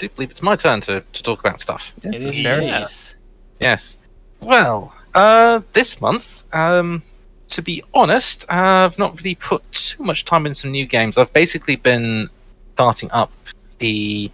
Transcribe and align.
Do 0.00 0.08
believe 0.08 0.30
it's 0.30 0.42
my 0.42 0.56
turn 0.56 0.80
to, 0.82 1.02
to 1.12 1.22
talk 1.22 1.40
about 1.40 1.60
stuff. 1.60 1.92
It 2.02 2.14
is 2.14 2.42
Very 2.42 2.66
nice. 2.66 3.14
Yes. 3.60 3.98
Well, 4.40 4.92
uh, 5.14 5.60
this 5.74 6.00
month, 6.00 6.44
um, 6.52 7.02
to 7.48 7.62
be 7.62 7.82
honest, 7.94 8.44
I've 8.48 8.98
not 8.98 9.16
really 9.18 9.34
put 9.34 9.62
too 9.72 10.02
much 10.02 10.24
time 10.24 10.46
in 10.46 10.54
some 10.54 10.70
new 10.70 10.86
games. 10.86 11.18
I've 11.18 11.32
basically 11.32 11.76
been 11.76 12.28
starting 12.74 13.10
up 13.10 13.30
the 13.78 14.30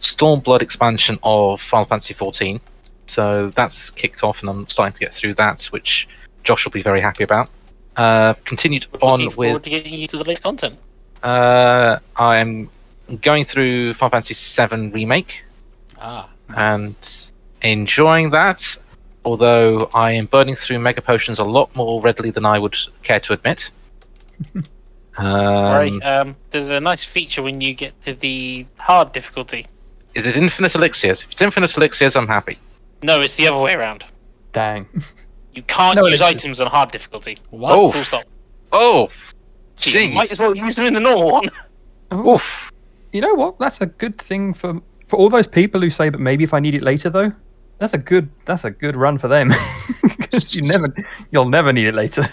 Stormblood 0.00 0.62
expansion 0.62 1.18
of 1.22 1.60
Final 1.60 1.86
Fantasy 1.86 2.14
XIV. 2.14 2.60
So 3.06 3.50
that's 3.56 3.90
kicked 3.90 4.22
off, 4.22 4.40
and 4.40 4.48
I'm 4.48 4.68
starting 4.68 4.92
to 4.94 5.00
get 5.00 5.12
through 5.12 5.34
that, 5.34 5.64
which 5.64 6.08
Josh 6.44 6.64
will 6.64 6.72
be 6.72 6.82
very 6.82 7.00
happy 7.00 7.24
about. 7.24 7.50
Uh, 7.96 8.34
continued 8.44 8.86
on 9.02 9.18
Looking 9.18 9.30
forward 9.30 9.54
with. 9.54 9.62
to 9.64 9.70
getting 9.70 9.94
you 9.94 10.06
to 10.06 10.16
the 10.16 10.24
latest 10.24 10.44
content. 10.44 10.78
Uh, 11.22 11.98
I'm 12.16 12.70
going 13.16 13.44
through 13.44 13.94
Final 13.94 14.10
Fantasy 14.10 14.66
VII 14.66 14.88
Remake 14.90 15.44
Ah, 15.98 16.30
and 16.56 16.96
enjoying 17.62 18.30
that. 18.30 18.76
Although 19.24 19.90
I 19.94 20.12
am 20.12 20.26
burning 20.26 20.56
through 20.56 20.78
mega 20.78 21.02
potions 21.02 21.38
a 21.38 21.44
lot 21.44 21.74
more 21.76 22.00
readily 22.00 22.30
than 22.30 22.46
I 22.46 22.58
would 22.58 22.74
care 23.02 23.20
to 23.20 23.34
admit. 23.34 23.70
um, 24.54 24.64
right. 25.18 26.02
Um, 26.02 26.36
there's 26.50 26.68
a 26.68 26.80
nice 26.80 27.04
feature 27.04 27.42
when 27.42 27.60
you 27.60 27.74
get 27.74 28.00
to 28.02 28.14
the 28.14 28.66
hard 28.78 29.12
difficulty. 29.12 29.66
Is 30.14 30.26
it 30.26 30.36
infinite 30.36 30.74
elixirs? 30.74 31.22
If 31.22 31.32
it's 31.32 31.42
infinite 31.42 31.76
elixirs, 31.76 32.16
I'm 32.16 32.26
happy. 32.28 32.58
No, 33.02 33.20
it's 33.20 33.36
the 33.36 33.46
other 33.48 33.58
way 33.58 33.74
around. 33.74 34.04
Dang. 34.52 34.86
You 35.52 35.62
can't 35.64 35.96
No, 35.96 36.06
use 36.06 36.20
it's- 36.20 36.30
items 36.36 36.60
on 36.60 36.68
hard 36.68 36.92
difficulty. 36.92 37.36
What? 37.50 37.72
Oh. 37.72 37.90
Full 37.90 38.04
stop. 38.04 38.22
Oh, 38.70 39.08
So 39.78 39.90
you 39.90 39.98
Jeez. 39.98 40.12
might 40.14 40.30
as 40.30 40.38
well 40.38 40.54
use 40.56 40.76
them 40.76 40.86
in 40.86 40.94
the 40.94 41.00
normal 41.00 41.32
one. 41.32 41.48
Oof. 42.14 42.69
You 43.12 43.20
know 43.20 43.34
what? 43.34 43.58
That's 43.58 43.80
a 43.80 43.86
good 43.86 44.18
thing 44.18 44.54
for 44.54 44.80
for 45.08 45.16
all 45.18 45.28
those 45.28 45.46
people 45.46 45.80
who 45.80 45.90
say, 45.90 46.08
"But 46.08 46.20
maybe 46.20 46.44
if 46.44 46.54
I 46.54 46.60
need 46.60 46.74
it 46.74 46.82
later, 46.82 47.10
though." 47.10 47.32
That's 47.78 47.94
a 47.94 47.98
good. 47.98 48.28
That's 48.44 48.64
a 48.64 48.70
good 48.70 48.94
run 48.96 49.18
for 49.18 49.28
them. 49.28 49.50
'Cause 50.30 50.54
you 50.54 50.62
never, 50.62 50.94
you'll 51.30 51.48
never 51.48 51.72
need 51.72 51.86
it 51.86 51.94
later. 51.94 52.24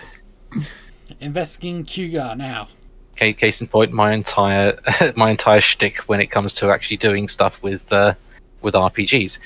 Investigating 1.19 1.85
Cougar 1.85 2.35
now. 2.35 2.67
Okay, 3.13 3.33
case 3.33 3.61
in 3.61 3.67
point, 3.67 3.91
my 3.91 4.13
entire 4.13 4.77
my 5.15 5.31
entire 5.31 5.61
shtick 5.61 5.97
when 6.09 6.19
it 6.21 6.27
comes 6.27 6.53
to 6.55 6.69
actually 6.69 6.97
doing 6.97 7.27
stuff 7.27 7.61
with 7.63 7.91
uh, 7.91 8.13
with 8.61 8.73
RPGs. 8.75 9.39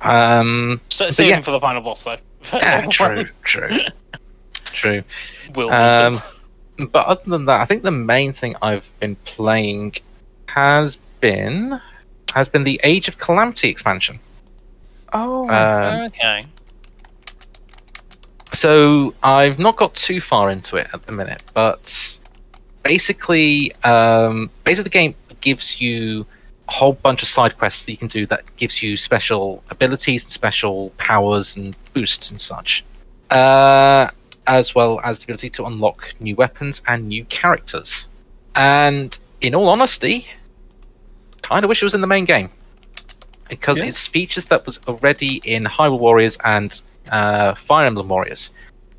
Um, 0.00 0.80
So 0.90 1.06
But 1.06 1.14
save 1.14 1.28
yeah. 1.28 1.40
for 1.40 1.50
the 1.52 1.60
final 1.60 1.80
boss, 1.82 2.04
though. 2.04 2.16
yeah, 2.52 2.86
true, 2.86 3.24
true, 3.44 3.68
true. 4.64 5.02
Will 5.54 5.72
Um, 5.72 6.20
but 6.78 7.06
other 7.06 7.22
than 7.26 7.46
that, 7.46 7.60
I 7.60 7.64
think 7.64 7.82
the 7.82 7.90
main 7.90 8.32
thing 8.32 8.54
I've 8.62 8.88
been 9.00 9.16
playing 9.24 9.94
has 10.46 10.96
been 11.20 11.80
has 12.34 12.48
been 12.48 12.64
the 12.64 12.80
Age 12.84 13.08
of 13.08 13.18
Calamity 13.18 13.68
expansion. 13.68 14.20
Oh, 15.12 15.48
Um, 15.48 16.06
okay. 16.06 16.44
so 18.52 19.14
I've 19.22 19.58
not 19.58 19.76
got 19.76 19.94
too 19.94 20.20
far 20.20 20.50
into 20.50 20.76
it 20.76 20.88
at 20.92 21.06
the 21.06 21.12
minute, 21.12 21.42
but 21.54 22.18
basically, 22.82 23.74
um, 23.84 24.50
basically 24.64 24.84
the 24.84 24.90
game 24.90 25.14
gives 25.40 25.80
you 25.80 26.26
a 26.68 26.72
whole 26.72 26.92
bunch 26.92 27.22
of 27.22 27.28
side 27.28 27.56
quests 27.56 27.82
that 27.84 27.92
you 27.92 27.96
can 27.98 28.08
do 28.08 28.26
that 28.26 28.44
gives 28.56 28.82
you 28.82 28.96
special 28.96 29.62
abilities 29.70 30.24
and 30.24 30.32
special 30.32 30.90
powers 30.98 31.56
and 31.56 31.76
boosts 31.94 32.30
and 32.30 32.40
such, 32.40 32.84
uh, 33.30 34.10
as 34.48 34.74
well 34.74 34.98
as 35.04 35.18
the 35.20 35.24
ability 35.26 35.50
to 35.50 35.66
unlock 35.66 36.14
new 36.18 36.34
weapons 36.34 36.82
and 36.88 37.06
new 37.08 37.24
characters. 37.26 38.08
And 38.56 39.16
in 39.40 39.54
all 39.54 39.68
honesty, 39.68 40.26
kind 41.42 41.64
of 41.64 41.68
wish 41.68 41.80
it 41.82 41.84
was 41.84 41.94
in 41.94 42.00
the 42.00 42.06
main 42.06 42.24
game 42.24 42.50
because 43.48 43.78
Yeah. 43.78 43.86
it's 43.86 44.06
features 44.06 44.46
that 44.46 44.66
was 44.66 44.80
already 44.88 45.40
in 45.44 45.64
Hyrule 45.64 45.98
Warriors 46.00 46.36
and 46.44 46.80
uh, 47.10 47.54
Fire 47.66 47.86
Emblem 47.86 48.08
Warriors, 48.08 48.50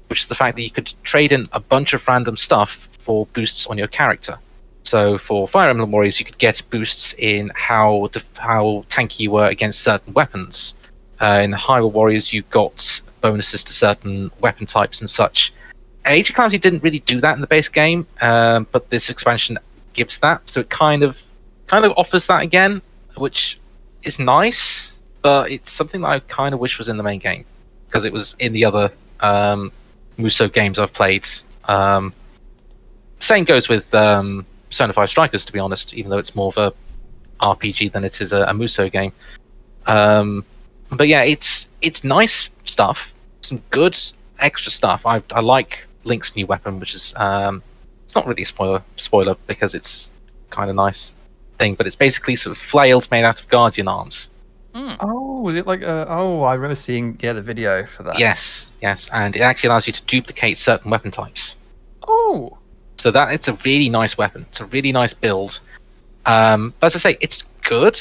which 0.07 0.21
is 0.21 0.27
the 0.27 0.35
fact 0.35 0.55
that 0.55 0.63
you 0.63 0.71
could 0.71 0.93
trade 1.03 1.31
in 1.31 1.45
a 1.51 1.59
bunch 1.59 1.93
of 1.93 2.07
random 2.07 2.37
stuff 2.37 2.87
for 2.99 3.25
boosts 3.33 3.67
on 3.67 3.77
your 3.77 3.87
character. 3.87 4.37
So 4.83 5.17
for 5.17 5.47
Fire 5.47 5.69
Emblem 5.69 5.91
Warriors, 5.91 6.19
you 6.19 6.25
could 6.25 6.37
get 6.37 6.61
boosts 6.69 7.13
in 7.17 7.51
how 7.53 8.09
def- 8.11 8.37
how 8.37 8.85
tanky 8.89 9.19
you 9.21 9.31
were 9.31 9.47
against 9.47 9.81
certain 9.81 10.13
weapons. 10.13 10.73
Uh, 11.21 11.41
in 11.43 11.51
Hyrule 11.51 11.91
Warriors, 11.91 12.31
you 12.33 12.43
got 12.43 13.01
bonuses 13.21 13.63
to 13.63 13.73
certain 13.73 14.31
weapon 14.39 14.65
types 14.65 15.01
and 15.01 15.09
such. 15.09 15.53
Age 16.05 16.29
of 16.29 16.35
Calamity 16.35 16.57
didn't 16.57 16.83
really 16.83 16.99
do 16.99 17.19
that 17.21 17.35
in 17.35 17.41
the 17.41 17.47
base 17.47 17.69
game, 17.69 18.07
um, 18.21 18.67
but 18.71 18.89
this 18.89 19.09
expansion 19.09 19.57
gives 19.93 20.19
that. 20.19 20.47
So 20.47 20.61
it 20.61 20.69
kind 20.69 21.03
of 21.03 21.17
kind 21.67 21.85
of 21.85 21.93
offers 21.97 22.25
that 22.27 22.41
again, 22.41 22.81
which 23.15 23.59
is 24.03 24.17
nice, 24.17 24.99
but 25.21 25.51
it's 25.51 25.71
something 25.71 26.01
that 26.01 26.07
I 26.07 26.19
kind 26.21 26.53
of 26.53 26.59
wish 26.59 26.77
was 26.77 26.87
in 26.87 26.97
the 26.97 27.03
main 27.03 27.19
game 27.19 27.45
because 27.87 28.05
it 28.05 28.13
was 28.13 28.35
in 28.39 28.53
the 28.53 28.65
other 28.65 28.91
um, 29.19 29.71
Musou 30.17 30.51
games 30.51 30.79
I've 30.79 30.93
played. 30.93 31.27
Um, 31.65 32.13
same 33.19 33.43
goes 33.43 33.67
with 33.67 33.93
um, 33.93 34.45
Persona 34.69 34.93
5 34.93 35.09
Strikers, 35.09 35.45
to 35.45 35.53
be 35.53 35.59
honest, 35.59 35.93
even 35.93 36.09
though 36.09 36.17
it's 36.17 36.35
more 36.35 36.53
of 36.55 36.57
a 36.57 36.73
RPG 37.45 37.91
than 37.91 38.03
it 38.03 38.21
is 38.21 38.31
a, 38.33 38.43
a 38.43 38.53
Musou 38.53 38.91
game. 38.91 39.11
Um, 39.85 40.45
but 40.91 41.07
yeah, 41.07 41.23
it's 41.23 41.67
it's 41.81 42.03
nice 42.03 42.49
stuff, 42.65 43.07
some 43.41 43.61
good 43.69 43.97
extra 44.39 44.71
stuff. 44.71 45.05
I 45.05 45.21
I 45.31 45.41
like 45.41 45.85
Link's 46.03 46.35
new 46.35 46.45
weapon, 46.45 46.79
which 46.79 46.95
is 46.95 47.13
um, 47.15 47.61
it's 48.05 48.15
not 48.15 48.25
really 48.27 48.43
a 48.43 48.45
spoiler 48.45 48.83
spoiler 48.97 49.35
because 49.47 49.75
it's 49.75 50.11
kind 50.49 50.69
of 50.69 50.75
nice 50.75 51.13
thing, 51.57 51.75
but 51.75 51.85
it's 51.87 51.95
basically 51.95 52.35
sort 52.35 52.55
of 52.57 52.61
flails 52.63 53.11
made 53.11 53.23
out 53.23 53.39
of 53.39 53.47
guardian 53.49 53.87
arms. 53.87 54.29
oh, 54.75 55.41
was 55.41 55.55
it 55.55 55.67
like? 55.67 55.81
Uh, 55.83 56.05
oh, 56.07 56.41
I 56.43 56.53
remember 56.53 56.75
seeing 56.75 57.17
yeah 57.21 57.33
the 57.33 57.41
video 57.41 57.85
for 57.85 58.03
that. 58.03 58.19
Yes, 58.19 58.71
yes, 58.81 59.09
and 59.11 59.35
it 59.35 59.41
actually 59.41 59.67
allows 59.69 59.87
you 59.87 59.93
to 59.93 60.01
duplicate 60.03 60.57
certain 60.57 60.89
weapon 60.91 61.11
types. 61.11 61.55
Oh, 62.07 62.57
So 62.97 63.11
that 63.11 63.33
it's 63.33 63.47
a 63.47 63.53
really 63.65 63.89
nice 63.89 64.17
weapon. 64.17 64.45
It's 64.49 64.59
a 64.59 64.65
really 64.65 64.91
nice 64.91 65.13
build. 65.13 65.59
Um, 66.25 66.73
but 66.79 66.87
as 66.87 66.95
I 66.95 66.99
say, 66.99 67.17
it's 67.21 67.43
good. 67.63 67.99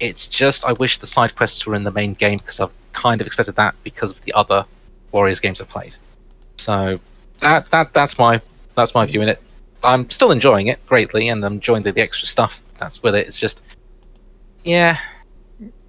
It's 0.00 0.26
just 0.26 0.64
I 0.64 0.72
wish 0.74 0.98
the 0.98 1.06
side 1.06 1.34
quests 1.34 1.66
were 1.66 1.74
in 1.74 1.84
the 1.84 1.90
main 1.90 2.14
game 2.14 2.38
because 2.38 2.60
I've 2.60 2.70
kind 2.92 3.20
of 3.20 3.26
expected 3.26 3.56
that 3.56 3.74
because 3.82 4.10
of 4.12 4.20
the 4.22 4.32
other 4.32 4.64
Warriors 5.12 5.40
games 5.40 5.60
I've 5.60 5.68
played. 5.68 5.96
So 6.56 6.96
that 7.40 7.70
that 7.70 7.92
that's 7.92 8.18
my 8.18 8.40
that's 8.76 8.94
my 8.94 9.06
view 9.06 9.22
in 9.22 9.28
it. 9.28 9.42
I'm 9.82 10.10
still 10.10 10.30
enjoying 10.30 10.66
it 10.66 10.84
greatly, 10.86 11.28
and 11.28 11.44
I'm 11.44 11.54
enjoying 11.54 11.82
the, 11.82 11.92
the 11.92 12.00
extra 12.00 12.26
stuff 12.26 12.62
that's 12.78 13.02
with 13.02 13.14
it. 13.14 13.26
It's 13.28 13.38
just, 13.38 13.62
yeah, 14.64 14.98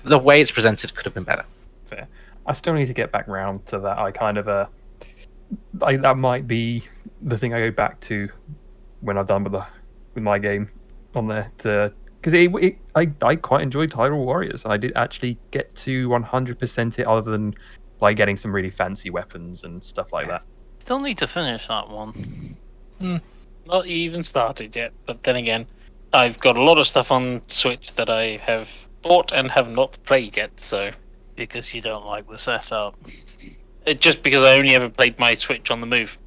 the 0.03 0.17
way 0.17 0.41
it's 0.41 0.51
presented 0.51 0.93
could 0.95 1.05
have 1.05 1.13
been 1.13 1.23
better. 1.23 1.45
Fair. 1.85 2.07
I 2.45 2.53
still 2.53 2.73
need 2.73 2.87
to 2.87 2.93
get 2.93 3.11
back 3.11 3.27
round 3.27 3.65
to 3.67 3.79
that. 3.79 3.97
I 3.97 4.11
kind 4.11 4.37
of 4.37 4.47
uh, 4.47 4.67
I, 5.81 5.97
that 5.97 6.17
might 6.17 6.47
be 6.47 6.83
the 7.21 7.37
thing 7.37 7.53
I 7.53 7.59
go 7.59 7.71
back 7.71 7.99
to 8.01 8.29
when 9.01 9.17
I'm 9.17 9.25
done 9.25 9.43
with 9.43 9.53
the 9.53 9.65
with 10.13 10.23
my 10.23 10.39
game 10.39 10.71
on 11.15 11.27
there 11.27 11.51
to 11.59 11.93
because 12.21 12.33
it, 12.33 12.53
it 12.55 12.77
I 12.99 13.11
I 13.21 13.35
quite 13.35 13.61
enjoyed 13.61 13.91
Hyrule 13.91 14.25
Warriors. 14.25 14.65
I 14.65 14.77
did 14.77 14.93
actually 14.95 15.37
get 15.51 15.73
to 15.77 16.09
100% 16.09 16.99
it, 16.99 17.07
other 17.07 17.31
than 17.31 17.55
like 18.01 18.17
getting 18.17 18.37
some 18.37 18.53
really 18.53 18.69
fancy 18.69 19.09
weapons 19.09 19.63
and 19.63 19.83
stuff 19.83 20.11
like 20.13 20.27
that. 20.27 20.43
Still 20.79 20.99
need 20.99 21.17
to 21.19 21.27
finish 21.27 21.67
that 21.67 21.89
one. 21.89 22.55
Hmm. 22.99 23.17
Not 23.65 23.85
even 23.85 24.23
started 24.23 24.75
yet, 24.75 24.91
but 25.05 25.23
then 25.23 25.35
again, 25.35 25.67
I've 26.13 26.39
got 26.39 26.57
a 26.57 26.63
lot 26.63 26.77
of 26.77 26.87
stuff 26.87 27.11
on 27.11 27.41
Switch 27.47 27.93
that 27.93 28.09
I 28.09 28.37
have 28.37 28.69
bought 29.01 29.31
and 29.31 29.51
have 29.51 29.69
not 29.69 29.97
played 30.05 30.37
yet. 30.37 30.51
So 30.59 30.91
because 31.35 31.73
you 31.73 31.81
don't 31.81 32.05
like 32.05 32.27
the 32.27 32.37
setup. 32.37 32.95
it, 33.85 34.01
just 34.01 34.23
because 34.23 34.43
I 34.43 34.57
only 34.57 34.75
ever 34.75 34.89
played 34.89 35.17
my 35.19 35.33
Switch 35.35 35.71
on 35.71 35.81
the 35.81 35.87
move, 35.87 36.17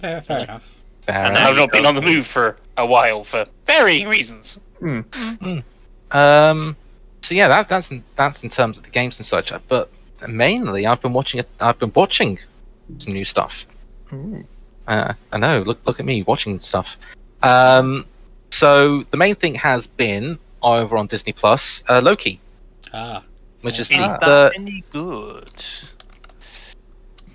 Fair, 0.00 0.20
fair 0.22 0.38
enough. 0.40 0.82
Fair 1.02 1.24
and 1.24 1.36
enough. 1.36 1.48
I've 1.48 1.56
not 1.56 1.72
been 1.72 1.86
on 1.86 1.94
the 1.94 2.02
move 2.02 2.26
for 2.26 2.56
a 2.76 2.86
while 2.86 3.24
for 3.24 3.46
varying 3.66 4.08
reasons. 4.08 4.58
Um, 6.10 6.76
so 7.22 7.34
yeah, 7.34 7.48
that, 7.48 7.68
that's 7.68 7.90
in, 7.90 8.02
that's 8.16 8.42
in 8.44 8.50
terms 8.50 8.78
of 8.78 8.84
the 8.84 8.90
games 8.90 9.18
and 9.18 9.26
such. 9.26 9.52
But 9.68 9.90
mainly, 10.26 10.86
I've 10.86 11.00
been 11.02 11.12
watching 11.12 11.40
it. 11.40 11.48
I've 11.60 11.78
been 11.78 11.92
watching 11.94 12.38
some 12.98 13.12
new 13.12 13.24
stuff. 13.24 13.66
Uh, 14.86 15.12
I 15.32 15.38
know. 15.38 15.62
Look, 15.62 15.78
look 15.86 16.00
at 16.00 16.06
me 16.06 16.22
watching 16.22 16.60
stuff. 16.60 16.96
Um, 17.42 18.06
so 18.50 19.04
the 19.10 19.16
main 19.16 19.34
thing 19.34 19.54
has 19.56 19.86
been 19.86 20.38
over 20.62 20.96
on 20.96 21.06
Disney 21.06 21.32
Plus, 21.32 21.82
uh, 21.88 22.00
Loki, 22.02 22.40
Ah, 22.92 23.22
which 23.60 23.78
is 23.78 23.90
Is 23.90 23.98
the, 23.98 24.18
that 24.20 24.52
any 24.56 24.82
good? 24.90 25.52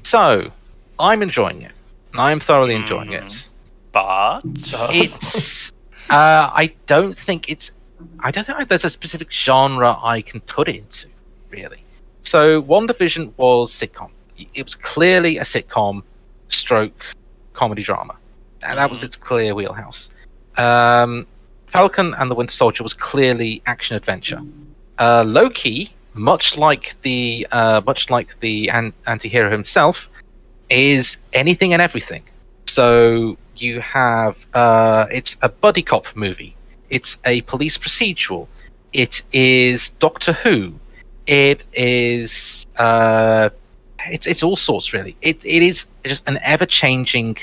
so 0.03 0.51
I'm 0.99 1.21
enjoying 1.21 1.61
it. 1.61 1.71
I'm 2.15 2.39
thoroughly 2.39 2.75
enjoying 2.75 3.07
Hmm. 3.09 3.13
it. 3.13 3.47
But 3.91 4.41
It's 4.91 5.71
uh, 6.09 6.49
I 6.53 6.73
don't 6.87 7.17
think 7.17 7.49
it's 7.49 7.71
I 8.19 8.31
don't 8.31 8.45
think 8.45 8.69
there's 8.69 8.85
a 8.85 8.89
specific 8.89 9.31
genre 9.31 9.97
I 10.01 10.21
can 10.21 10.41
put 10.41 10.67
it 10.67 10.75
into 10.75 11.07
really. 11.49 11.83
So 12.21 12.61
WandaVision 12.63 13.33
was 13.37 13.71
sitcom. 13.71 14.09
It 14.53 14.63
was 14.63 14.75
clearly 14.75 15.37
a 15.37 15.43
sitcom 15.43 16.03
stroke 16.47 17.03
comedy 17.53 17.83
drama. 17.83 18.15
And 18.61 18.77
that 18.77 18.89
was 18.89 19.03
its 19.03 19.15
clear 19.15 19.53
wheelhouse. 19.53 20.09
Um, 20.57 21.27
Falcon 21.67 22.13
and 22.15 22.29
the 22.31 22.35
Winter 22.35 22.53
Soldier 22.53 22.83
was 22.83 22.93
clearly 22.93 23.61
action 23.65 23.95
adventure. 23.95 24.41
Uh, 24.99 25.23
Loki, 25.25 25.93
much 26.13 26.57
like 26.57 26.95
the 27.01 27.47
uh, 27.51 27.81
much 27.85 28.09
like 28.09 28.39
the 28.39 28.69
an- 28.69 28.93
anti-hero 29.07 29.51
himself, 29.51 30.07
is 30.69 31.17
anything 31.33 31.73
and 31.73 31.81
everything. 31.81 32.23
So 32.67 33.37
you 33.57 33.81
have 33.81 34.37
uh, 34.53 35.05
it's 35.11 35.37
a 35.41 35.49
buddy 35.49 35.81
cop 35.81 36.15
movie. 36.15 36.55
It's 36.89 37.17
a 37.25 37.41
police 37.41 37.77
procedural. 37.77 38.47
It 38.91 39.21
is 39.31 39.89
Doctor 39.91 40.33
Who. 40.33 40.73
It 41.25 41.63
is 41.73 42.67
uh, 42.77 43.49
it's 44.07 44.27
it's 44.27 44.43
all 44.43 44.55
sorts 44.55 44.93
really. 44.93 45.15
It 45.21 45.43
it 45.43 45.63
is 45.63 45.85
just 46.05 46.23
an 46.27 46.39
ever 46.43 46.65
changing 46.65 47.37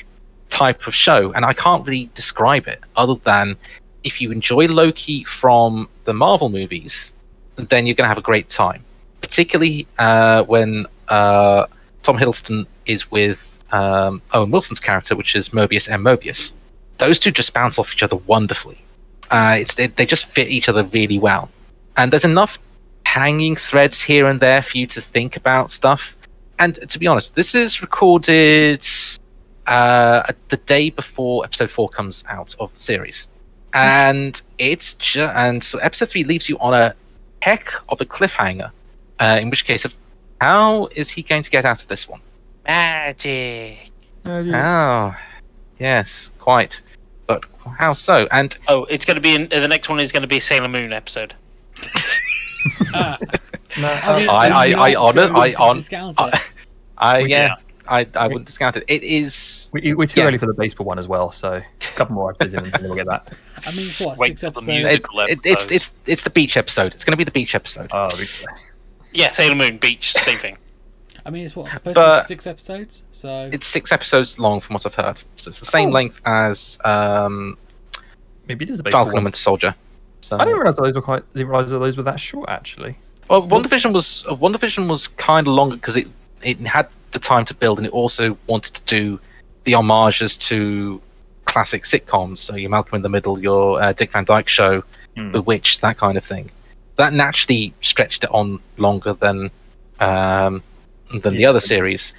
type 0.50 0.86
of 0.86 0.94
show, 0.94 1.32
and 1.32 1.44
I 1.44 1.52
can't 1.52 1.86
really 1.86 2.10
describe 2.14 2.66
it 2.66 2.80
other 2.96 3.14
than 3.24 3.56
if 4.04 4.20
you 4.20 4.30
enjoy 4.32 4.66
Loki 4.66 5.24
from 5.24 5.88
the 6.04 6.12
Marvel 6.12 6.48
movies, 6.48 7.12
then 7.56 7.86
you're 7.86 7.94
going 7.94 8.04
to 8.04 8.08
have 8.08 8.18
a 8.18 8.22
great 8.22 8.48
time. 8.48 8.84
Particularly 9.20 9.86
uh, 9.98 10.42
when 10.44 10.86
uh, 11.08 11.66
Tom 12.02 12.18
Hiddleston 12.18 12.66
is 12.86 13.10
with 13.10 13.49
um, 13.72 14.22
Owen 14.32 14.50
Wilson's 14.50 14.80
character, 14.80 15.16
which 15.16 15.36
is 15.36 15.50
Mobius 15.50 15.88
and 15.92 16.04
Mobius. 16.04 16.52
Those 16.98 17.18
two 17.18 17.30
just 17.30 17.54
bounce 17.54 17.78
off 17.78 17.92
each 17.92 18.02
other 18.02 18.16
wonderfully. 18.16 18.78
Uh, 19.30 19.58
it's 19.60 19.74
they, 19.74 19.86
they 19.86 20.06
just 20.06 20.26
fit 20.26 20.48
each 20.48 20.68
other 20.68 20.84
really 20.84 21.18
well, 21.18 21.50
and 21.96 22.12
there's 22.12 22.24
enough 22.24 22.58
hanging 23.04 23.56
threads 23.56 24.00
here 24.00 24.26
and 24.26 24.40
there 24.40 24.62
for 24.62 24.78
you 24.78 24.86
to 24.86 25.00
think 25.00 25.36
about 25.36 25.70
stuff. 25.70 26.16
And 26.58 26.74
to 26.90 26.98
be 26.98 27.06
honest, 27.06 27.34
this 27.34 27.54
is 27.54 27.80
recorded 27.80 28.86
uh, 29.66 30.32
the 30.48 30.56
day 30.58 30.90
before 30.90 31.44
episode 31.44 31.70
four 31.70 31.88
comes 31.88 32.24
out 32.28 32.54
of 32.58 32.74
the 32.74 32.80
series, 32.80 33.28
and 33.72 34.40
it's 34.58 34.94
ju- 34.94 35.22
and 35.22 35.62
so 35.62 35.78
episode 35.78 36.10
three 36.10 36.24
leaves 36.24 36.48
you 36.48 36.58
on 36.58 36.74
a 36.74 36.94
heck 37.40 37.72
of 37.88 38.00
a 38.00 38.04
cliffhanger. 38.04 38.72
Uh, 39.20 39.38
in 39.40 39.50
which 39.50 39.64
case, 39.66 39.84
of 39.84 39.94
how 40.40 40.88
is 40.96 41.10
he 41.10 41.22
going 41.22 41.42
to 41.42 41.50
get 41.50 41.64
out 41.64 41.82
of 41.82 41.88
this 41.88 42.08
one? 42.08 42.20
Magic. 42.66 43.90
Oh, 44.24 45.14
yes, 45.78 46.30
quite. 46.38 46.82
But 47.26 47.44
how 47.78 47.94
so? 47.94 48.28
And 48.30 48.56
Oh, 48.68 48.84
it's 48.84 49.04
going 49.04 49.14
to 49.16 49.20
be 49.20 49.34
in 49.34 49.48
the 49.48 49.68
next 49.68 49.88
one. 49.88 50.00
Is 50.00 50.12
going 50.12 50.22
to 50.22 50.28
be 50.28 50.36
a 50.38 50.40
Sailor 50.40 50.68
Moon 50.68 50.92
episode. 50.92 51.34
ah. 52.94 53.18
No, 53.78 53.86
I, 53.88 54.26
I- 54.26 54.46
I'm 54.46 54.52
I- 54.78 54.82
I 54.90 54.94
honour- 54.96 55.34
I 55.36 55.50
to 55.52 55.56
hon- 55.56 55.76
discount 55.76 56.20
I- 56.20 56.28
it. 56.28 56.34
I 56.98 57.18
yeah. 57.20 57.54
I 57.88 58.06
I 58.14 58.26
wouldn't 58.28 58.44
discount 58.46 58.76
it. 58.76 58.84
It 58.86 59.02
is 59.02 59.68
we, 59.72 59.94
we're 59.94 60.06
too 60.06 60.20
Yeah. 60.20 60.26
early 60.26 60.38
for 60.38 60.46
the 60.46 60.54
baseball 60.54 60.86
one 60.86 60.98
as 60.98 61.08
well, 61.08 61.32
so 61.32 61.54
a 61.54 61.64
couple 61.96 62.14
more 62.14 62.30
episodes 62.30 62.54
in 62.54 62.64
and 62.64 62.72
then 62.72 62.82
we'll 62.84 62.94
get 62.94 63.06
that. 63.06 63.32
I 63.66 63.72
mean, 63.72 63.86
it's 63.86 63.98
what 63.98 64.16
Wait 64.18 64.38
six 64.38 64.42
for 64.42 64.64
the 64.64 64.72
episodes. 64.72 65.30
it, 65.30 65.38
it, 65.44 65.50
it's 65.50 65.66
it's 65.70 65.90
it's 66.06 66.22
the 66.22 66.30
beach 66.30 66.56
episode. 66.56 66.94
It's 66.94 67.02
going 67.04 67.12
to 67.12 67.16
be 67.16 67.24
the 67.24 67.30
beach 67.32 67.54
episode. 67.54 67.88
Oh, 67.92 68.10
we- 68.18 68.28
Yeah, 69.12 69.30
Sailor 69.30 69.56
Moon 69.56 69.78
Beach, 69.78 70.12
same 70.12 70.38
thing. 70.38 70.56
I 71.30 71.32
mean, 71.32 71.44
it's 71.44 71.54
what 71.54 71.70
supposed 71.70 71.96
to 71.96 72.18
be 72.22 72.26
six 72.26 72.44
episodes, 72.48 73.04
so 73.12 73.48
It's 73.52 73.64
six 73.64 73.92
episodes 73.92 74.36
long, 74.40 74.60
from 74.60 74.74
what 74.74 74.84
I've 74.84 74.96
heard. 74.96 75.22
So 75.36 75.48
it's 75.50 75.60
the 75.60 75.66
same 75.66 75.90
Oh. 75.90 75.92
length 75.92 76.20
as 76.24 76.76
um, 76.84 77.56
Maybe 78.48 78.64
it 78.64 78.70
is 78.70 78.80
a 78.80 78.82
baseball 78.82 79.02
Falcon 79.04 79.10
and 79.10 79.18
one. 79.18 79.24
Winter 79.26 79.38
Soldier. 79.38 79.74
So, 80.22 80.36
I 80.38 80.44
didn't 80.44 80.58
realize 80.58 80.74
those 80.74 80.92
were 80.94 81.02
quite. 81.02 81.22
Didn't 81.34 81.46
realize 81.48 81.70
that 81.70 81.78
those 81.78 81.96
were 81.96 82.02
that 82.02 82.18
short 82.18 82.48
actually. 82.50 82.96
Well, 83.28 83.46
WandaVision 83.46 83.92
was 83.94 84.24
uh, 84.28 84.34
WandaVision 84.34 84.88
was 84.88 85.06
kind 85.06 85.46
of 85.46 85.52
longer 85.54 85.76
because 85.76 85.96
it 85.96 86.08
it 86.42 86.58
had 86.66 86.88
the 87.12 87.20
time 87.20 87.44
to 87.44 87.54
build, 87.54 87.78
and 87.78 87.86
it 87.86 87.92
also 87.92 88.36
wanted 88.48 88.74
to 88.74 88.80
do 88.86 89.20
the 89.64 89.74
homages 89.74 90.36
to 90.38 91.00
classic 91.44 91.84
sitcoms. 91.84 92.38
So 92.38 92.56
your 92.56 92.70
Malcolm 92.70 92.96
in 92.96 93.02
the 93.02 93.08
Middle, 93.08 93.38
your 93.40 93.80
uh, 93.80 93.92
Dick 93.92 94.10
Van 94.12 94.24
Dyke 94.24 94.48
Show, 94.48 94.82
Hmm. 95.16 95.30
Bewitched, 95.30 95.80
that 95.82 95.96
kind 95.96 96.18
of 96.18 96.24
thing. 96.24 96.50
That 96.96 97.12
naturally 97.12 97.72
stretched 97.82 98.24
it 98.24 98.30
on 98.30 98.58
longer 98.78 99.12
than 99.14 99.50
um, 100.00 100.62
than 101.18 101.34
the 101.34 101.46
other 101.46 101.60
series. 101.60 102.12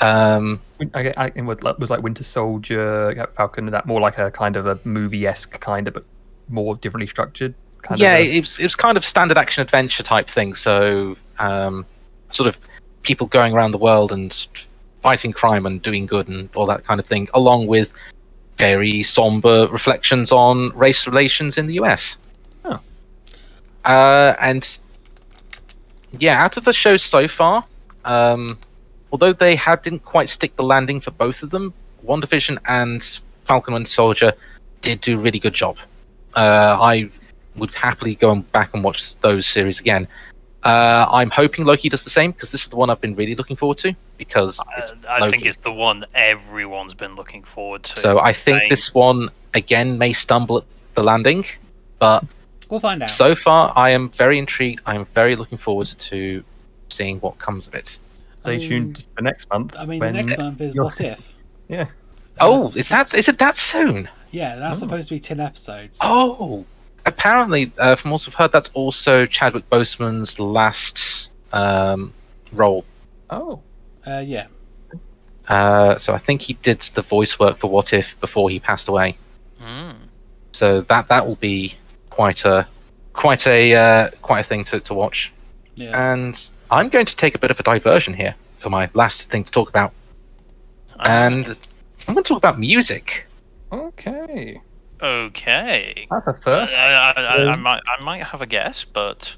Um, 0.00 0.60
I, 0.94 1.12
I, 1.16 1.32
it 1.34 1.42
was, 1.42 1.90
like- 1.90 2.02
Winter 2.02 2.24
Soldier, 2.24 3.28
Falcon, 3.36 3.66
that 3.66 3.86
more 3.86 4.00
like 4.00 4.18
a 4.18 4.30
kind 4.30 4.56
of 4.56 4.66
a 4.66 4.78
movie 4.84 5.26
esque 5.26 5.58
kind 5.60 5.88
of, 5.88 5.94
but 5.94 6.04
more 6.48 6.76
differently 6.76 7.08
structured. 7.08 7.54
Kind 7.82 8.00
yeah, 8.00 8.14
of 8.14 8.26
a- 8.26 8.36
it 8.36 8.40
was 8.40 8.58
it 8.58 8.64
was 8.64 8.76
kind 8.76 8.96
of 8.96 9.04
standard 9.04 9.38
action 9.38 9.62
adventure 9.62 10.02
type 10.02 10.28
thing. 10.28 10.54
So 10.54 11.16
um, 11.38 11.86
sort 12.30 12.48
of 12.48 12.58
people 13.02 13.26
going 13.26 13.52
around 13.54 13.72
the 13.72 13.78
world 13.78 14.12
and 14.12 14.46
fighting 15.02 15.32
crime 15.32 15.66
and 15.66 15.80
doing 15.82 16.06
good 16.06 16.28
and 16.28 16.48
all 16.54 16.66
that 16.66 16.84
kind 16.84 17.00
of 17.00 17.06
thing, 17.06 17.28
along 17.34 17.66
with 17.66 17.90
very 18.56 19.02
somber 19.04 19.68
reflections 19.68 20.32
on 20.32 20.70
race 20.76 21.06
relations 21.06 21.56
in 21.58 21.66
the 21.66 21.74
US. 21.74 22.16
Oh. 22.64 22.80
Uh, 23.84 24.34
and 24.40 24.78
yeah, 26.18 26.42
out 26.42 26.56
of 26.56 26.64
the 26.64 26.72
shows 26.72 27.02
so 27.02 27.28
far, 27.28 27.64
um, 28.04 28.58
although 29.12 29.32
they 29.32 29.56
had 29.56 29.82
didn't 29.82 30.04
quite 30.04 30.28
stick 30.28 30.54
the 30.56 30.62
landing 30.62 31.00
for 31.00 31.10
both 31.12 31.42
of 31.42 31.50
them, 31.50 31.72
WandaVision 32.06 32.58
and 32.66 33.20
Falcon 33.44 33.74
and 33.74 33.86
Soldier 33.88 34.32
did 34.82 35.00
do 35.00 35.16
a 35.18 35.20
really 35.20 35.38
good 35.38 35.54
job. 35.54 35.76
Uh, 36.36 36.78
I 36.80 37.10
would 37.56 37.74
happily 37.74 38.14
go 38.14 38.30
and 38.30 38.50
back 38.52 38.70
and 38.74 38.84
watch 38.84 39.18
those 39.20 39.46
series 39.46 39.80
again. 39.80 40.06
Uh, 40.64 41.06
I'm 41.10 41.30
hoping 41.30 41.64
Loki 41.64 41.88
does 41.88 42.04
the 42.04 42.10
same 42.10 42.32
because 42.32 42.50
this 42.50 42.62
is 42.62 42.68
the 42.68 42.76
one 42.76 42.90
I've 42.90 43.00
been 43.00 43.14
really 43.14 43.34
looking 43.34 43.56
forward 43.56 43.78
to 43.78 43.94
because 44.16 44.60
it's 44.76 44.92
Uh, 44.92 44.96
I 45.08 45.30
think 45.30 45.46
it's 45.46 45.58
the 45.58 45.72
one 45.72 46.04
everyone's 46.14 46.94
been 46.94 47.14
looking 47.14 47.44
forward 47.44 47.84
to. 47.84 48.00
so 48.00 48.18
I 48.18 48.32
think 48.32 48.58
Right. 48.60 48.70
this 48.70 48.92
one 48.92 49.30
again 49.54 49.98
may 49.98 50.12
stumble 50.12 50.58
at 50.58 50.64
the 50.94 51.02
landing, 51.02 51.44
but 52.00 52.24
we'll 52.68 52.80
find 52.80 53.02
out. 53.02 53.08
so 53.08 53.34
far 53.36 53.72
I 53.76 53.90
am 53.90 54.10
very 54.10 54.36
intrigued. 54.38 54.82
I 54.84 54.94
am 54.96 55.04
very 55.14 55.36
looking 55.36 55.58
forward 55.58 55.88
to 56.10 56.42
seeing 56.98 57.18
what 57.20 57.38
comes 57.38 57.66
of 57.68 57.74
it. 57.74 57.98
Stay 58.42 58.54
I 58.54 58.58
mean- 58.58 58.68
tuned 58.68 59.04
for 59.14 59.22
next 59.22 59.48
month. 59.50 59.74
I 59.78 59.84
mean, 59.86 60.00
when, 60.00 60.14
the 60.14 60.22
next 60.22 60.38
month 60.38 60.60
is 60.60 60.74
What 60.76 61.00
If? 61.00 61.34
Yeah. 61.68 61.86
Oh, 62.40 62.56
That's- 62.58 62.76
is 62.76 62.88
that 62.88 63.14
is 63.14 63.28
it 63.28 63.38
that 63.38 63.56
soon? 63.56 64.08
Yeah, 64.30 64.56
that's 64.56 64.78
Oh. 64.78 64.80
supposed 64.86 65.08
to 65.08 65.14
be 65.14 65.20
ten 65.20 65.40
episodes. 65.40 65.98
Oh, 66.02 66.64
apparently, 67.06 67.72
uh, 67.78 67.96
from 67.96 68.10
what 68.12 68.26
I've 68.28 68.34
heard, 68.34 68.52
that's 68.52 68.70
also 68.74 69.26
Chadwick 69.26 69.68
Boseman's 69.70 70.38
last 70.38 71.30
um, 71.52 72.12
role. 72.52 72.84
Oh, 73.30 73.60
Uh, 74.06 74.22
yeah. 74.34 74.46
Uh, 75.48 75.96
so 75.98 76.12
I 76.12 76.18
think 76.18 76.42
he 76.42 76.54
did 76.54 76.80
the 76.94 77.02
voice 77.02 77.38
work 77.38 77.56
for 77.58 77.68
What 77.70 77.92
If 77.92 78.18
before 78.20 78.50
he 78.50 78.60
passed 78.60 78.86
away. 78.88 79.16
Mm. 79.62 79.94
So 80.52 80.82
that 80.82 81.08
that 81.08 81.26
will 81.26 81.36
be 81.36 81.74
quite 82.10 82.44
a 82.44 82.66
quite 83.14 83.46
a 83.46 83.74
uh, 83.74 84.10
quite 84.22 84.40
a 84.40 84.44
thing 84.44 84.64
to, 84.64 84.80
to 84.80 84.94
watch. 84.94 85.32
Yeah. 85.74 86.12
And 86.12 86.34
I'm 86.70 86.88
going 86.88 87.06
to 87.06 87.16
take 87.16 87.34
a 87.34 87.38
bit 87.38 87.50
of 87.50 87.58
a 87.58 87.62
diversion 87.62 88.14
here 88.14 88.34
for 88.58 88.70
my 88.70 88.90
last 88.94 89.30
thing 89.30 89.44
to 89.44 89.50
talk 89.52 89.68
about, 89.68 89.92
and 91.00 91.46
I'm 92.06 92.14
going 92.14 92.24
to 92.24 92.28
talk 92.28 92.38
about 92.38 92.58
music. 92.58 93.26
okay. 93.72 94.60
okay. 95.02 96.06
That's 96.10 96.26
a 96.26 96.34
first. 96.34 96.74
I, 96.74 97.12
I, 97.16 97.20
I, 97.22 97.52
I 97.52 97.56
might 97.56 97.82
I 97.86 98.04
might 98.04 98.22
have 98.24 98.42
a 98.42 98.46
guess, 98.46 98.84
but 98.84 99.34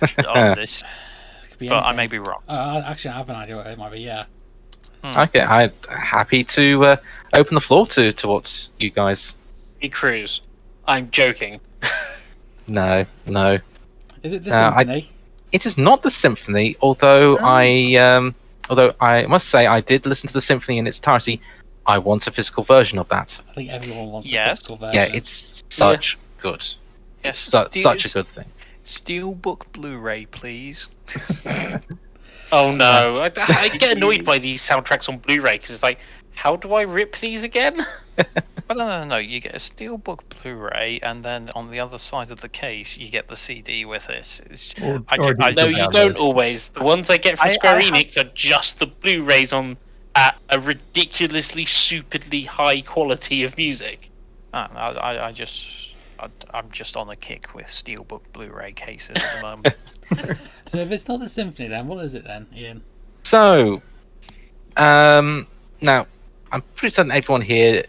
on 0.26 0.56
this, 0.56 0.82
It 0.82 1.50
could 1.50 1.58
be 1.58 1.68
but 1.68 1.84
I 1.84 1.92
may 1.94 2.06
be 2.06 2.18
wrong. 2.18 2.42
Uh, 2.48 2.82
actually, 2.86 3.12
I 3.12 3.18
have 3.18 3.28
an 3.30 3.36
idea 3.36 3.56
what 3.56 3.66
it 3.66 3.78
might 3.78 3.92
be. 3.92 4.00
Yeah. 4.00 4.24
Okay, 5.04 5.40
I'm 5.40 5.70
happy 5.88 6.42
to 6.42 6.84
uh, 6.84 6.96
open 7.32 7.54
the 7.54 7.60
floor 7.60 7.86
to 7.88 8.12
to 8.12 8.26
what 8.28 8.68
you 8.78 8.90
guys. 8.90 9.36
Hey, 9.78 9.88
Cruz. 9.88 10.40
I'm 10.86 11.10
joking. 11.10 11.60
No, 12.68 13.06
no, 13.26 13.58
Is 14.24 14.32
it 14.32 14.42
the 14.42 14.50
Uh, 14.52 14.70
I- 14.74 14.78
symphony? 14.84 15.12
It 15.56 15.66
is 15.66 15.76
not 15.78 16.02
the 16.02 16.10
symphony. 16.10 16.76
Although 16.82 17.38
I, 17.38 17.94
um, 17.96 18.34
although 18.70 18.92
I 19.00 19.26
must 19.26 19.48
say, 19.48 19.66
I 19.66 19.80
did 19.80 20.04
listen 20.06 20.26
to 20.28 20.32
the 20.34 20.40
symphony 20.42 20.76
in 20.78 20.86
its 20.86 20.98
entirety. 20.98 21.40
I 21.86 21.98
want 21.98 22.26
a 22.26 22.30
physical 22.32 22.62
version 22.64 22.98
of 22.98 23.08
that. 23.08 23.40
I 23.50 23.52
think 23.54 23.70
everyone 23.70 24.08
wants 24.10 24.30
Yeah. 24.30 24.46
a 24.46 24.50
physical 24.50 24.76
version. 24.76 24.94
Yeah, 25.00 25.08
it's 25.18 25.62
such 25.70 26.16
good. 26.42 26.66
Yes, 27.24 27.38
Su- 27.38 27.64
Steel- 27.70 27.82
such 27.82 28.04
a 28.06 28.08
good 28.12 28.28
thing. 28.28 28.44
Steelbook 28.84 29.62
Blu-ray, 29.72 30.26
please. 30.26 30.88
Oh 32.52 32.70
no, 32.72 33.18
I, 33.22 33.30
I 33.36 33.68
get 33.68 33.96
annoyed 33.96 34.24
by 34.24 34.38
these 34.38 34.62
soundtracks 34.62 35.08
on 35.08 35.18
Blu-ray 35.18 35.54
because 35.56 35.70
it's 35.70 35.82
like, 35.82 35.98
how 36.34 36.54
do 36.54 36.74
I 36.74 36.82
rip 36.82 37.16
these 37.18 37.42
again? 37.42 37.84
Well, 38.68 38.78
no, 38.78 38.86
no, 38.88 39.04
no. 39.04 39.16
You 39.18 39.40
get 39.40 39.54
a 39.54 39.58
Steelbook 39.58 40.20
Blu-ray, 40.42 40.98
and 41.02 41.24
then 41.24 41.50
on 41.54 41.70
the 41.70 41.78
other 41.78 41.98
side 41.98 42.30
of 42.32 42.40
the 42.40 42.48
case, 42.48 42.96
you 42.96 43.08
get 43.10 43.28
the 43.28 43.36
CD 43.36 43.84
with 43.84 44.08
it. 44.10 44.40
It's, 44.50 44.74
Or- 44.82 45.02
I 45.08 45.16
or 45.18 45.34
ju- 45.34 45.42
I- 45.42 45.52
No, 45.52 45.66
you 45.66 45.88
don't 45.90 46.16
always. 46.16 46.70
The 46.70 46.82
ones 46.82 47.08
I 47.08 47.16
get 47.16 47.38
from 47.38 47.50
I- 47.50 47.54
Square 47.54 47.76
I 47.76 47.82
have- 47.84 47.92
Enix 47.94 48.16
are 48.16 48.28
just 48.34 48.78
the 48.80 48.86
Blu-rays 48.88 49.52
on 49.52 49.76
at 50.16 50.36
a 50.50 50.58
ridiculously, 50.58 51.64
stupidly 51.64 52.42
high 52.42 52.80
quality 52.80 53.44
of 53.44 53.56
music. 53.56 54.10
ah, 54.54 54.68
I, 54.74 54.90
I, 55.14 55.26
I 55.28 55.32
just, 55.32 55.68
I, 56.18 56.28
I'm 56.54 56.70
just 56.72 56.96
on 56.96 57.08
a 57.10 57.16
kick 57.16 57.54
with 57.54 57.66
Steelbook 57.66 58.22
Blu-ray 58.32 58.72
cases 58.72 59.16
at 59.16 59.36
the 59.36 59.42
moment. 59.42 59.74
So 60.66 60.78
if 60.78 60.90
it's 60.90 61.06
not 61.06 61.20
the 61.20 61.28
symphony, 61.28 61.68
then 61.68 61.86
what 61.86 62.04
is 62.04 62.14
it 62.14 62.24
then, 62.24 62.46
Ian? 62.56 62.82
So, 63.22 63.82
um, 64.76 65.46
now 65.80 66.06
I'm 66.50 66.62
pretty 66.74 66.92
certain 66.94 67.12
everyone 67.12 67.42
here 67.42 67.84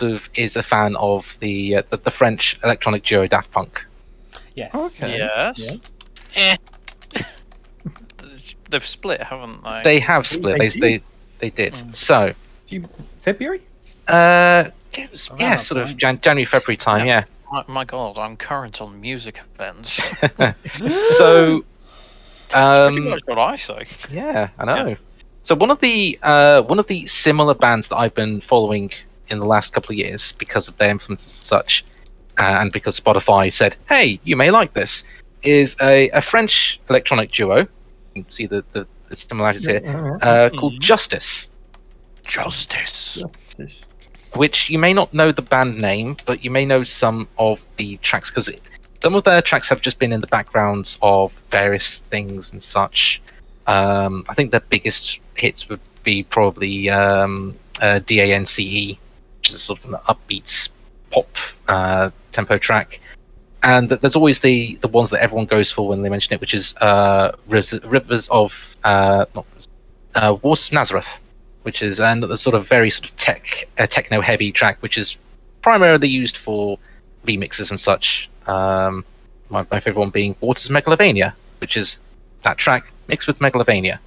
sort 0.00 0.12
of 0.12 0.28
is 0.34 0.56
a 0.56 0.62
fan 0.62 0.96
of 0.96 1.36
the 1.40 1.76
uh, 1.76 1.82
the, 1.90 1.98
the 1.98 2.10
French 2.10 2.58
electronic 2.64 3.04
duo 3.04 3.26
Daft 3.26 3.50
Punk. 3.52 3.84
Yes. 4.54 4.74
Okay. 5.02 5.18
yes. 5.18 5.58
Yeah. 5.58 5.76
Eh. 6.36 6.56
They've 8.70 8.86
split, 8.86 9.22
haven't 9.22 9.62
they? 9.62 9.80
They 9.84 10.00
have 10.00 10.26
split. 10.26 10.58
they 10.58 10.68
They 10.68 10.80
they, 10.80 11.02
they 11.38 11.50
did. 11.50 11.74
Mm. 11.74 11.94
So, 11.94 12.34
February. 13.20 13.62
uh, 14.08 14.70
it 14.92 15.10
was, 15.10 15.28
Around 15.28 15.40
yeah, 15.40 15.56
sort 15.58 15.82
of. 15.82 15.96
Jan- 15.96 16.20
January 16.20 16.44
February 16.44 16.76
time. 16.76 17.06
Yeah. 17.06 17.24
My, 17.50 17.64
my 17.66 17.84
God, 17.84 18.16
I'm 18.16 18.36
current 18.36 18.80
on 18.80 19.00
music 19.00 19.40
events. 19.54 19.94
so, 21.16 21.64
Pretty 22.48 22.54
um, 22.54 23.10
much 23.10 23.22
what 23.26 23.38
I 23.38 23.56
say. 23.56 23.86
Yeah, 24.10 24.50
I 24.58 24.64
know. 24.64 24.96
So 25.42 25.54
one 25.54 25.70
of 25.70 25.80
the 25.80 26.18
uh, 26.22 26.62
one 26.62 26.78
of 26.78 26.86
the 26.86 27.06
similar 27.06 27.54
bands 27.54 27.88
that 27.88 27.96
I've 27.96 28.14
been 28.14 28.40
following 28.40 28.92
in 29.30 29.38
the 29.38 29.46
last 29.46 29.72
couple 29.72 29.92
of 29.92 29.98
years 29.98 30.32
because 30.38 30.68
of 30.68 30.76
their 30.76 30.90
influence 30.90 31.24
and 31.24 31.46
such, 31.46 31.84
uh, 32.38 32.58
and 32.60 32.72
because 32.72 32.98
Spotify 32.98 33.52
said, 33.52 33.76
"Hey, 33.88 34.20
you 34.24 34.36
may 34.36 34.50
like 34.50 34.74
this," 34.74 35.04
is 35.42 35.76
a, 35.80 36.10
a 36.10 36.20
French 36.22 36.80
electronic 36.90 37.32
duo. 37.32 37.66
You 38.14 38.24
can 38.24 38.32
see 38.32 38.46
the, 38.46 38.64
the, 38.72 38.86
the 39.08 39.16
similarities 39.16 39.64
here. 39.64 39.80
Uh, 40.22 40.50
called 40.50 40.74
Mhm. 40.74 40.80
Justice, 40.80 41.48
Justice. 42.24 43.22
Which 44.34 44.70
you 44.70 44.78
may 44.78 44.92
not 44.92 45.12
know 45.12 45.32
the 45.32 45.42
band 45.42 45.78
name, 45.78 46.16
but 46.26 46.44
you 46.44 46.50
may 46.50 46.64
know 46.64 46.84
some 46.84 47.26
of 47.38 47.60
the 47.76 47.96
tracks 47.98 48.30
because 48.30 48.48
some 49.02 49.14
of 49.14 49.24
their 49.24 49.42
tracks 49.42 49.68
have 49.68 49.80
just 49.80 49.98
been 49.98 50.12
in 50.12 50.20
the 50.20 50.26
backgrounds 50.28 50.98
of 51.02 51.32
various 51.50 51.98
things 51.98 52.52
and 52.52 52.62
such. 52.62 53.20
Um, 53.66 54.24
I 54.28 54.34
think 54.34 54.50
their 54.52 54.60
biggest 54.60 55.18
hits 55.34 55.68
would 55.68 55.80
be 56.04 56.22
probably 56.22 56.88
um, 56.90 57.56
uh, 57.80 57.98
DANCE, 58.00 58.58
E, 58.60 58.98
which 59.50 59.56
is 59.56 59.62
sort 59.62 59.84
of 59.84 59.92
an 59.92 60.00
upbeat 60.08 60.68
pop 61.10 61.28
uh, 61.66 62.10
tempo 62.30 62.56
track. 62.56 63.00
And 63.62 63.90
there's 63.90 64.16
always 64.16 64.40
the, 64.40 64.78
the 64.80 64.88
ones 64.88 65.10
that 65.10 65.20
everyone 65.20 65.46
goes 65.46 65.70
for 65.70 65.88
when 65.88 66.02
they 66.02 66.08
mention 66.08 66.32
it, 66.32 66.40
which 66.40 66.54
is 66.54 66.74
uh, 66.76 67.32
Rivers 67.48 68.28
of 68.28 68.54
uh, 68.84 69.26
not 69.34 69.46
uh, 70.14 70.36
Nazareth, 70.72 71.08
which 71.62 71.82
is 71.82 72.00
another 72.00 72.36
sort 72.36 72.54
of 72.54 72.66
very 72.66 72.90
sort 72.90 73.10
of 73.10 73.16
tech 73.16 73.68
uh, 73.76 73.86
techno 73.86 74.20
heavy 74.20 74.52
track, 74.52 74.80
which 74.82 74.96
is 74.96 75.16
primarily 75.62 76.08
used 76.08 76.36
for 76.36 76.78
remixes 77.26 77.70
and 77.70 77.78
such. 77.78 78.30
Um, 78.46 79.04
my, 79.50 79.66
my 79.70 79.80
favorite 79.80 80.00
one 80.00 80.10
being 80.10 80.36
Waters 80.40 80.68
Megalovania, 80.68 81.34
which 81.58 81.76
is 81.76 81.98
that 82.44 82.56
track 82.56 82.90
mixed 83.08 83.26
with 83.26 83.40
Megalovania. 83.40 83.98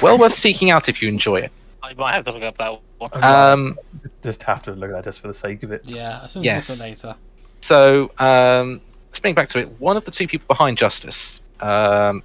Well 0.00 0.16
worth 0.16 0.34
seeking 0.34 0.70
out 0.70 0.88
if 0.88 1.02
you 1.02 1.08
enjoy 1.08 1.40
it. 1.40 1.52
I 1.86 1.94
might 1.94 2.14
have 2.14 2.24
to 2.24 2.32
look 2.32 2.42
up 2.42 2.58
that 2.58 2.80
one. 2.98 3.10
Um, 3.24 3.78
Just 4.22 4.42
have 4.42 4.62
to 4.64 4.72
look 4.72 4.90
at 4.90 4.94
that 4.96 5.04
just 5.04 5.20
for 5.20 5.28
the 5.28 5.34
sake 5.34 5.62
of 5.62 5.70
it. 5.70 5.86
Yeah, 5.88 6.20
as 6.24 6.32
soon 6.32 6.40
as 6.42 6.44
Yes. 6.44 6.68
yes. 6.70 6.80
later. 6.80 7.14
so, 7.60 8.10
um, 8.18 8.80
spinning 9.12 9.34
back 9.34 9.48
to 9.50 9.58
it, 9.60 9.80
one 9.80 9.96
of 9.96 10.04
the 10.04 10.10
two 10.10 10.26
people 10.26 10.46
behind 10.48 10.78
Justice, 10.78 11.40
um, 11.60 12.22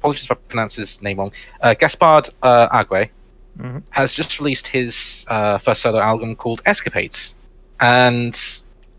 apologies 0.00 0.24
if 0.24 0.32
I 0.32 0.34
pronounce 0.34 0.74
his 0.74 1.00
name 1.00 1.18
wrong. 1.18 1.32
Uh, 1.60 1.74
Gaspard 1.74 2.28
uh, 2.42 2.68
Augé 2.68 3.10
Mhm. 3.58 3.82
has 3.90 4.12
just 4.12 4.38
released 4.40 4.66
his 4.66 5.24
uh, 5.28 5.58
first 5.58 5.80
solo 5.82 6.00
album 6.00 6.34
called 6.34 6.60
Escapades, 6.66 7.34
and 7.80 8.34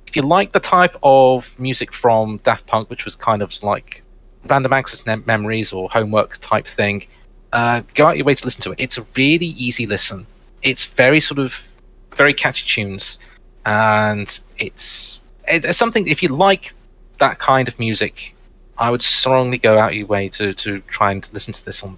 if 0.08 0.16
you 0.16 0.22
like 0.22 0.54
the 0.54 0.62
type 0.62 0.96
of 1.04 1.46
music 1.58 1.94
from 1.94 2.38
Daft 2.46 2.66
Punk, 2.68 2.90
which 2.90 3.04
was 3.04 3.16
kind 3.18 3.42
of 3.42 3.52
like 3.64 4.02
random 4.48 4.72
access 4.72 5.06
mem- 5.06 5.24
memories 5.28 5.74
or 5.74 5.90
homework 5.90 6.38
type 6.40 6.68
thing, 6.68 7.06
uh, 7.56 7.82
go 7.94 8.06
out 8.06 8.18
your 8.18 8.26
way 8.26 8.36
to 8.36 8.44
listen 8.44 8.62
to 8.62 8.72
it. 8.74 8.80
It's 8.82 8.98
a 8.98 9.06
really 9.16 9.48
easy 9.48 9.88
listen. 9.88 10.28
It's 10.62 10.84
very 10.84 11.22
sort 11.22 11.40
of 11.40 11.54
very 12.14 12.34
catchy 12.34 12.68
tunes, 12.68 13.18
and 13.66 14.28
it's 14.58 15.22
it's 15.48 15.78
something 15.78 16.06
if 16.06 16.22
you 16.22 16.30
like 16.30 16.74
that 17.20 17.40
kind 17.40 17.70
of 17.70 17.80
music, 17.80 18.36
I 18.78 18.92
would 18.92 19.02
strongly 19.02 19.58
go 19.58 19.80
out 19.80 19.96
your 19.96 20.06
way 20.06 20.28
to 20.30 20.54
to 20.54 20.82
try 20.82 21.14
and 21.14 21.28
listen 21.32 21.54
to 21.54 21.64
this 21.64 21.82
on 21.82 21.98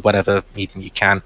whatever 0.00 0.42
medium 0.56 0.80
you 0.80 0.90
can. 0.90 1.22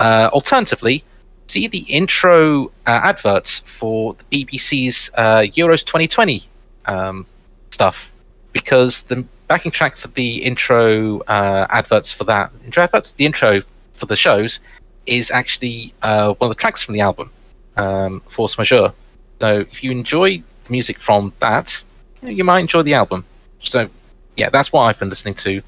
Uh, 0.00 0.28
alternatively, 0.32 1.04
see 1.46 1.68
the 1.68 1.84
intro 2.00 2.66
uh, 2.66 3.00
adverts 3.04 3.62
for 3.78 4.16
the 4.18 4.44
BBC's 4.44 5.08
uh, 5.14 5.42
Euros 5.56 5.84
2020 5.86 6.48
um, 6.86 7.26
stuff 7.70 8.10
because 8.52 9.02
the 9.04 9.24
backing 9.48 9.72
track 9.72 9.96
for 9.96 10.08
the 10.08 10.36
intro 10.44 11.20
uh, 11.20 11.66
adverts 11.70 12.12
for 12.12 12.24
that 12.24 12.52
intro 12.64 12.84
adverts, 12.84 13.12
the 13.12 13.26
intro 13.26 13.62
for 13.94 14.06
the 14.06 14.16
shows 14.16 14.60
is 15.06 15.30
actually 15.30 15.92
uh, 16.02 16.34
one 16.34 16.50
of 16.50 16.56
the 16.56 16.60
tracks 16.60 16.82
from 16.82 16.94
the 16.94 17.00
album, 17.00 17.30
um, 17.76 18.22
Force 18.28 18.56
Majeure. 18.58 18.92
So 19.40 19.60
if 19.60 19.82
you 19.82 19.90
enjoy 19.90 20.42
the 20.64 20.70
music 20.70 21.00
from 21.00 21.32
that, 21.40 21.82
you, 22.20 22.28
know, 22.28 22.34
you 22.34 22.44
might 22.44 22.60
enjoy 22.60 22.82
the 22.82 22.94
album. 22.94 23.24
So 23.62 23.88
yeah, 24.36 24.50
that's 24.50 24.70
what 24.72 24.82
I've 24.82 24.98
been 24.98 25.08
listening 25.08 25.34
to. 25.36 25.62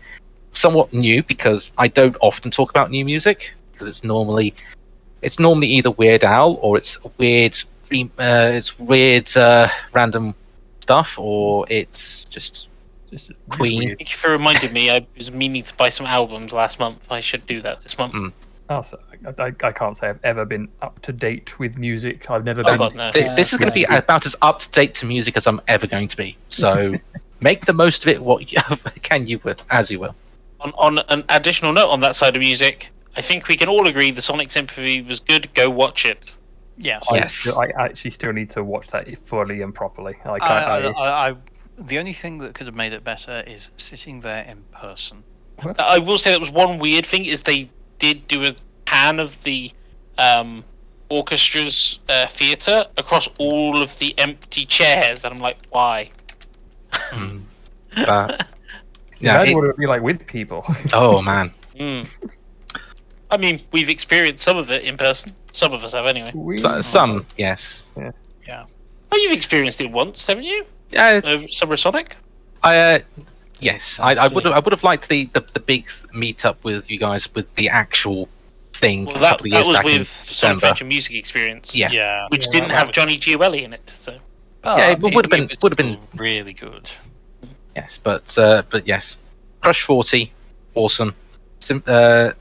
Somewhat 0.52 0.92
new 0.92 1.22
because 1.22 1.70
I 1.78 1.88
don't 1.88 2.16
often 2.20 2.50
talk 2.50 2.70
about 2.70 2.90
new 2.90 3.04
music 3.04 3.52
because 3.72 3.88
it's 3.88 4.04
normally 4.04 4.54
it's 5.22 5.38
normally 5.38 5.68
either 5.68 5.90
Weird 5.90 6.24
Al 6.24 6.54
or 6.60 6.76
it's 6.76 6.98
weird 7.18 7.58
uh, 7.92 8.50
it's 8.54 8.78
weird 8.78 9.36
uh, 9.36 9.68
random 9.92 10.34
stuff 10.80 11.18
or 11.18 11.66
it's 11.68 12.24
just 12.26 12.68
Queen. 13.50 13.78
weird. 13.84 13.98
Thank 13.98 14.10
you 14.12 14.16
for 14.16 14.30
reminding 14.30 14.72
me. 14.72 14.90
I 14.90 15.06
was 15.16 15.30
meaning 15.32 15.62
to 15.64 15.74
buy 15.74 15.88
some 15.88 16.06
albums 16.06 16.52
last 16.52 16.78
month. 16.78 17.06
I 17.10 17.20
should 17.20 17.46
do 17.46 17.60
that 17.62 17.82
this 17.82 17.96
month. 17.98 18.14
Mm. 18.14 18.32
Also, 18.68 19.00
I, 19.36 19.42
I, 19.46 19.52
I 19.64 19.72
can't 19.72 19.96
say 19.96 20.08
I've 20.08 20.20
ever 20.22 20.44
been 20.44 20.68
up 20.80 21.00
to 21.02 21.12
date 21.12 21.58
with 21.58 21.76
music. 21.76 22.30
I've 22.30 22.44
never 22.44 22.60
Oh, 22.60 22.64
been. 22.64 22.78
God, 22.78 22.94
no. 22.94 23.10
Th- 23.10 23.24
Yeah, 23.24 23.34
this 23.34 23.52
is 23.52 23.58
going 23.58 23.68
to 23.70 23.74
be 23.74 23.82
about 23.84 24.26
as 24.26 24.36
up 24.42 24.60
to 24.60 24.70
date 24.70 24.94
to 24.96 25.06
music 25.06 25.36
as 25.36 25.46
I'm 25.48 25.60
ever 25.66 25.86
going 25.88 26.06
to 26.08 26.16
be. 26.16 26.36
So 26.50 26.94
make 27.40 27.66
the 27.66 27.72
most 27.72 28.02
of 28.04 28.08
it. 28.08 28.22
What 28.22 28.50
you, 28.52 28.58
can 29.02 29.26
you 29.26 29.40
with 29.42 29.60
as 29.70 29.90
you 29.90 29.98
will. 29.98 30.14
On, 30.60 30.72
on 30.78 30.98
an 31.08 31.24
additional 31.30 31.72
note 31.72 31.88
on 31.88 31.98
that 32.00 32.14
side 32.14 32.36
of 32.36 32.40
music, 32.40 32.90
I 33.16 33.22
think 33.22 33.48
we 33.48 33.56
can 33.56 33.68
all 33.68 33.88
agree 33.88 34.12
the 34.12 34.22
Sonic 34.22 34.50
Symphony 34.52 35.02
was 35.02 35.18
good. 35.18 35.52
Go 35.54 35.68
watch 35.68 36.04
it. 36.06 36.34
Yes. 36.76 37.02
I, 37.10 37.16
Yes. 37.16 37.48
I 37.58 37.70
actually 37.76 38.12
still 38.12 38.32
need 38.32 38.50
to 38.50 38.62
watch 38.62 38.86
that 38.88 39.08
fully 39.26 39.62
and 39.62 39.74
properly. 39.74 40.14
I 40.24 40.28
I. 40.30 40.36
I, 40.38 40.78
I, 40.78 40.78
I, 40.90 41.30
I, 41.30 41.36
the 41.80 41.98
only 41.98 42.12
thing 42.12 42.38
that 42.38 42.54
could 42.54 42.66
have 42.66 42.74
made 42.76 42.92
it 42.92 43.02
better 43.04 43.42
is 43.46 43.70
sitting 43.76 44.20
there 44.20 44.42
in 44.44 44.62
person. 44.72 45.22
I 45.78 45.98
will 45.98 46.18
say 46.18 46.30
that 46.30 46.40
was 46.40 46.50
one 46.50 46.78
weird 46.78 47.04
thing 47.04 47.24
is 47.26 47.42
they 47.42 47.70
did 47.98 48.26
do 48.28 48.44
a 48.46 48.54
pan 48.86 49.20
of 49.20 49.42
the 49.42 49.70
um, 50.18 50.64
orchestra's 51.10 51.98
uh, 52.08 52.26
theatre 52.28 52.86
across 52.96 53.28
all 53.38 53.82
of 53.82 53.98
the 53.98 54.18
empty 54.18 54.64
chairs, 54.64 55.24
and 55.24 55.34
I'm 55.34 55.40
like, 55.40 55.58
why? 55.70 56.10
But 57.10 57.26
yeah, 59.20 59.34
Imagine 59.36 59.52
it- 59.52 59.54
what 59.54 59.64
it 59.64 59.66
would 59.68 59.76
be 59.76 59.86
like 59.86 60.02
with 60.02 60.26
people. 60.26 60.64
oh 60.92 61.20
man, 61.22 61.52
Hmm. 61.78 62.02
I 63.30 63.36
mean, 63.36 63.60
we've 63.72 63.88
experienced 63.88 64.42
some 64.42 64.56
of 64.56 64.70
it 64.70 64.84
in 64.84 64.96
person. 64.96 65.32
Some 65.52 65.72
of 65.72 65.84
us 65.84 65.92
have, 65.92 66.06
anyway. 66.06 66.30
We- 66.34 66.56
So- 66.56 66.80
some 66.82 67.26
yes. 67.36 67.90
Yeah. 68.46 68.64
Oh, 69.12 69.16
you've 69.16 69.32
experienced 69.32 69.80
it 69.80 69.90
once, 69.90 70.26
haven't 70.26 70.44
you? 70.44 70.64
Yeah, 70.90 71.20
Over 71.24 71.48
Summer 71.48 71.76
Sonic. 71.76 72.16
I 72.62 72.76
uh, 72.78 72.98
yes, 73.60 73.98
I, 74.00 74.12
I 74.14 74.24
I 74.24 74.28
would. 74.28 74.46
I 74.46 74.58
would 74.58 74.72
have 74.72 74.84
liked 74.84 75.08
the, 75.08 75.24
the 75.26 75.44
the 75.54 75.60
big 75.60 75.88
meet 76.12 76.44
up 76.44 76.62
with 76.64 76.90
you 76.90 76.98
guys 76.98 77.32
with 77.34 77.52
the 77.54 77.68
actual 77.68 78.28
thing 78.74 79.04
Well, 79.06 79.16
a 79.16 79.20
that, 79.20 79.30
couple 79.38 79.46
of 79.46 79.50
that 79.50 79.56
years 79.58 79.66
was 79.68 79.76
back 79.76 79.84
with 79.84 80.08
Sonic 80.08 80.28
December. 80.28 80.56
Adventure 80.66 80.84
Music 80.86 81.14
Experience. 81.14 81.74
Yeah. 81.74 81.90
Yeah. 81.90 82.26
Which 82.30 82.46
Yeah, 82.46 82.52
didn't 82.52 82.70
have 82.70 82.92
Johnny 82.92 83.18
Gioeli 83.18 83.62
in 83.62 83.72
it, 83.72 83.88
so. 83.90 84.18
Yeah, 84.64 84.90
it 84.90 85.00
But 85.00 85.14
would've 85.14 85.30
been- 85.30 85.48
was 85.48 85.58
would've 85.62 85.76
been- 85.78 85.98
really 86.16 86.52
good. 86.52 86.90
Yes, 87.76 87.98
but 88.02 88.36
uh, 88.36 88.62
but 88.70 88.86
yes, 88.86 89.16
Crush 89.62 89.82
40, 89.82 90.32
awesome. 90.74 91.14
Sim- 91.60 91.82
uh, 91.86 92.32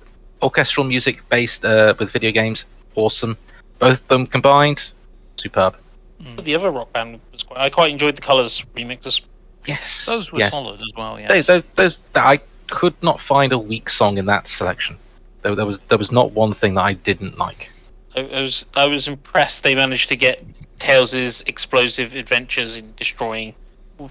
orchestral 0.42 0.86
music 0.86 1.22
based 1.30 1.64
uh, 1.64 1.94
with 2.00 2.10
video 2.12 2.32
games, 2.32 2.66
awesome. 2.96 3.38
Both 3.78 4.02
of 4.02 4.08
them 4.10 4.26
combined, 4.28 4.92
superb. 5.38 5.76
Mm. 6.22 6.44
The 6.44 6.56
other 6.56 6.72
rock 6.72 6.92
band 6.94 7.20
was 7.32 7.44
quite. 7.44 7.60
I 7.60 7.70
quite 7.70 7.92
enjoyed 7.92 8.16
the 8.16 8.22
Colors 8.22 8.66
remixes. 8.76 9.22
Yes, 9.66 10.06
Those 10.06 10.32
were 10.32 10.40
yes. 10.40 10.52
solid 10.52 10.80
as 10.80 10.92
well. 10.98 11.20
Those, 11.28 11.46
those, 11.46 11.64
those, 11.76 11.98
I 12.16 12.40
could 12.68 12.96
not 13.04 13.20
find 13.20 13.52
a 13.52 13.58
weak 13.58 13.90
song 13.90 14.18
in 14.18 14.26
that 14.28 14.48
selection. 14.48 14.98
There, 15.42 15.56
there 15.56 15.66
was 15.66 15.80
there 15.90 15.98
was 15.98 16.12
not 16.12 16.32
one 16.32 16.54
thing 16.54 16.76
that 16.76 16.82
I 16.82 16.94
didn't 16.94 17.38
like. 17.38 17.70
I, 18.16 18.22
I 18.22 18.42
was 18.42 18.66
I 18.76 18.86
was 18.86 19.08
impressed 19.08 19.64
they 19.64 19.76
managed 19.76 20.10
to 20.10 20.16
get 20.16 20.44
Tails' 20.80 21.42
explosive 21.42 22.16
adventures 22.16 22.76
in 22.76 22.94
destroying 22.96 23.54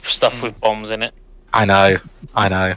stuff 0.02 0.36
mm. 0.36 0.44
with 0.44 0.60
bombs 0.60 0.90
in 0.90 1.02
it. 1.02 1.14
I 1.52 1.64
know, 1.64 1.98
I 2.34 2.48
know. 2.48 2.74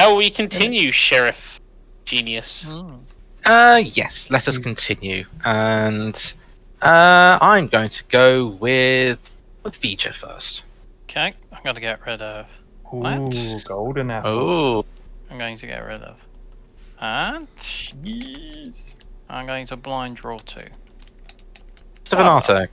Shall 0.00 0.16
we 0.16 0.30
continue, 0.30 0.90
Sheriff 0.90 1.60
Genius? 2.06 2.66
Uh, 3.44 3.82
yes, 3.84 4.30
let 4.30 4.48
us 4.48 4.56
continue. 4.56 5.24
And 5.44 6.16
uh, 6.80 7.36
I'm 7.40 7.68
going 7.68 7.90
to 7.90 8.02
go 8.08 8.46
with 8.46 9.18
with 9.62 9.78
Vija 9.80 10.14
first. 10.14 10.62
Okay, 11.04 11.34
I'm 11.52 11.62
going 11.62 11.74
to 11.74 11.80
get 11.82 12.04
rid 12.06 12.22
of. 12.22 12.46
Ooh, 12.94 13.60
golden 13.64 14.10
apple. 14.10 14.30
Oh, 14.30 14.84
I'm 15.30 15.36
going 15.36 15.58
to 15.58 15.66
get 15.66 15.84
rid 15.84 16.02
of. 16.02 16.16
And 16.98 17.46
Jeez. 17.56 18.94
I'm 19.28 19.46
going 19.46 19.66
to 19.66 19.76
blind 19.76 20.16
draw 20.16 20.38
two. 20.38 20.66
Savanato. 22.04 22.68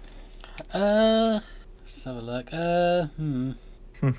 Uh, 0.73 1.39
let's 1.81 2.03
have 2.05 2.15
a 2.15 2.21
look. 2.21 2.53
Uh, 2.53 3.05
hmm. 3.17 3.51
Hmm. 3.99 4.11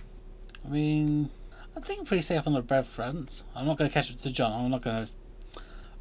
I 0.65 0.69
mean, 0.69 1.31
I 1.79 1.81
think 1.81 2.01
I'm 2.01 2.07
pretty 2.07 2.23
safe 2.23 2.45
on 2.45 2.55
the 2.55 2.61
bread 2.61 2.87
front. 2.87 3.45
I'm 3.55 3.65
not 3.65 3.79
going 3.79 3.89
to 3.89 3.95
catch 3.95 4.11
up 4.11 4.19
to 4.19 4.31
John. 4.31 4.53
I'm 4.53 4.71
not 4.71 4.83
going 4.83 5.07
to 5.07 5.13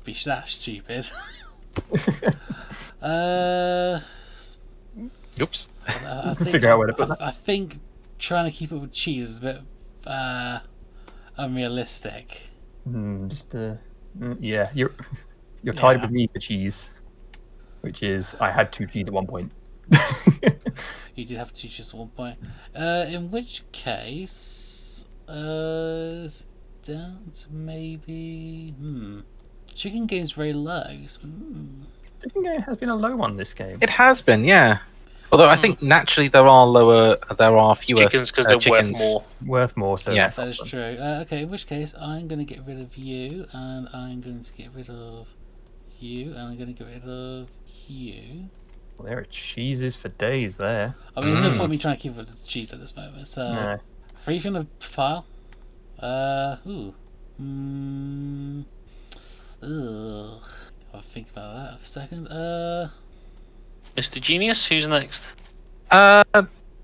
be 0.03 0.13
that 0.25 0.47
stupid. 0.47 1.07
uh, 3.01 3.99
Oops. 5.39 5.67
I, 5.87 6.31
I 6.31 6.33
think, 6.33 6.49
Figure 6.49 6.69
out 6.71 6.79
where 6.79 6.87
to 6.87 6.93
put 6.93 7.11
I, 7.21 7.27
I 7.27 7.31
think 7.31 7.79
trying 8.17 8.49
to 8.49 8.57
keep 8.57 8.71
up 8.71 8.81
with 8.81 8.91
cheese 8.91 9.29
is 9.29 9.37
a 9.37 9.41
bit 9.41 9.61
uh, 10.07 10.59
unrealistic. 11.37 12.49
Hmm, 12.83 13.27
just 13.27 13.53
uh, 13.53 13.75
mm, 14.19 14.35
yeah, 14.39 14.71
you're 14.73 14.91
you're 15.61 15.75
tied 15.75 15.97
Yeah. 15.97 16.01
with 16.01 16.11
me 16.11 16.27
for 16.33 16.39
cheese, 16.39 16.89
which 17.81 18.01
is 18.01 18.35
I 18.39 18.49
had 18.49 18.73
two 18.73 18.87
cheese 18.87 19.07
at 19.07 19.13
one 19.13 19.27
point. 19.27 19.51
You 21.15 21.25
did 21.25 21.37
have 21.37 21.53
two 21.53 21.67
cheese 21.67 21.89
at 21.93 21.99
one 21.99 22.09
point. 22.09 22.39
Uh, 22.75 23.05
in 23.07 23.29
which 23.31 23.63
case, 23.71 24.96
uh, 25.27 26.23
it's 26.25 26.45
down 26.83 27.31
to 27.33 27.53
maybe 27.53 28.73
hmm. 28.77 29.19
Chicken 29.75 30.07
game's 30.07 30.31
very 30.31 30.53
low. 30.53 30.83
so, 31.05 31.19
Hmm. 31.21 31.83
I 32.25 32.29
think 32.29 32.63
has 32.63 32.77
been 32.77 32.89
a 32.89 32.95
low 32.95 33.15
one 33.15 33.35
this 33.37 33.53
game. 33.53 33.77
It 33.79 33.91
has 33.91 34.21
been, 34.23 34.43
yeah. 34.43 34.79
Although 35.31 35.47
I 35.49 35.55
think 35.57 35.81
naturally 35.83 36.29
there 36.29 36.47
are 36.47 36.65
lower, 36.65 37.17
there 37.37 37.55
are 37.57 37.75
fewer 37.75 38.03
Chickens 38.03 38.31
because 38.31 38.45
uh, 38.45 38.49
they're 38.51 38.57
chickens. 38.59 38.91
worth 38.93 38.99
more. 38.99 39.23
Worth 39.45 39.77
more, 39.77 39.97
so 39.99 40.11
Yeah. 40.11 40.23
that's 40.23 40.37
That 40.37 40.47
is 40.47 40.59
awesome. 40.61 40.67
true. 40.69 40.97
Uh, 40.99 41.19
okay, 41.23 41.41
in 41.43 41.49
which 41.49 41.67
case, 41.67 41.93
I'm 41.99 42.27
going 42.27 42.39
to 42.39 42.45
get 42.45 42.65
rid 42.65 42.81
of 42.81 42.95
you, 42.97 43.45
and 43.51 43.87
I'm 43.93 44.21
going 44.21 44.41
to 44.41 44.53
get 44.53 44.69
rid 44.73 44.89
of 44.89 45.33
you, 45.99 46.31
and 46.31 46.39
I'm 46.39 46.55
going 46.57 46.73
to 46.73 46.83
get 46.83 46.87
rid 46.91 47.03
of 47.03 47.49
you. 47.87 48.49
Well, 48.97 49.07
there 49.07 49.19
are 49.19 49.25
cheeses 49.25 49.95
for 49.95 50.07
days 50.09 50.57
there. 50.57 50.95
I 51.15 51.19
mean, 51.21 51.33
there's 51.33 51.43
no 51.43 51.51
Mm. 51.51 51.57
point 51.59 51.71
me 51.71 51.77
trying 51.77 51.97
to 51.97 52.01
keep 52.01 52.13
up 52.13 52.19
with 52.19 52.41
the 52.41 52.47
cheese 52.47 52.71
at 52.73 52.79
this 52.79 52.95
moment. 52.95 53.27
So, 53.27 53.51
Nah. 53.53 53.77
Free 54.27 54.39
from 54.39 54.51
the 54.55 54.67
file. 54.81 55.25
Uh, 56.01 56.57
ooh. 56.67 56.93
Mm, 57.41 58.65
ugh. 59.63 60.43
I'll 60.93 60.99
think 61.01 61.29
about 61.31 61.55
that 61.55 61.79
for 61.79 61.85
a 61.85 61.87
second. 61.87 62.27
Uh, 62.27 62.89
Mr. 63.95 64.19
Genius, 64.19 64.65
who's 64.67 64.85
next? 64.85 65.31
Uh, 65.91 66.25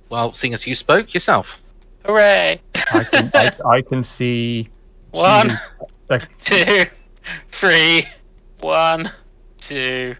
well, 0.08 0.32
seeing 0.32 0.54
as 0.54 0.66
you 0.66 0.74
spoke 0.74 1.14
yourself. 1.14 1.60
Hooray! 2.06 2.62
I 2.94 3.04
can 3.04 3.32
I, 3.34 3.52
I 3.70 3.82
can 3.82 4.04
see 4.04 4.70
One, 5.12 5.50
cheeses- 5.50 5.60
like, 6.10 6.40
two, 6.40 6.86
three. 7.52 8.08
One, 8.62 9.12
two, 9.60 10.16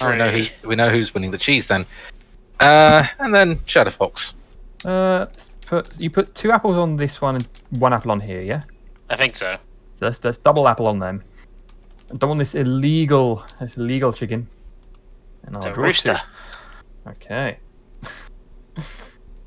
Oh, 0.00 0.12
no, 0.12 0.30
three. 0.30 0.48
we 0.64 0.76
know 0.76 0.90
who's 0.90 1.12
winning 1.12 1.32
the 1.32 1.38
cheese 1.38 1.66
then. 1.66 1.84
Uh, 2.60 3.04
and 3.18 3.34
then 3.34 3.58
Shadow 3.66 3.90
Fox. 3.90 4.34
uh, 4.84 5.26
put 5.68 6.00
you 6.00 6.10
put 6.10 6.34
two 6.34 6.50
apples 6.50 6.76
on 6.76 6.96
this 6.96 7.20
one 7.20 7.36
and 7.36 7.48
one 7.70 7.92
apple 7.92 8.10
on 8.10 8.20
here, 8.20 8.40
yeah. 8.40 8.62
I 9.10 9.16
think 9.16 9.36
so. 9.36 9.56
So 9.96 10.06
that's 10.06 10.18
that's 10.18 10.38
double 10.38 10.66
apple 10.68 10.86
on 10.86 10.98
them. 10.98 11.22
I 12.10 12.16
don't 12.16 12.30
want 12.30 12.38
this 12.38 12.54
illegal 12.54 13.44
this 13.60 13.76
illegal 13.76 14.12
chicken. 14.12 14.48
And 15.44 15.56
I'll 15.56 15.58
It's 15.58 15.66
a 15.66 15.72
draw 15.72 15.92
two. 15.92 17.10
Okay. 17.10 17.58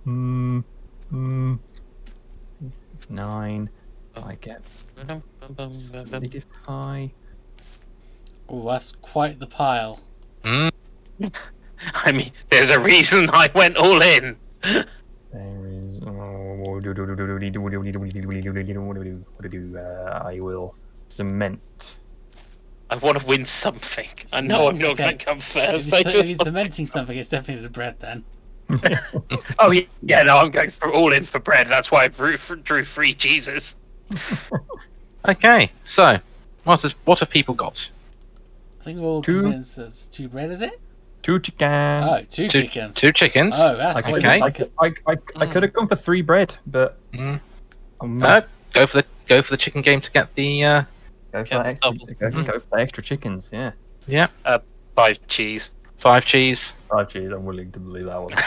Hmm. 0.04 0.62
Hmm. 1.12 1.56
Nine. 3.08 3.70
I 4.16 4.36
get 4.36 4.64
solidify. 5.72 7.08
Oh, 8.50 8.70
that's 8.70 8.94
quite 9.02 9.40
the 9.40 9.48
pile. 9.48 10.00
Mm, 10.44 10.72
I 11.94 12.12
mean, 12.12 12.32
there's 12.50 12.70
a 12.70 12.80
reason 12.80 13.30
I 13.30 13.50
went 13.54 13.78
all 13.78 14.02
in. 14.02 14.38
There 14.62 14.86
is. 15.32 15.32
oh, 15.34 15.61
I 20.24 20.40
will 20.40 20.76
cement. 21.08 21.98
I 22.90 22.96
want 22.98 23.20
to 23.20 23.26
win 23.26 23.46
something. 23.46 24.08
I 24.34 24.42
know 24.42 24.68
I'm 24.68 24.78
not 24.78 24.92
Okay. 24.92 25.04
going 25.04 25.18
to 25.18 25.26
come 25.26 25.38
If 25.38 25.44
first. 25.46 25.94
I 25.94 25.98
he's, 26.04 26.16
if 26.16 26.26
he's 26.26 26.38
just... 26.38 26.46
cementing 26.48 26.86
something, 26.86 27.18
it's 27.18 27.30
definitely 27.30 27.64
the 27.64 27.70
bread 27.70 27.96
then. 28.00 28.24
Oh 29.60 29.72
yeah, 29.72 29.84
yeah. 30.02 30.24
No, 30.24 30.38
I'm 30.38 30.50
going 30.52 30.70
for 30.70 30.92
all 30.94 31.12
in 31.14 31.24
for 31.24 31.40
bread. 31.40 31.68
That's 31.68 31.92
why 31.92 32.04
I 32.06 32.08
drew, 32.08 32.38
drew 32.38 32.84
three 32.86 33.14
cheeses. 33.14 33.76
okay, 35.28 35.72
so 35.84 36.20
what 36.64 36.82
has 36.82 36.94
what 37.06 37.20
have 37.20 37.30
people 37.30 37.54
got? 37.54 37.90
I 38.80 38.84
think 38.84 39.00
we're 39.00 39.08
all 39.08 39.22
Two. 39.22 39.42
convinced 39.42 39.78
it's 39.78 40.08
two 40.08 40.28
bread, 40.30 40.52
is 40.52 40.62
it? 40.62 40.80
Two 41.24 41.40
chicken. 41.40 41.68
Oh, 41.72 42.22
two 42.30 42.48
Two 42.48 42.62
chickens. 42.64 42.96
Two 42.96 43.12
chickens. 43.12 43.56
Oh, 43.58 43.76
that's 43.78 44.06
I 44.08 44.12
Okay. 44.14 44.42
I, 44.42 44.50
could, 44.52 44.72
I, 44.80 44.94
I, 45.08 45.16
I 45.36 45.46
could 45.46 45.64
have 45.64 45.74
gone 45.74 45.88
for 45.88 45.96
three 45.96 46.22
bread, 46.22 46.56
but 46.68 46.98
Mm. 47.14 47.40
I'm 48.02 48.24
Uh, 48.24 48.42
go 48.74 48.88
for 48.88 49.02
the 49.02 49.06
go 49.28 49.42
for 49.42 49.52
the 49.52 49.58
chicken 49.58 49.82
game 49.82 50.02
to 50.02 50.12
get 50.12 50.34
the. 50.36 50.64
Uh, 50.64 50.82
go 51.32 51.44
for 51.44 51.50
Get 51.50 51.64
the 51.64 51.70
extra, 51.70 51.92
go, 51.92 52.30
Mm. 52.38 52.46
go 52.46 52.60
for 52.60 52.66
the 52.78 52.82
extra 52.82 53.04
chickens. 53.04 53.50
Yeah. 53.54 53.72
yeah, 54.08 54.28
Five 54.96 55.20
cheese. 55.28 55.72
five 55.98 56.26
cheese. 56.26 56.74
Five 56.90 57.10
cheese. 57.10 57.32
I'm 57.32 57.46
willing 57.46 57.72
to 57.72 57.80
believe 57.80 58.06
that 58.06 58.22
one. 58.22 58.34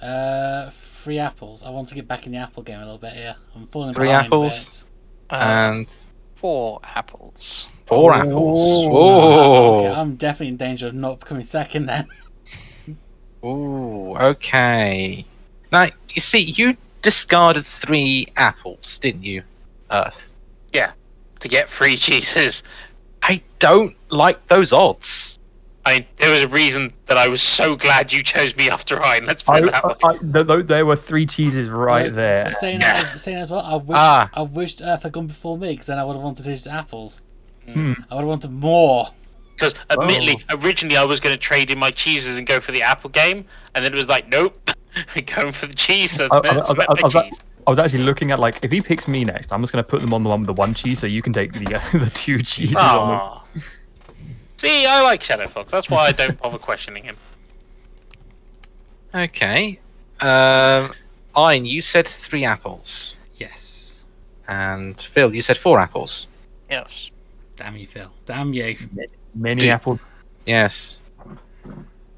Uh, 0.00 0.70
three 0.72 1.18
apples. 1.18 1.64
I 1.64 1.70
want 1.70 1.88
to 1.88 1.94
get 1.94 2.06
back 2.06 2.26
in 2.26 2.32
the 2.32 2.38
apple 2.38 2.62
game 2.62 2.78
a 2.80 2.84
little 2.84 2.98
bit 2.98 3.14
here. 3.14 3.34
I'm 3.54 3.66
falling 3.66 3.94
Three 3.94 4.08
behind 4.08 4.26
apples? 4.26 4.52
a 4.52 4.64
bit. 4.64 4.84
Uh, 5.30 5.34
and 5.44 5.96
four 6.34 6.80
apples. 6.84 7.66
Four 7.86 8.14
Oh. 8.14 8.18
apples. 8.18 8.86
Oh. 8.92 9.78
Okay, 9.86 10.00
I'm 10.00 10.16
definitely 10.16 10.48
in 10.48 10.56
danger 10.56 10.88
of 10.88 10.94
not 10.94 11.20
becoming 11.20 11.44
second 11.44 11.86
then. 11.86 12.06
Ooh, 13.44 14.16
okay. 14.16 15.24
Now 15.72 15.88
you 16.14 16.20
see, 16.20 16.40
you 16.40 16.76
discarded 17.02 17.66
three 17.66 18.28
apples, 18.36 18.98
didn't 18.98 19.22
you, 19.22 19.42
Earth? 19.90 20.28
Yeah, 20.72 20.92
to 21.40 21.48
get 21.48 21.68
three 21.68 21.96
cheeses. 22.06 22.62
I 23.22 23.42
don't 23.58 23.94
like 24.10 24.46
those 24.48 24.72
odds. 24.72 25.38
I 25.84 25.98
mean, 26.00 26.06
there 26.16 26.30
was 26.34 26.44
a 26.44 26.48
reason 26.48 26.92
that 27.06 27.16
I 27.16 27.28
was 27.28 27.40
so 27.40 27.76
glad 27.76 28.12
you 28.12 28.24
chose 28.24 28.56
me 28.56 28.68
after 28.68 28.96
Ryan. 28.96 29.24
Let's 29.24 29.44
put 29.44 29.54
I, 29.56 29.58
it 29.58 29.70
that 29.72 29.84
way. 29.84 29.94
I, 30.02 30.08
I, 30.08 30.16
th- 30.18 30.46
th- 30.48 30.66
there 30.66 30.84
were 30.84 30.96
three 30.96 31.26
cheeses 31.26 31.68
right 31.68 32.12
there. 32.12 32.52
Saying 32.54 32.82
as, 32.82 33.22
saying 33.22 33.38
as 33.38 33.52
well, 33.52 33.60
I 33.60 33.76
wish 33.76 33.96
Ah. 33.96 34.28
I 34.34 34.42
wished 34.42 34.82
Earth 34.82 35.04
had 35.04 35.12
gone 35.12 35.28
before 35.28 35.56
me 35.56 35.70
because 35.72 35.86
then 35.86 35.98
I 36.00 36.04
would 36.04 36.14
have 36.14 36.22
wanted 36.24 36.46
his 36.46 36.66
apples. 36.66 37.22
Hmm. 37.72 37.92
I 38.10 38.14
would 38.14 38.20
have 38.20 38.28
wanted 38.28 38.52
more. 38.52 39.08
Because 39.54 39.74
admittedly, 39.88 40.42
originally 40.50 40.96
I 40.98 41.04
was 41.04 41.18
going 41.18 41.34
to 41.34 41.40
trade 41.40 41.70
in 41.70 41.78
my 41.78 41.90
cheeses 41.90 42.36
and 42.36 42.46
go 42.46 42.60
for 42.60 42.72
the 42.72 42.82
apple 42.82 43.08
game, 43.08 43.44
and 43.74 43.84
then 43.84 43.92
it 43.94 43.96
was 43.96 44.08
like, 44.08 44.28
nope, 44.28 44.70
going 45.34 45.52
for 45.52 45.66
the 45.66 45.74
cheese. 45.74 46.12
So 46.12 46.28
I, 46.30 46.36
I, 46.36 46.40
I, 46.40 46.42
I, 46.42 46.50
I, 46.50 47.02
was, 47.02 47.12
cheese. 47.12 47.40
I 47.66 47.70
was 47.70 47.78
actually 47.78 48.02
looking 48.02 48.30
at 48.32 48.38
like 48.38 48.62
if 48.62 48.70
he 48.70 48.80
picks 48.82 49.08
me 49.08 49.24
next, 49.24 49.52
I'm 49.52 49.62
just 49.62 49.72
going 49.72 49.82
to 49.82 49.88
put 49.88 50.02
them 50.02 50.12
on 50.12 50.22
the 50.22 50.28
one 50.28 50.40
with 50.40 50.46
the 50.48 50.52
one 50.52 50.74
cheese, 50.74 50.98
so 50.98 51.06
you 51.06 51.22
can 51.22 51.32
take 51.32 51.54
the 51.54 51.76
uh, 51.76 51.80
the 51.98 52.10
two 52.10 52.42
cheeses 52.42 52.76
on 52.76 53.08
them. 53.08 53.18
Aw. 53.18 53.44
See, 54.58 54.86
I 54.86 55.02
like 55.02 55.22
Shadow 55.22 55.46
Fox. 55.48 55.72
That's 55.72 55.88
why 55.88 56.06
I 56.06 56.12
don't 56.12 56.38
bother 56.42 56.58
questioning 56.58 57.04
him. 57.04 57.16
Okay. 59.14 59.78
Um, 60.20 60.92
Ein, 61.34 61.66
you 61.66 61.82
said 61.82 62.06
three 62.08 62.44
apples, 62.44 63.14
Yes. 63.36 64.04
and 64.48 65.00
Phil, 65.00 65.34
you 65.34 65.42
said 65.42 65.58
four 65.58 65.78
apples. 65.78 66.26
Yes. 66.70 67.10
Damn 67.56 67.76
you, 67.76 67.86
Phil. 67.86 68.10
Damn 68.26 68.52
you. 68.52 68.76
Many 69.34 69.62
Do- 69.62 69.68
apple. 69.70 70.00
Yes. 70.46 70.98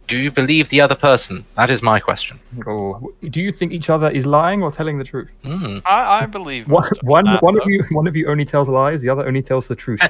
Do 0.09 0.17
you 0.17 0.31
believe 0.31 0.71
the 0.71 0.81
other 0.81 0.95
person? 0.95 1.45
That 1.57 1.69
is 1.71 1.83
my 1.83 2.01
question. 2.01 2.41
Oh, 2.67 3.13
do 3.29 3.43
you 3.43 3.53
think 3.53 3.73
each 3.73 3.91
other 3.91 4.09
is 4.11 4.25
lying 4.25 4.63
or 4.63 4.71
telling 4.73 4.97
the 4.97 5.05
truth? 5.05 5.35
Hmm. 5.45 5.79
I, 5.85 6.23
I 6.23 6.27
believe 6.27 6.67
One, 6.67 6.83
Mr. 6.83 7.03
one, 7.03 7.25
Fernando. 7.27 7.41
one 7.45 7.61
of 7.61 7.67
you, 7.67 7.85
one 7.93 8.07
of 8.07 8.17
you 8.17 8.27
only 8.29 8.47
tells 8.47 8.71
lies. 8.71 9.03
The 9.03 9.11
other 9.11 9.27
only 9.27 9.43
tells 9.43 9.69
the 9.69 9.77
truth. 9.77 10.01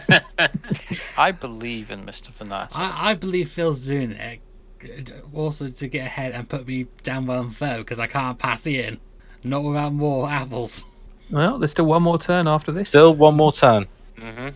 I 1.18 1.32
believe 1.32 1.90
in 1.90 2.06
Mr. 2.06 2.32
Fanatic. 2.32 2.78
I, 2.78 3.10
I 3.10 3.14
believe 3.14 3.50
Phil's 3.50 3.86
doing 3.88 4.12
it 4.12 4.40
uh, 4.84 5.36
also 5.36 5.66
to 5.66 5.88
get 5.88 6.06
ahead 6.06 6.30
and 6.32 6.48
put 6.48 6.68
me 6.68 6.86
down 7.02 7.26
one 7.26 7.50
third 7.50 7.78
because 7.78 7.98
I 7.98 8.06
can't 8.06 8.38
pass 8.38 8.68
in. 8.68 9.00
Not 9.42 9.64
without 9.64 9.92
more 9.92 10.28
apples. 10.30 10.84
well, 11.28 11.58
there's 11.58 11.72
still 11.72 11.86
one 11.86 12.04
more 12.04 12.18
turn 12.20 12.46
after 12.46 12.70
this. 12.70 12.88
Still 12.90 13.16
one 13.16 13.34
more 13.34 13.52
turn. 13.52 13.86
hmm 14.16 14.48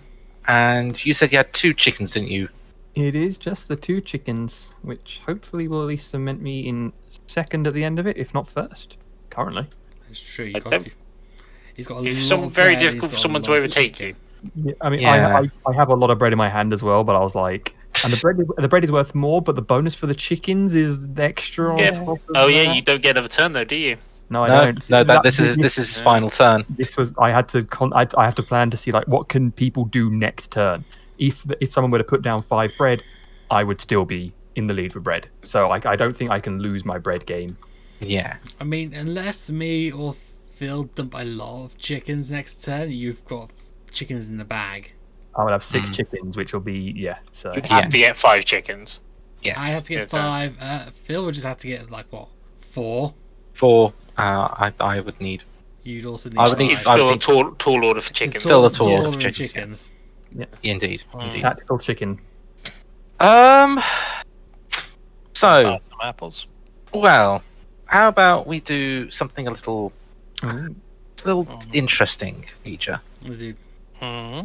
And 0.48 1.04
you 1.04 1.14
said 1.14 1.32
you 1.32 1.38
had 1.38 1.52
two 1.52 1.72
chickens, 1.74 2.12
didn't 2.12 2.30
you? 2.30 2.48
It 2.94 3.14
is 3.14 3.38
just 3.38 3.68
the 3.68 3.76
two 3.76 4.00
chickens, 4.00 4.70
which 4.82 5.20
hopefully 5.24 5.66
will 5.68 5.80
at 5.82 5.88
least 5.88 6.10
cement 6.10 6.42
me 6.42 6.68
in 6.68 6.92
second 7.26 7.66
at 7.66 7.74
the 7.74 7.84
end 7.84 7.98
of 7.98 8.06
it, 8.06 8.16
if 8.18 8.34
not 8.34 8.48
first. 8.48 8.96
Currently. 9.30 9.66
It's 10.10 10.20
true. 10.20 10.44
You 10.44 10.60
got, 10.60 10.86
He's 11.74 11.86
got 11.86 12.04
a 12.04 12.06
It's 12.06 12.20
lot 12.20 12.26
some 12.28 12.44
of 12.44 12.54
very 12.54 12.74
bread, 12.74 12.80
difficult 12.80 13.12
for 13.12 13.18
someone 13.18 13.42
to 13.42 13.54
overtake 13.54 13.98
you. 13.98 14.14
Yeah, 14.56 14.72
I 14.80 14.90
mean, 14.90 15.00
Yeah. 15.00 15.38
I, 15.38 15.40
I 15.42 15.50
I 15.68 15.72
have 15.74 15.88
a 15.88 15.94
lot 15.94 16.10
of 16.10 16.18
bread 16.18 16.32
in 16.32 16.38
my 16.38 16.50
hand 16.50 16.72
as 16.74 16.82
well, 16.82 17.02
but 17.04 17.16
I 17.16 17.20
was 17.20 17.34
like, 17.34 17.74
and 18.04 18.12
the 18.12 18.18
bread 18.18 18.40
is, 18.40 18.46
the 18.58 18.68
bread 18.68 18.84
is 18.84 18.92
worth 18.92 19.14
more, 19.14 19.40
but 19.40 19.54
the 19.56 19.62
bonus 19.62 19.94
for 19.94 20.06
the 20.06 20.14
chickens 20.14 20.74
is 20.74 21.06
the 21.14 21.22
extra. 21.22 21.72
On 21.72 21.78
Yeah. 21.78 21.90
top 21.92 22.08
of 22.08 22.20
Oh 22.34 22.46
yeah, 22.48 22.64
that. 22.64 22.76
you 22.76 22.82
don't 22.82 23.00
get 23.02 23.12
another 23.12 23.28
turn 23.28 23.52
though, 23.52 23.64
do 23.64 23.76
you? 23.76 23.96
No, 24.32 24.44
I 24.44 24.48
No, 24.48 24.64
don't. 24.64 24.90
no, 24.90 24.96
that, 24.98 25.06
That- 25.06 25.22
this 25.22 25.38
is 25.38 25.56
this 25.56 25.78
is 25.78 25.88
his 25.88 25.98
Yeah. 25.98 26.04
final 26.04 26.30
turn. 26.30 26.64
this 26.68 26.96
was 26.96 27.12
I 27.18 27.30
had 27.30 27.48
to 27.50 27.64
con- 27.64 27.92
I, 27.94 28.06
I 28.16 28.24
have 28.24 28.34
to 28.36 28.42
plan 28.42 28.70
to 28.70 28.76
see 28.76 28.90
like 28.92 29.06
what 29.06 29.28
can 29.28 29.52
people 29.52 29.84
do 29.84 30.10
next 30.10 30.52
turn. 30.52 30.84
If 31.18 31.44
if 31.60 31.72
someone 31.72 31.90
were 31.90 31.98
to 31.98 32.04
put 32.04 32.22
down 32.22 32.42
five 32.42 32.72
bread, 32.78 33.02
I 33.50 33.62
would 33.64 33.80
still 33.80 34.04
be 34.04 34.32
in 34.56 34.66
the 34.66 34.74
lead 34.74 34.92
for 34.92 35.00
bread. 35.00 35.28
So 35.42 35.68
like 35.68 35.84
I 35.86 35.96
don't 35.96 36.16
think 36.16 36.30
I 36.30 36.40
can 36.40 36.58
lose 36.60 36.84
my 36.84 36.98
bread 36.98 37.26
game. 37.26 37.56
Yeah. 38.00 38.36
I 38.58 38.64
mean, 38.64 38.92
unless 38.94 39.50
me 39.50 39.92
or 39.92 40.14
Phil 40.56 40.84
dump 40.84 41.14
a 41.16 41.24
lot 41.24 41.64
of 41.66 41.78
chickens 41.78 42.30
next 42.30 42.64
turn, 42.64 42.90
you've 42.90 43.24
got 43.26 43.50
chickens 43.92 44.28
in 44.30 44.38
the 44.38 44.44
bag. 44.44 44.94
I 45.36 45.44
would 45.44 45.52
have 45.52 45.62
six 45.62 45.88
Mm. 45.88 45.94
chickens, 45.96 46.36
which 46.36 46.52
will 46.52 46.60
be 46.60 46.92
yeah. 46.96 47.18
So 47.32 47.52
You'd 47.54 47.64
Yeah. 47.64 47.74
have 47.80 47.88
to 47.90 47.98
get 47.98 48.16
five 48.16 48.44
chickens. 48.44 49.00
Yeah, 49.42 49.60
I 49.60 49.68
have 49.68 49.82
to 49.84 49.92
get 49.94 50.10
so- 50.10 50.16
five. 50.18 50.56
Uh, 50.60 50.86
Phil 51.04 51.24
would 51.24 51.34
just 51.34 51.46
have 51.46 51.58
to 51.58 51.66
get 51.68 51.90
like 51.90 52.06
what 52.10 52.28
four. 52.60 53.14
Four. 53.52 53.92
Uh, 54.22 54.48
I 54.64 54.72
I 54.94 55.00
would 55.00 55.18
need. 55.20 55.40
You'd 55.82 56.06
also 56.06 56.28
need. 56.30 56.38
I 56.38 56.42
would 56.42 56.50
five. 56.50 56.58
need- 56.60 56.72
It's 56.78 56.86
I 56.86 56.94
still 56.94 57.06
would 57.06 57.10
a 57.10 57.14
need- 57.14 57.22
tall, 57.22 57.50
tall 57.64 57.84
order 57.88 58.00
for 58.00 58.10
It's 58.10 58.18
chickens. 58.18 58.42
Still 58.42 58.64
a 58.66 58.70
tall 58.70 58.86
tall 58.86 58.88
order 58.94 59.06
order 59.06 59.08
of 59.08 59.14
of 59.26 59.34
chickens, 59.34 59.90
chickens. 60.32 60.48
Indeed. 60.62 61.00
Mm. 61.12 61.22
Indeed. 61.24 61.40
tactical 61.40 61.78
chicken. 61.78 62.10
Um. 63.20 63.82
So 65.34 65.48
Uh, 65.48 65.78
some 65.90 65.98
apples. 66.02 66.46
well, 66.94 67.42
how 67.86 68.08
about 68.08 68.46
we 68.46 68.60
do 68.60 69.10
something 69.10 69.48
a 69.48 69.50
little, 69.50 69.92
Ooh. 70.44 70.48
a 71.24 71.26
little 71.26 71.46
interesting, 71.72 72.44
feature. 72.64 73.00
We 73.28 73.36
do- 73.36 73.54
hmm 74.00 74.40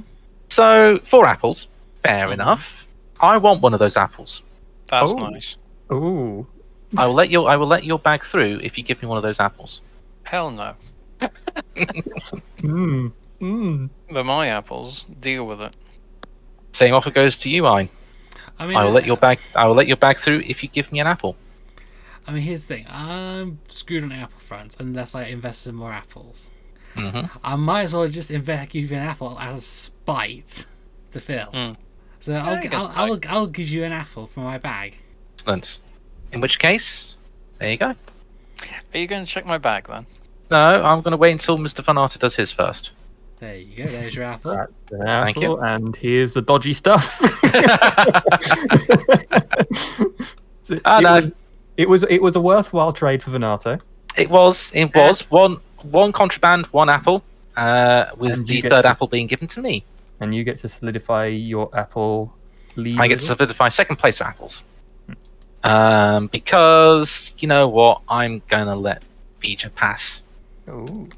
So 0.49 0.99
four 1.05 1.25
apples. 1.27 1.67
Fair 2.03 2.27
Mhm. 2.29 2.33
enough. 2.33 2.63
I 3.19 3.37
want 3.37 3.61
one 3.61 3.73
of 3.73 3.79
those 3.79 3.97
apples. 3.97 4.41
That's 4.89 5.11
Oh. 5.11 5.15
nice. 5.29 5.57
Ooh. 5.91 6.47
I 6.95 7.05
will 7.05 7.13
let 7.13 7.29
your 7.29 7.49
I 7.49 7.55
will 7.57 7.67
let 7.67 7.83
your 7.83 7.99
bag 7.99 8.23
through 8.23 8.59
if 8.63 8.77
you 8.77 8.83
give 8.83 9.01
me 9.01 9.07
one 9.07 9.17
of 9.17 9.23
those 9.23 9.39
apples. 9.39 9.81
Hell 10.23 10.51
no. 10.51 10.73
Mm. 12.61 13.11
Mm. 13.41 13.89
They're 14.11 14.23
my 14.23 14.47
apples. 14.47 15.05
Deal 15.19 15.45
with 15.45 15.61
it. 15.61 15.75
Same 16.71 16.93
offer 16.93 17.11
goes 17.11 17.37
to 17.39 17.49
you, 17.49 17.65
Ein. 17.67 17.89
I 18.59 18.67
mean, 18.67 18.77
I 18.77 18.83
will 18.83 18.91
uh, 18.91 18.93
let 18.93 19.05
your 19.05 19.17
bag. 19.17 19.39
I 19.55 19.67
will 19.67 19.75
let 19.75 19.87
your 19.87 19.97
bag 19.97 20.17
through 20.17 20.43
if 20.45 20.63
you 20.63 20.69
give 20.69 20.91
me 20.91 20.99
an 20.99 21.07
apple. 21.07 21.35
I 22.25 22.31
mean, 22.31 22.43
here's 22.43 22.65
the 22.67 22.75
thing. 22.75 22.85
I'm 22.89 23.59
screwed 23.67 24.03
on 24.03 24.09
the 24.09 24.15
apple 24.15 24.39
front 24.39 24.75
unless 24.79 25.15
I 25.15 25.25
invest 25.25 25.65
in 25.67 25.75
more 25.75 25.93
apples. 25.93 26.51
hmm 26.93 27.21
I 27.43 27.55
might 27.55 27.83
as 27.83 27.93
well 27.93 28.07
just 28.07 28.31
invest, 28.31 28.71
give 28.71 28.91
you 28.91 28.97
an 28.97 29.03
apple 29.03 29.37
as 29.39 29.59
a 29.59 29.61
spite 29.61 30.65
to 31.11 31.21
Phil. 31.21 31.47
Mm. 31.53 31.77
So 32.19 32.33
I'll, 32.35 32.55
I 32.55 32.61
guess 32.63 32.73
I'll, 32.73 32.91
I'll, 32.95 33.19
I'll 33.29 33.47
give 33.47 33.69
you 33.69 33.83
an 33.83 33.93
apple 33.93 34.27
from 34.27 34.43
my 34.43 34.57
bag. 34.57 34.97
Excellent. 35.39 35.77
In 36.31 36.41
which 36.41 36.59
case, 36.59 37.15
there 37.59 37.69
you 37.71 37.77
go. 37.77 37.93
Are 38.93 38.97
you 38.97 39.07
going 39.07 39.25
to 39.25 39.31
check 39.31 39.45
my 39.45 39.57
bag 39.57 39.87
then? 39.87 40.05
No, 40.49 40.57
I'm 40.57 41.01
going 41.01 41.11
to 41.11 41.17
wait 41.17 41.31
until 41.31 41.57
Mr. 41.57 41.83
Fanata 41.83 42.19
does 42.19 42.35
his 42.35 42.51
first. 42.51 42.91
There 43.39 43.55
you 43.57 43.83
go. 43.85 43.89
There's 43.91 44.15
your 44.15 44.25
apple. 44.25 44.51
That's 44.55 44.71
an 44.91 45.01
Thank 45.05 45.37
you. 45.37 45.57
and 45.57 45.95
here's 45.95 46.33
the 46.33 46.41
dodgy 46.41 46.73
stuff. 46.73 47.19
it, 50.69 50.81
I 50.85 51.01
know. 51.01 51.13
was, 51.21 51.31
it 51.77 51.89
was 51.89 52.03
it 52.09 52.21
was 52.21 52.35
a 52.35 52.41
worthwhile 52.41 52.93
trade 52.93 53.21
for 53.21 53.31
Venato. 53.31 53.79
It 54.15 54.29
was. 54.29 54.71
It 54.73 54.93
was 54.95 55.29
one 55.29 55.59
one 55.83 56.11
contraband, 56.11 56.65
one 56.67 56.89
apple, 56.89 57.23
uh, 57.55 58.05
with 58.17 58.47
the 58.47 58.61
third 58.61 58.81
to- 58.81 58.87
apple 58.87 59.07
being 59.07 59.27
given 59.27 59.47
to 59.49 59.61
me. 59.61 59.83
and 60.19 60.33
you 60.33 60.43
get 60.43 60.57
to 60.59 60.69
solidify 60.69 61.27
your 61.27 61.69
apple 61.77 62.33
lead. 62.75 62.99
I 62.99 63.07
get 63.07 63.19
to 63.19 63.25
solidify 63.25 63.69
second 63.69 63.97
place 63.97 64.17
for 64.17 64.23
apples. 64.23 64.63
Um, 65.63 66.27
because 66.27 67.33
you 67.39 67.47
know 67.47 67.67
what, 67.67 68.01
I'm 68.07 68.41
gonna 68.47 68.75
let 68.75 69.03
Vija 69.43 69.73
pass. 69.73 70.21
Ooh. 70.69 71.09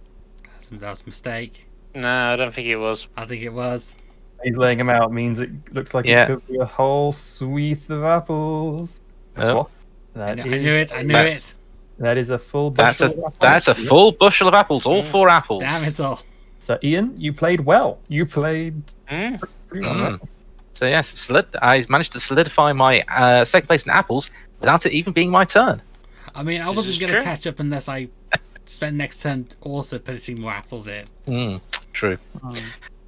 That's, 0.53 0.69
that's 0.69 1.01
a 1.03 1.05
mistake. 1.05 1.65
No, 1.95 2.07
I 2.07 2.35
don't 2.35 2.53
think 2.53 2.67
it 2.67 2.77
was. 2.77 3.07
I 3.17 3.25
think 3.25 3.41
it 3.43 3.49
was. 3.53 3.95
He's 4.43 4.55
laying 4.55 4.77
them 4.77 4.89
out 4.89 5.11
means 5.11 5.39
it 5.39 5.49
looks 5.73 5.93
like 5.93 6.05
Yeah. 6.05 6.23
it 6.23 6.27
could 6.27 6.47
be 6.47 6.57
a 6.57 6.65
whole 6.65 7.11
suite 7.11 7.89
of 7.89 8.03
apples. 8.03 8.99
That's 9.35 9.47
Yep. 9.47 9.55
what? 9.57 9.69
I, 10.15 10.19
That 10.19 10.35
kn- 10.37 10.53
I 10.53 10.57
knew 10.57 10.73
it. 10.73 10.93
I 10.95 11.01
knew 11.03 11.15
it. 11.17 11.53
That 11.99 12.17
is 12.17 12.29
a 12.29 12.39
full 12.39 12.71
That's 12.71 12.99
bushel 12.99 13.13
a 13.13 13.17
of 13.17 13.19
apples. 13.25 13.37
that's 13.41 13.67
a 13.67 13.81
Yep. 13.81 13.89
full 13.89 14.11
bushel 14.13 14.47
of 14.47 14.53
apples, 14.53 14.85
all 14.85 15.03
four 15.03 15.27
apples. 15.29 15.61
Damn 15.61 15.83
it 15.83 15.99
all. 15.99 16.21
So 16.59 16.77
Ian, 16.83 17.13
you 17.19 17.33
played 17.33 17.61
well. 17.61 17.99
You 18.07 18.25
played 18.25 18.81
pretty 19.07 19.85
well. 19.85 19.95
Mm. 19.95 20.19
Right? 20.69 20.77
So 20.77 20.85
yes, 20.87 21.19
solid- 21.19 21.55
I 21.61 21.85
managed 21.89 22.11
to 22.13 22.19
solidify 22.19 22.73
my 22.73 23.01
uh, 23.01 23.45
second 23.45 23.67
place 23.67 23.83
in 23.83 23.91
apples 23.91 24.31
without 24.59 24.85
it 24.85 24.93
even 24.93 25.13
being 25.13 25.29
my 25.31 25.45
turn. 25.45 25.81
I 26.35 26.43
mean, 26.43 26.61
I 26.61 26.69
wasn't 26.69 26.99
going 26.99 27.13
to 27.13 27.23
catch 27.23 27.47
up 27.47 27.59
unless 27.59 27.89
I 27.89 28.09
spent 28.65 28.95
next 28.95 29.21
turn 29.21 29.47
also 29.61 29.99
putting 29.99 30.39
more 30.41 30.51
apples 30.51 30.87
in. 30.87 31.05
Mm, 31.27 31.61
true. 31.93 32.17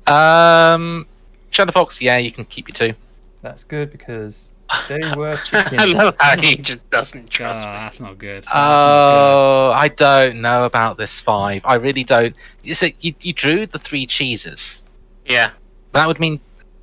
Um, 0.07 1.05
Shadow 1.51 1.71
Fox, 1.71 2.01
yeah, 2.01 2.17
you 2.17 2.31
can 2.31 2.45
keep 2.45 2.67
your 2.67 2.75
two. 2.75 2.97
That's 3.41 3.63
good 3.63 3.91
because 3.91 4.51
they 4.87 4.99
were 5.15 5.33
I 5.53 5.85
love 5.85 6.15
how 6.19 6.39
he 6.39 6.55
just 6.57 6.87
doesn't 6.89 7.25
Oh, 7.25 7.27
trust 7.27 7.59
me. 7.59 7.65
that's 7.65 7.99
not 7.99 8.17
good. 8.17 8.43
That's 8.43 8.53
not 8.53 9.67
Oh, 9.67 9.71
I 9.75 9.87
don't 9.89 10.41
know 10.41 10.63
about 10.63 10.97
this 10.97 11.19
five. 11.19 11.61
I 11.65 11.75
really 11.75 12.03
don't. 12.03 12.35
You 12.63 12.73
said 12.75 12.93
you, 13.01 13.13
you 13.21 13.33
drew 13.33 13.65
the 13.67 13.79
three 13.79 14.05
cheeses. 14.07 14.83
Yeah, 15.25 15.51
That 15.93 16.07
would 16.07 16.19
mean 16.19 16.39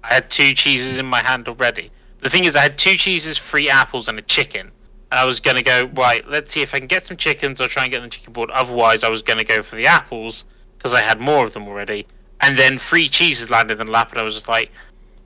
I 0.09 0.14
had 0.14 0.31
two 0.31 0.55
cheeses 0.55 0.97
in 0.97 1.07
my 1.07 1.23
hand 1.23 1.49
already. 1.49 1.90
The 2.21 2.31
thing 2.31 2.44
is, 2.44 2.57
I 2.57 2.61
had 2.61 2.79
two 2.79 2.97
cheeses, 2.97 3.38
three 3.38 3.68
apples, 3.68 4.09
and 4.09 4.18
a 4.18 4.23
chicken. 4.23 4.71
And 5.11 5.18
I 5.21 5.25
was 5.25 5.40
gonna 5.40 5.62
go 5.62 5.85
right. 5.94 6.27
Let's 6.29 6.53
see 6.53 6.61
if 6.62 6.75
I 6.75 6.79
can 6.79 6.87
get 6.88 7.03
some 7.03 7.16
chickens. 7.16 7.61
I'll 7.61 7.68
try 7.68 7.85
and 7.85 7.92
get 7.92 8.03
the 8.03 8.09
chicken 8.09 8.33
board. 8.33 8.51
Otherwise, 8.51 9.03
I 9.05 9.11
was 9.11 9.23
gonna 9.23 9.44
go 9.44 9.62
for 9.62 9.77
the 9.77 9.87
apples 9.87 10.44
because 10.77 10.94
I 10.94 11.01
had 11.01 11.21
more 11.21 11.44
of 11.47 11.53
them 11.55 11.66
already. 11.68 12.07
And 12.40 12.59
then 12.59 12.79
three 12.79 13.09
cheeses 13.09 13.51
landed 13.51 13.81
in 13.81 13.87
the 13.87 13.92
lap, 13.92 14.11
and 14.12 14.21
I 14.21 14.23
was 14.23 14.35
just 14.35 14.49
like, 14.49 14.71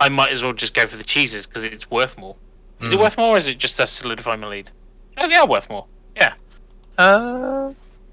I 0.01 0.09
might 0.09 0.31
as 0.31 0.43
well 0.43 0.53
just 0.53 0.75
go 0.75 0.87
for 0.87 0.97
the 0.97 1.05
cheeses 1.05 1.47
because 1.47 1.65
it's 1.65 1.91
worth 1.91 2.17
more. 2.19 2.37
Is 2.81 2.93
it 2.93 2.97
Mm. 2.99 3.03
worth 3.03 3.19
more, 3.19 3.35
or 3.37 3.39
is 3.39 3.49
it 3.49 3.59
just 3.59 3.77
to 3.77 3.87
solidify 3.87 4.37
my 4.37 4.47
lead? 4.49 4.71
Oh, 5.19 5.29
they 5.29 5.37
are 5.37 5.47
worth 5.47 5.69
more. 5.71 5.87
Yeah, 6.17 6.33
uh, 6.99 7.73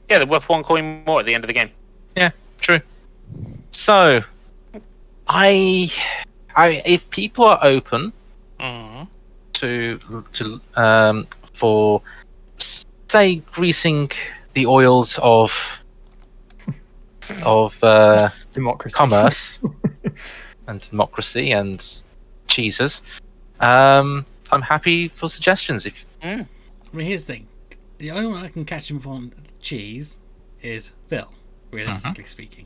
yeah, 0.10 0.18
they're 0.20 0.28
worth 0.28 0.48
one 0.50 0.64
coin 0.64 1.04
more 1.06 1.20
at 1.22 1.26
the 1.26 1.34
end 1.34 1.44
of 1.44 1.48
the 1.48 1.54
game. 1.54 1.72
Yeah, 2.16 2.32
true. 2.62 2.82
So, 3.72 4.22
I, 5.28 5.92
I 6.60 6.82
if 6.86 7.10
people 7.10 7.46
are 7.46 7.60
open 7.62 8.12
hmm 8.60 9.04
to 9.54 10.00
to 10.34 10.62
um 10.76 11.28
for 11.54 12.02
say 13.08 13.36
greasing 13.52 14.12
the 14.54 14.66
oils 14.66 15.18
of 15.22 15.52
of 17.46 17.76
uh, 17.84 18.30
Democracy. 18.54 18.94
commerce 18.94 19.60
and 20.68 20.82
democracy 20.82 21.52
and 21.52 22.02
cheeses. 22.48 23.02
Um, 23.60 24.26
I'm 24.52 24.64
happy 24.64 25.10
for 25.10 25.30
suggestions. 25.30 25.86
If 25.86 25.94
good. 26.22 26.48
I 26.92 26.96
mean, 26.96 27.08
here's 27.08 27.26
the 27.26 27.34
thing. 27.34 27.48
The 28.00 28.12
only 28.12 28.28
one 28.28 28.44
I 28.44 28.50
can 28.50 28.66
catch 28.66 28.90
him 28.90 29.02
on 29.06 29.34
cheese 29.62 30.20
is 30.62 30.92
Phil, 31.08 31.32
realistically 31.72 32.26
speaking. 32.26 32.66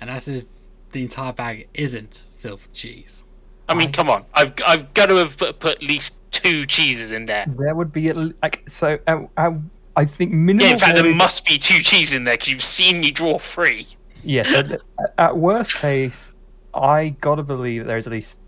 And 0.00 0.10
as 0.10 0.28
if 0.28 0.44
the 0.92 1.02
entire 1.02 1.32
bag 1.32 1.68
isn't 1.74 2.24
filled 2.36 2.60
with 2.62 2.72
cheese. 2.72 3.24
I 3.72 3.78
mean, 3.78 3.92
come 3.92 4.08
on, 4.10 4.24
I've 4.34 4.52
I've 4.66 4.92
got 4.94 5.06
to 5.06 5.16
have 5.16 5.36
put, 5.36 5.58
put 5.60 5.76
at 5.76 5.82
least 5.82 6.16
two 6.30 6.66
cheeses 6.66 7.12
in 7.12 7.26
there. 7.26 7.46
There 7.48 7.74
would 7.74 7.92
be 7.92 8.08
at 8.08 8.16
like 8.16 8.62
so. 8.68 8.98
Uh, 9.06 9.24
uh, 9.36 9.52
I 9.96 10.04
think 10.04 10.32
minimal. 10.32 10.66
Yeah, 10.66 10.72
in 10.74 10.78
fact, 10.78 10.96
there 10.96 11.16
must 11.16 11.44
be 11.44 11.58
two 11.58 11.80
cheeses 11.82 12.14
in 12.14 12.24
there 12.24 12.34
because 12.34 12.48
you've 12.48 12.62
seen 12.62 13.00
me 13.00 13.10
draw 13.10 13.38
three. 13.38 13.86
Yes. 14.24 14.52
at, 14.54 14.80
at 15.18 15.36
worst 15.36 15.74
case, 15.74 16.32
I 16.74 17.10
gotta 17.20 17.42
believe 17.42 17.86
there 17.86 17.98
is 17.98 18.06
at 18.06 18.12
least. 18.12 18.38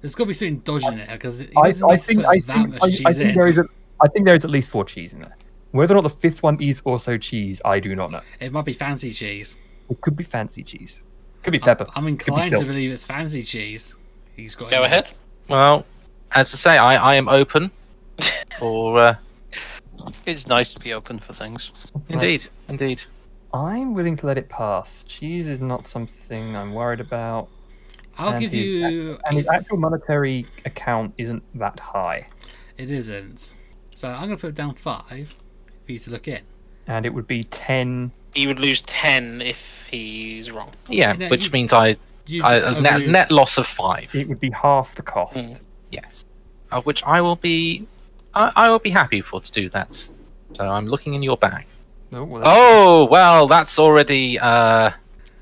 There's 0.00 0.14
got 0.14 0.24
to 0.24 0.28
be 0.28 0.34
something 0.34 0.58
dodgy 0.60 0.86
in 0.86 0.98
it 1.00 1.10
because 1.10 1.38
he 1.40 1.48
I, 1.56 1.70
doesn't 1.70 1.90
I 1.90 1.96
think. 1.96 2.24
I 2.24 2.38
that 2.40 2.46
think. 2.46 2.68
much 2.70 2.82
I, 2.82 2.90
cheese 2.90 3.02
I 3.06 3.12
think 3.12 3.28
in. 3.30 3.34
there 3.34 3.46
is. 3.46 3.58
A, 3.58 3.64
I 4.00 4.08
think 4.08 4.26
there 4.26 4.34
is 4.34 4.44
at 4.44 4.50
least 4.50 4.70
four 4.70 4.84
cheese 4.84 5.12
in 5.12 5.20
there. 5.20 5.36
Whether 5.72 5.94
or 5.94 5.96
not 5.96 6.02
the 6.04 6.10
fifth 6.10 6.42
one 6.42 6.60
is 6.62 6.80
also 6.84 7.18
cheese, 7.18 7.60
I 7.64 7.80
do 7.80 7.94
not 7.94 8.10
know. 8.10 8.20
It 8.40 8.52
might 8.52 8.64
be 8.64 8.72
fancy 8.72 9.12
cheese. 9.12 9.58
It 9.90 10.00
could 10.00 10.16
be 10.16 10.24
fancy 10.24 10.62
cheese. 10.62 11.02
Could 11.42 11.52
be 11.52 11.60
I- 11.60 11.64
pepper. 11.64 11.86
I'm 11.94 12.06
inclined 12.08 12.52
to 12.52 12.64
believe 12.64 12.92
it's 12.92 13.04
fancy 13.06 13.42
cheese. 13.42 13.94
He's 14.36 14.54
got. 14.54 14.70
Go 14.70 14.76
in 14.76 14.82
there. 14.82 14.90
ahead. 14.90 15.08
well, 15.48 15.84
as 16.32 16.52
I 16.52 16.56
say, 16.56 16.76
I, 16.76 17.12
I 17.12 17.14
am 17.14 17.28
open 17.28 17.70
for 18.58 18.98
uh, 19.00 19.14
It's 20.26 20.46
nice 20.46 20.72
to 20.74 20.80
be 20.80 20.92
open 20.92 21.18
for 21.18 21.32
things. 21.32 21.70
indeed, 22.08 22.46
indeed. 22.68 23.02
I'm 23.54 23.94
willing 23.94 24.16
to 24.18 24.26
let 24.26 24.36
it 24.38 24.48
pass. 24.48 25.04
Cheese 25.04 25.46
is 25.46 25.60
not 25.60 25.86
something 25.86 26.54
I'm 26.56 26.74
worried 26.74 27.00
about, 27.00 27.48
I'll 28.18 28.32
And 28.32 28.40
give 28.40 28.52
his- 28.52 28.66
you. 28.66 29.18
and 29.24 29.36
his 29.38 29.46
actual 29.48 29.78
monetary 29.78 30.46
account 30.64 31.14
isn't 31.16 31.42
that 31.58 31.78
high. 31.80 32.26
It 32.76 32.90
isn't. 32.90 33.54
So 33.94 34.08
I'm 34.08 34.26
going 34.26 34.36
to 34.36 34.40
put 34.40 34.54
down 34.54 34.74
five 34.74 35.34
for 35.86 35.92
you 35.92 35.98
to 36.00 36.10
look 36.10 36.28
in. 36.28 36.40
and 36.86 37.06
it 37.06 37.14
would 37.14 37.26
be 37.26 37.44
ten. 37.44 38.12
He 38.34 38.46
would 38.46 38.60
lose 38.60 38.82
ten 38.82 39.40
if 39.40 39.86
he's 39.90 40.50
wrong. 40.50 40.70
Yeah, 40.88 41.12
You 41.12 41.18
know, 41.20 41.28
which 41.28 41.44
you- 41.44 41.50
means 41.50 41.72
I, 41.72 41.96
You 42.26 42.42
I 42.42 42.60
uh, 42.60 42.80
net, 42.80 43.00
lose- 43.00 43.12
net 43.12 43.30
loss 43.30 43.58
of 43.58 43.66
five. 43.66 44.14
It 44.14 44.28
would 44.28 44.40
be 44.40 44.50
half 44.50 44.94
the 44.94 45.02
cost. 45.02 45.36
Mm. 45.36 45.60
Yes, 45.90 46.24
of 46.72 46.84
which 46.86 47.02
I 47.04 47.20
will 47.20 47.36
be, 47.36 47.86
I, 48.34 48.50
I 48.56 48.70
will 48.70 48.78
be 48.80 48.90
happy 48.90 49.20
for 49.20 49.40
to 49.40 49.52
do 49.52 49.68
that. 49.70 50.08
So 50.56 50.64
I'm 50.64 50.86
looking 50.86 51.14
in 51.14 51.22
your 51.22 51.36
bag. 51.36 51.66
Oh, 52.12 52.24
well, 52.24 52.40
that's- 52.40 52.56
Oh 52.58 53.04
well, 53.10 53.46
that's 53.48 53.78
already 53.78 54.38
uh, 54.38 54.90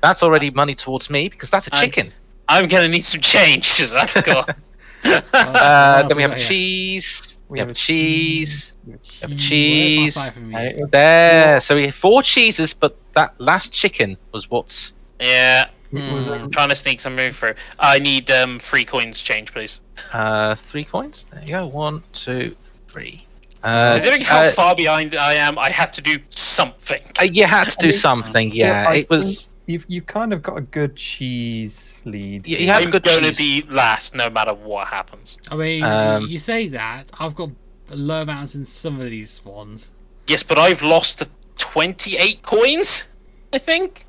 that's 0.01 0.21
already 0.23 0.49
money 0.51 0.75
towards 0.75 1.09
me 1.09 1.29
because 1.29 1.49
that's 1.49 1.67
a 1.67 1.71
chicken. 1.71 2.11
I'm 2.47 2.67
gonna 2.67 2.87
need 2.87 3.03
some 3.03 3.21
change 3.21 3.71
because 3.71 3.91
I've 3.93 4.13
got. 4.23 4.55
Uh, 5.03 5.21
else 5.33 6.07
then 6.09 6.09
we 6.09 6.15
we 6.17 6.21
have 6.23 6.31
got 6.31 6.39
a 6.39 6.43
cheese. 6.43 7.37
We 7.47 7.59
have 7.59 7.69
a 7.69 7.73
cheese. 7.73 8.73
cheese. 8.73 8.73
Which- 8.85 9.19
Have 9.21 9.31
a 9.31 9.33
Where's 9.33 9.39
my 9.41 9.47
cheese. 9.47 10.15
five 10.15 10.33
from 10.33 10.51
you? 10.51 10.57
Okay, 10.57 10.81
There. 10.91 11.61
So 11.61 11.75
we 11.75 11.85
have 11.85 11.95
four 11.95 12.23
cheeses, 12.23 12.73
but 12.73 12.97
that 13.13 13.39
last 13.39 13.71
chicken 13.71 14.17
was 14.31 14.49
what's. 14.49 14.93
yeah, 15.19 15.69
It 15.91 16.13
was, 16.13 16.27
um, 16.27 16.33
I'm 16.33 16.51
trying 16.51 16.69
to 16.69 16.75
sneak 16.75 16.99
something 16.99 17.31
through. 17.31 17.53
I 17.79 17.99
need 17.99 18.29
um 18.31 18.59
three 18.59 18.85
coins 18.85 19.21
change, 19.21 19.53
please. 19.53 19.79
Uh, 20.11 20.55
three 20.55 20.83
coins. 20.83 21.25
There 21.31 21.41
you 21.41 21.47
go. 21.49 21.67
One, 21.67 22.03
two, 22.13 22.55
three. 22.89 23.25
Uh, 23.63 23.93
Considering 23.93 24.21
how 24.21 24.41
uh, 24.43 24.51
far 24.51 24.75
behind 24.75 25.15
I 25.15 25.33
am, 25.35 25.57
I 25.57 25.69
had 25.71 25.91
to 25.93 26.01
do 26.01 26.19
something. 26.29 27.01
uh, 27.19 27.23
you 27.23 27.45
had 27.45 27.69
to 27.71 27.77
do 27.77 27.91
something. 27.91 28.51
Yeah, 28.53 28.85
I 28.89 28.95
it 28.97 29.09
was. 29.09 29.47
You've 29.67 29.85
you've 29.87 30.05
kind 30.05 30.31
of 30.33 30.43
got 30.43 30.57
a 30.57 30.61
good 30.61 30.95
cheese 30.95 31.99
lead. 32.05 32.45
You- 32.47 32.57
you 32.57 32.67
have 32.67 32.83
I'm 32.83 32.91
gonna 32.99 33.33
be 33.33 33.63
last 33.69 34.13
no 34.13 34.29
matter 34.29 34.53
what 34.53 34.87
happens. 34.87 35.37
I 35.49 35.55
mean, 35.55 35.83
Um, 35.83 36.27
you 36.27 36.37
say 36.37 36.67
that. 36.69 37.09
I've 37.19 37.33
got 37.35 37.49
low 37.89 38.21
amounts 38.21 38.53
in 38.55 38.65
some 38.65 38.99
of 38.99 39.09
these 39.09 39.31
spawns. 39.31 39.89
Yes, 40.27 40.43
but 40.43 40.57
I've 40.59 40.81
lost 40.83 41.23
28 41.57 42.41
coins. 42.43 43.05
I 43.53 43.57
think 43.57 44.04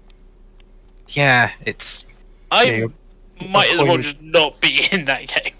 Yeah, 1.08 1.52
it's. 1.64 2.04
I 2.50 2.64
Yeah, 2.64 2.86
might 3.50 3.72
as 3.72 3.82
well 3.82 3.98
just 3.98 4.20
not 4.20 4.60
be 4.60 4.86
in 4.92 5.04
that 5.06 5.26
game. 5.28 5.54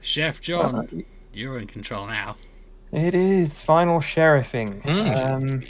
Chef 0.00 0.38
Uh, 0.38 0.40
John, 0.42 1.04
you're 1.32 1.58
in 1.58 1.66
control 1.66 2.06
now. 2.06 2.36
It 2.92 3.14
is 3.14 3.60
final 3.60 4.00
sheriffing. 4.00 4.80
Mm. 4.82 5.18
Um, 5.18 5.62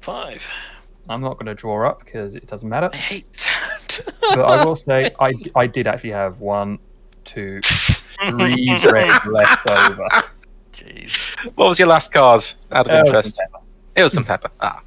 Five. 0.00 0.48
I'm 1.08 1.20
not 1.20 1.34
going 1.34 1.46
to 1.46 1.54
draw 1.54 1.86
up 1.88 2.04
because 2.04 2.34
it 2.34 2.46
doesn't 2.46 2.68
matter. 2.68 2.88
I 2.92 2.96
hate 2.96 3.32
that. 3.32 4.00
But 4.20 4.40
I 4.42 4.64
will 4.64 4.76
say 4.76 5.10
I, 5.18 5.32
I 5.56 5.66
did 5.66 5.88
actually 5.88 6.12
have 6.12 6.38
one, 6.38 6.78
two, 7.24 7.60
three 7.62 8.76
bread 8.82 9.10
left 9.26 9.68
over. 9.68 10.06
Jeez. 10.72 11.16
What 11.56 11.68
was 11.68 11.78
your 11.80 11.88
last 11.88 12.12
card? 12.12 12.44
Out 12.70 12.86
of 12.88 12.92
Oh, 12.92 12.98
some 12.98 13.06
interest. 13.16 13.36
pepper. 13.36 13.58
It 13.96 14.04
was 14.04 14.12
some 14.12 14.24
pepper. 14.24 14.50
Ah, 14.60 14.80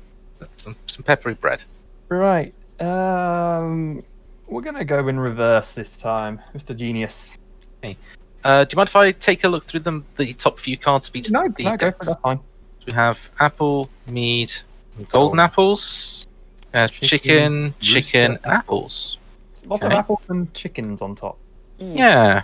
some 0.56 0.76
some 0.88 1.04
peppery 1.04 1.34
bread. 1.34 1.62
Right. 2.08 2.54
Um, 2.80 4.04
we're 4.48 4.62
going 4.62 4.76
to 4.76 4.86
go 4.86 5.08
in 5.08 5.20
reverse 5.20 5.74
this 5.74 5.98
time, 5.98 6.42
Mr. 6.56 6.76
Genius. 6.76 7.38
Uh, 8.44 8.66
do 8.66 8.74
you 8.74 8.76
mind 8.78 8.90
if 8.90 8.96
I 8.96 9.12
take 9.14 9.44
a 9.46 9.48
look 9.48 9.66
through 9.66 9.82
them, 9.82 10.06
the 10.18 10.34
top 10.34 10.60
few 10.60 10.78
cards 10.78 11.08
of 11.08 11.16
each 11.16 11.30
No, 11.32 11.46
of 11.46 11.56
the 11.56 11.64
no, 11.64 11.72
go 11.72 11.78
for 11.78 11.92
decks? 11.92 12.08
it. 12.08 12.10
That's 12.10 12.22
fine. 12.22 12.40
We 12.86 12.92
have 12.94 13.18
apple, 13.40 13.90
mead, 14.08 14.52
and 14.98 15.08
golden 15.10 15.40
apples, 15.40 16.28
uh, 16.74 16.88
Chicken, 16.90 17.08
chicken, 17.08 17.76
chicken, 17.80 18.32
and 18.44 18.46
apples. 18.54 19.18
Lots 19.66 19.82
Okay. 19.84 19.94
of 19.94 19.98
apples 19.98 20.20
and 20.28 20.54
chickens 20.54 21.02
on 21.02 21.16
top. 21.16 21.38
Yeah, 21.80 22.42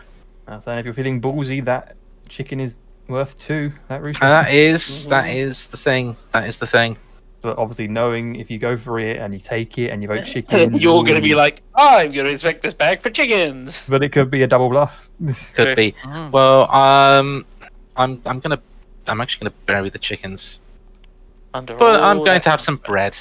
Uh, 0.48 0.60
so 0.60 0.72
if 0.78 0.86
you're 0.86 0.94
feeling 0.94 1.20
ballsy, 1.22 1.64
that 1.66 1.98
chicken 2.30 2.60
is 2.62 2.76
worth 3.10 3.38
two. 3.38 3.72
That 3.90 4.02
rooster. 4.02 4.24
and 4.24 4.32
that 4.34 4.52
is 4.54 5.06
that 5.08 5.30
is 5.30 5.68
the 5.68 5.78
thing. 5.78 6.16
That 6.32 6.48
is 6.48 6.58
the 6.60 6.68
thing. 6.68 6.98
But 7.42 7.58
obviously, 7.58 7.88
knowing 7.88 8.36
if 8.36 8.52
you 8.52 8.60
go 8.60 8.76
for 8.78 9.00
it 9.00 9.18
and 9.18 9.34
you 9.34 9.40
take 9.40 9.78
it 9.78 9.90
and 9.90 10.02
you 10.02 10.08
vote 10.08 10.26
chicken, 10.26 10.76
You're 10.76 11.04
gonna 11.04 11.22
be 11.22 11.36
like, 11.36 11.62
I'm 11.76 12.12
gonna 12.12 12.30
inspect 12.30 12.62
this 12.62 12.74
bag 12.74 13.02
for 13.02 13.10
chickens. 13.10 13.86
But 13.88 14.04
it 14.04 14.10
could 14.10 14.30
be 14.30 14.44
a 14.44 14.48
double 14.48 14.70
bluff. 14.70 15.10
Could 15.56 15.76
be. 15.76 15.94
Mm. 16.04 16.32
Well, 16.32 16.70
um, 16.72 17.46
I'm 17.96 18.22
I'm 18.26 18.40
gonna 18.40 18.62
I'm 19.08 19.22
actually 19.22 19.50
gonna 19.50 19.56
bury 19.66 19.90
the 19.90 20.00
chickens, 20.00 20.60
Under 21.54 21.76
but 21.76 22.02
I'm 22.02 22.18
going 22.20 22.42
to 22.42 22.50
have 22.50 22.62
some 22.62 22.78
bread. 22.78 23.18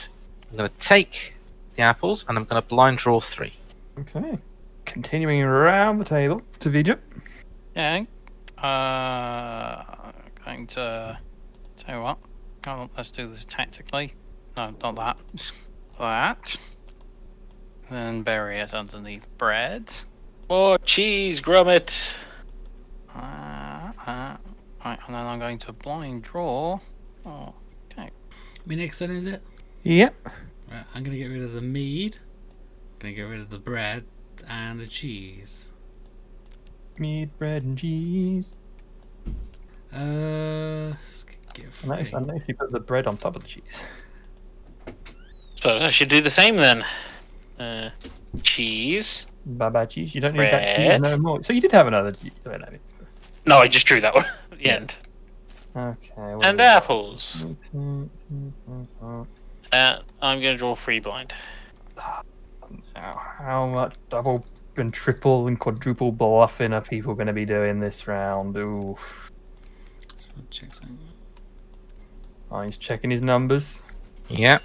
I'm 0.50 0.56
gonna 0.56 0.70
take 0.80 1.34
the 1.76 1.82
apples 1.82 2.24
and 2.28 2.36
I'm 2.38 2.44
gonna 2.44 2.62
blind 2.62 2.98
draw 2.98 3.20
three. 3.20 3.54
okay. 3.98 4.38
Continuing 4.84 5.42
around 5.42 5.98
the 5.98 6.04
table 6.04 6.40
to 6.60 6.70
Vija. 6.70 6.98
Yeah. 7.76 8.04
Uh, 8.56 9.84
going 10.48 10.66
to 10.66 11.18
tell 11.78 11.96
you 11.96 12.02
what. 12.02 12.18
Come 12.68 12.80
on, 12.80 12.90
let's 12.98 13.10
do 13.10 13.26
this 13.26 13.46
tactically. 13.46 14.12
No, 14.54 14.74
not 14.82 14.96
that. 14.96 15.20
that. 15.98 16.56
Then 17.90 18.22
bury 18.22 18.58
it 18.58 18.74
underneath 18.74 19.26
bread. 19.38 19.90
More 20.50 20.76
cheese, 20.80 21.40
Grummet. 21.40 22.14
Uh, 23.14 23.18
uh, 24.06 24.36
right, 24.84 24.98
and 25.06 25.14
then 25.14 25.14
I'm 25.14 25.38
going 25.38 25.56
to 25.56 25.72
blind 25.72 26.24
draw. 26.24 26.78
Oh, 27.24 27.54
My 27.96 28.10
next 28.74 28.98
turn 28.98 29.12
is 29.12 29.24
it? 29.24 29.42
Yep. 29.84 30.14
Right, 30.70 30.84
I'm 30.94 31.02
gonna 31.02 31.16
get 31.16 31.28
rid 31.28 31.40
of 31.40 31.54
the 31.54 31.62
mead. 31.62 32.18
Gonna 32.98 33.14
get 33.14 33.22
rid 33.22 33.40
of 33.40 33.48
the 33.48 33.58
bread 33.58 34.04
and 34.46 34.78
the 34.78 34.86
cheese. 34.86 35.70
Mead, 36.98 37.30
bread, 37.38 37.62
and 37.62 37.78
cheese. 37.78 38.50
Uh, 39.90 40.92
let's 41.66 41.80
get 41.82 41.84
I 41.84 41.88
noticed, 41.96 42.14
I 42.14 42.18
free. 42.18 42.26
noticed 42.26 42.48
you 42.48 42.54
put 42.56 42.72
the 42.72 42.80
bread 42.80 43.06
on 43.06 43.16
top 43.16 43.36
of 43.36 43.42
the 43.42 43.48
cheese. 43.48 43.62
Suppose 45.54 45.82
I 45.82 45.88
should 45.90 46.08
do 46.08 46.20
the 46.20 46.30
same 46.30 46.56
then. 46.56 46.84
Uh, 47.58 47.90
cheese. 48.42 49.26
Baba 49.44 49.86
cheese. 49.86 50.14
You 50.14 50.20
don't 50.20 50.34
need 50.34 50.50
that 50.52 50.76
cheese 50.76 50.86
Bread. 50.86 51.00
no 51.00 51.16
more. 51.18 51.42
So 51.42 51.52
you 51.52 51.60
did 51.60 51.72
have 51.72 51.86
another 51.86 52.12
cheese. 52.12 52.32
no. 52.44 52.58
No, 53.46 53.58
I 53.58 53.68
just 53.68 53.86
drew 53.86 54.00
that 54.00 54.14
one 54.14 54.24
at 54.52 54.58
the 54.58 54.64
Yeah. 54.64 54.74
end. 54.74 54.94
Okay. 55.76 56.12
what 56.16 56.44
And 56.44 56.60
is 56.60 56.64
it? 56.64 56.68
apples. 56.68 57.46
Uh, 59.72 59.98
I'm 60.22 60.40
gonna 60.40 60.56
draw 60.56 60.74
three 60.74 61.00
blind. 61.00 61.32
Now, 61.96 63.12
how 63.38 63.66
much 63.66 63.94
double 64.10 64.44
and 64.76 64.92
triple 64.92 65.46
and 65.48 65.58
quadruple 65.58 66.12
bluffing 66.12 66.72
are 66.72 66.80
people 66.80 67.14
going 67.14 67.26
to 67.26 67.32
be 67.32 67.44
doing 67.44 67.80
this 67.80 68.06
round? 68.06 68.56
Ooh. 68.56 68.96
Check 70.50 70.74
something. 70.74 70.98
Oh, 72.50 72.60
he's 72.62 72.76
checking 72.76 73.10
his 73.10 73.20
numbers. 73.20 73.82
Yeah. 74.28 74.58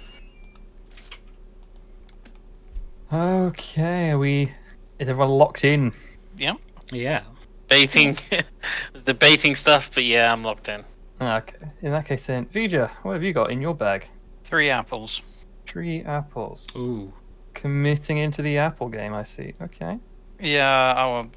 Okay, 3.12 4.10
are 4.10 4.18
we. 4.18 4.52
Is 4.98 5.08
everyone 5.08 5.28
locked 5.30 5.64
in? 5.64 5.92
Yeah. 6.36 6.54
Yeah. 6.90 7.22
Baiting, 7.68 8.16
debating 9.04 9.54
stuff, 9.56 9.90
but 9.94 10.04
yeah, 10.04 10.32
I'm 10.32 10.42
locked 10.42 10.68
in. 10.68 10.84
Okay. 11.20 11.56
In 11.82 11.90
that 11.92 12.06
case, 12.06 12.26
then, 12.26 12.46
Vija, 12.46 12.90
what 13.02 13.12
have 13.14 13.22
you 13.22 13.32
got 13.32 13.50
in 13.50 13.60
your 13.60 13.74
bag? 13.74 14.08
three 14.44 14.68
apples. 14.68 15.22
Three 15.66 16.02
apples. 16.02 16.66
Ooh. 16.76 17.12
Committing 17.54 18.18
into 18.18 18.42
the 18.42 18.58
apple 18.58 18.88
game, 18.88 19.14
I 19.14 19.22
see. 19.22 19.54
Okay. 19.62 19.98
Yeah, 20.38 20.92
I 20.94 21.06
will. 21.06 21.30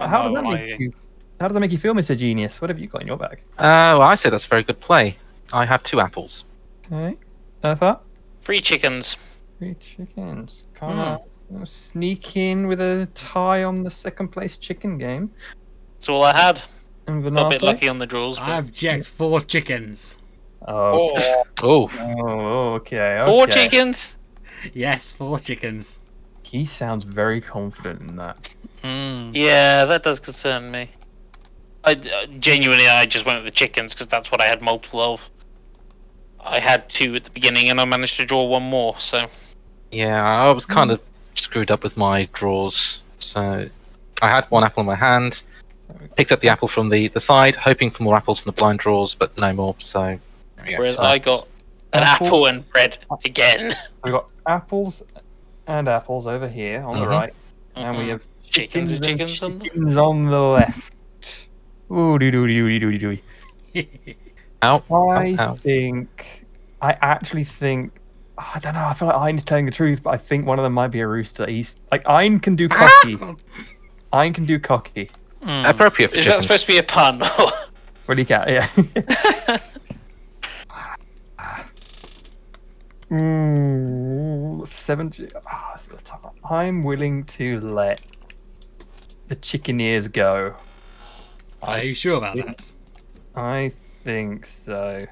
How 0.00 0.28
does 0.28 0.34
that 0.34 0.44
make 0.44 0.72
I- 0.72 0.76
you? 0.78 0.92
How 1.40 1.48
does 1.48 1.54
that 1.54 1.60
make 1.60 1.72
you 1.72 1.78
feel, 1.78 1.94
Mr. 1.94 2.16
Genius? 2.16 2.60
What 2.60 2.70
have 2.70 2.78
you 2.78 2.86
got 2.86 3.02
in 3.02 3.08
your 3.08 3.16
bag? 3.18 3.42
Uh, 3.58 3.98
well, 3.98 4.02
I 4.02 4.14
say 4.14 4.30
that's 4.30 4.46
a 4.46 4.48
very 4.48 4.62
good 4.62 4.80
play. 4.80 5.18
I 5.52 5.64
have 5.64 5.82
two 5.82 6.00
apples. 6.00 6.44
Okay. 6.86 7.16
Eartha? 7.62 8.00
Three 8.42 8.60
chickens. 8.60 9.42
Three 9.58 9.74
chickens. 9.74 10.64
Come 10.74 10.92
Hmm. 10.92 10.98
on. 11.00 11.18
We'll 11.50 11.66
Sneak 11.66 12.36
in 12.36 12.66
with 12.66 12.80
a 12.80 13.08
tie 13.14 13.62
on 13.64 13.82
the 13.84 13.90
second 13.90 14.28
place 14.28 14.56
chicken 14.56 14.98
game. 14.98 15.30
That's 15.94 16.08
all 16.08 16.24
I 16.24 16.34
had. 16.36 16.62
And 17.06 17.22
Got 17.22 17.46
a 17.46 17.48
bit 17.50 17.62
lucky 17.62 17.88
on 17.88 17.98
the 17.98 18.06
draws. 18.06 18.38
But... 18.38 18.48
I've 18.48 18.72
checked 18.72 19.10
four 19.10 19.40
chickens. 19.42 20.16
Oh, 20.66 21.14
Oh, 21.62 21.90
oh, 22.00 22.74
okay. 22.74 23.22
Four 23.26 23.46
chickens. 23.46 24.16
Yes, 24.72 25.12
four 25.12 25.38
chickens. 25.38 26.00
He 26.42 26.64
sounds 26.64 27.04
very 27.04 27.40
confident 27.40 28.00
in 28.00 28.16
that. 28.16 28.48
Hmm. 28.82 29.30
Yeah, 29.34 29.84
that 29.84 30.02
does 30.02 30.20
concern 30.20 30.70
me. 30.70 30.90
I 31.84 31.92
uh, 31.92 32.26
genuinely, 32.38 32.88
I 32.88 33.04
just 33.04 33.26
went 33.26 33.36
with 33.38 33.44
the 33.44 33.50
chickens 33.50 33.92
because 33.92 34.06
that's 34.06 34.30
what 34.30 34.40
I 34.40 34.46
had 34.46 34.62
multiple 34.62 35.00
of. 35.00 35.28
I 36.44 36.60
had 36.60 36.88
two 36.88 37.14
at 37.14 37.24
the 37.24 37.30
beginning, 37.30 37.70
and 37.70 37.80
I 37.80 37.84
managed 37.84 38.16
to 38.18 38.24
draw 38.26 38.44
one 38.44 38.62
more. 38.62 38.98
So 38.98 39.26
yeah. 39.90 40.22
I 40.24 40.50
was 40.50 40.66
kind 40.66 40.90
of 40.90 41.00
screwed 41.34 41.70
up 41.70 41.82
with 41.82 41.96
my 41.96 42.28
draws. 42.32 43.00
So 43.18 43.68
I 44.22 44.28
had 44.28 44.44
one 44.50 44.62
apple 44.64 44.80
in 44.80 44.86
my 44.86 44.94
hand, 44.94 45.42
picked 46.16 46.32
up 46.32 46.40
the 46.40 46.48
apple 46.48 46.68
from 46.68 46.88
the, 46.90 47.08
the 47.08 47.20
side, 47.20 47.56
hoping 47.56 47.90
for 47.90 48.02
more 48.02 48.16
apples 48.16 48.38
from 48.40 48.50
the 48.50 48.56
blind 48.56 48.78
draws, 48.80 49.14
but 49.14 49.36
no 49.38 49.52
more. 49.52 49.74
So 49.78 50.18
there 50.56 50.64
we 50.66 50.70
go. 50.72 50.78
whereas 50.78 50.94
So- 50.96 51.02
I 51.02 51.18
got 51.18 51.48
an 51.92 52.02
Apple. 52.02 52.26
apple 52.26 52.46
and 52.46 52.68
bread 52.70 52.98
again. 53.24 53.76
We've 54.02 54.12
got 54.12 54.28
apples 54.46 55.02
and 55.66 55.88
apples 55.88 56.26
over 56.26 56.48
here 56.48 56.82
on 56.82 56.98
the 57.00 57.06
Mhm. 57.06 57.10
right, 57.10 57.34
and 57.76 57.96
we 57.96 58.04
Mhm. 58.04 58.08
have 58.10 58.22
Chickens 58.50 58.90
chickens 58.90 58.92
and 58.92 59.04
and 59.04 59.18
chickens 59.20 59.42
on 59.42 59.58
the- 59.58 59.64
chickens 59.64 59.96
on 59.96 60.24
the 60.26 60.40
left. 60.40 60.92
Ooh, 61.90 62.18
doo 62.18 62.30
doo 62.30 62.46
doo 62.46 62.78
doo 62.78 62.98
doo 62.98 63.16
doo. 63.74 64.14
Ow, 64.64 64.82
I 64.90 65.36
ow, 65.38 65.50
ow. 65.50 65.54
think 65.56 66.44
I 66.80 66.96
actually 67.00 67.44
think 67.44 67.92
I 68.36 68.58
don't 68.58 68.74
know. 68.74 68.84
I 68.84 68.94
feel 68.94 69.08
like 69.08 69.28
Ian's 69.28 69.44
telling 69.44 69.66
the 69.66 69.70
truth, 69.72 70.02
but 70.02 70.10
I 70.10 70.16
think 70.16 70.46
one 70.46 70.58
of 70.58 70.64
them 70.64 70.72
might 70.72 70.88
be 70.88 71.00
a 71.00 71.06
rooster. 71.06 71.46
He's 71.46 71.76
like 71.92 72.02
Ein 72.08 72.40
can 72.40 72.56
do 72.56 72.68
cocky. 72.68 73.16
Ein 74.12 74.32
can 74.32 74.44
do 74.46 74.58
cocky. 74.58 75.10
Hmm. 75.42 75.64
Appropriate 75.66 76.10
for 76.10 76.16
Is 76.16 76.24
that 76.24 76.40
chickens. 76.40 76.42
supposed 76.44 76.66
to 76.66 76.72
be 76.72 76.78
a 76.78 76.82
pun? 76.82 77.20
What 78.06 78.14
do 78.16 78.20
you 78.20 78.24
get? 78.26 78.48
Yeah. 78.48 78.68
mm, 83.10 84.66
seventy. 84.68 85.28
ah, 85.46 85.72
that's 85.74 85.86
the 85.86 85.96
tough 86.04 86.22
one. 86.24 86.34
I'm 86.50 86.82
willing 86.82 87.24
to 87.24 87.60
let 87.60 88.00
the 89.28 89.36
chicken 89.36 89.80
ears 89.80 90.08
go. 90.08 90.54
Are 91.62 91.82
you 91.82 91.94
sure 91.94 92.18
about 92.18 92.36
that? 92.36 92.74
I 93.34 93.72
think 94.04 94.46
so. 94.46 95.06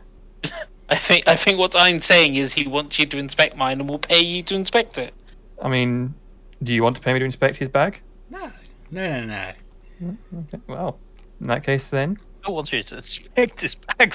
I 0.89 0.97
think 0.97 1.27
I 1.27 1.37
think 1.37 1.59
what 1.59 1.75
I'm 1.75 2.01
saying 2.01 2.35
is 2.37 2.53
he 2.53 2.67
wants 2.67 2.99
you 2.99 3.07
to 3.07 3.17
inspect 3.19 3.57
mine 3.57 3.81
and 3.81 3.89
will 3.89 3.99
pay 3.99 4.21
you 4.21 4.43
to 4.45 4.55
inspect 4.55 4.99
it. 4.99 5.15
I 5.63 5.69
mean, 5.69 6.15
do 6.63 6.75
you 6.75 6.83
want 6.83 6.97
to 6.97 7.03
pay 7.03 7.13
me 7.13 7.19
to 7.21 7.25
inspect 7.25 7.57
his 7.57 7.69
bag? 7.69 8.01
No, 8.31 8.51
no, 8.91 9.21
no, 9.25 9.53
no. 10.01 10.17
Okay, 10.41 10.59
well, 10.67 10.99
in 11.41 11.47
that 11.47 11.65
case, 11.65 11.89
then 11.89 12.19
I 12.47 12.51
want 12.51 12.73
you 12.73 12.83
to 12.83 12.97
inspect 12.97 13.61
his 13.63 13.75
bag, 13.77 14.15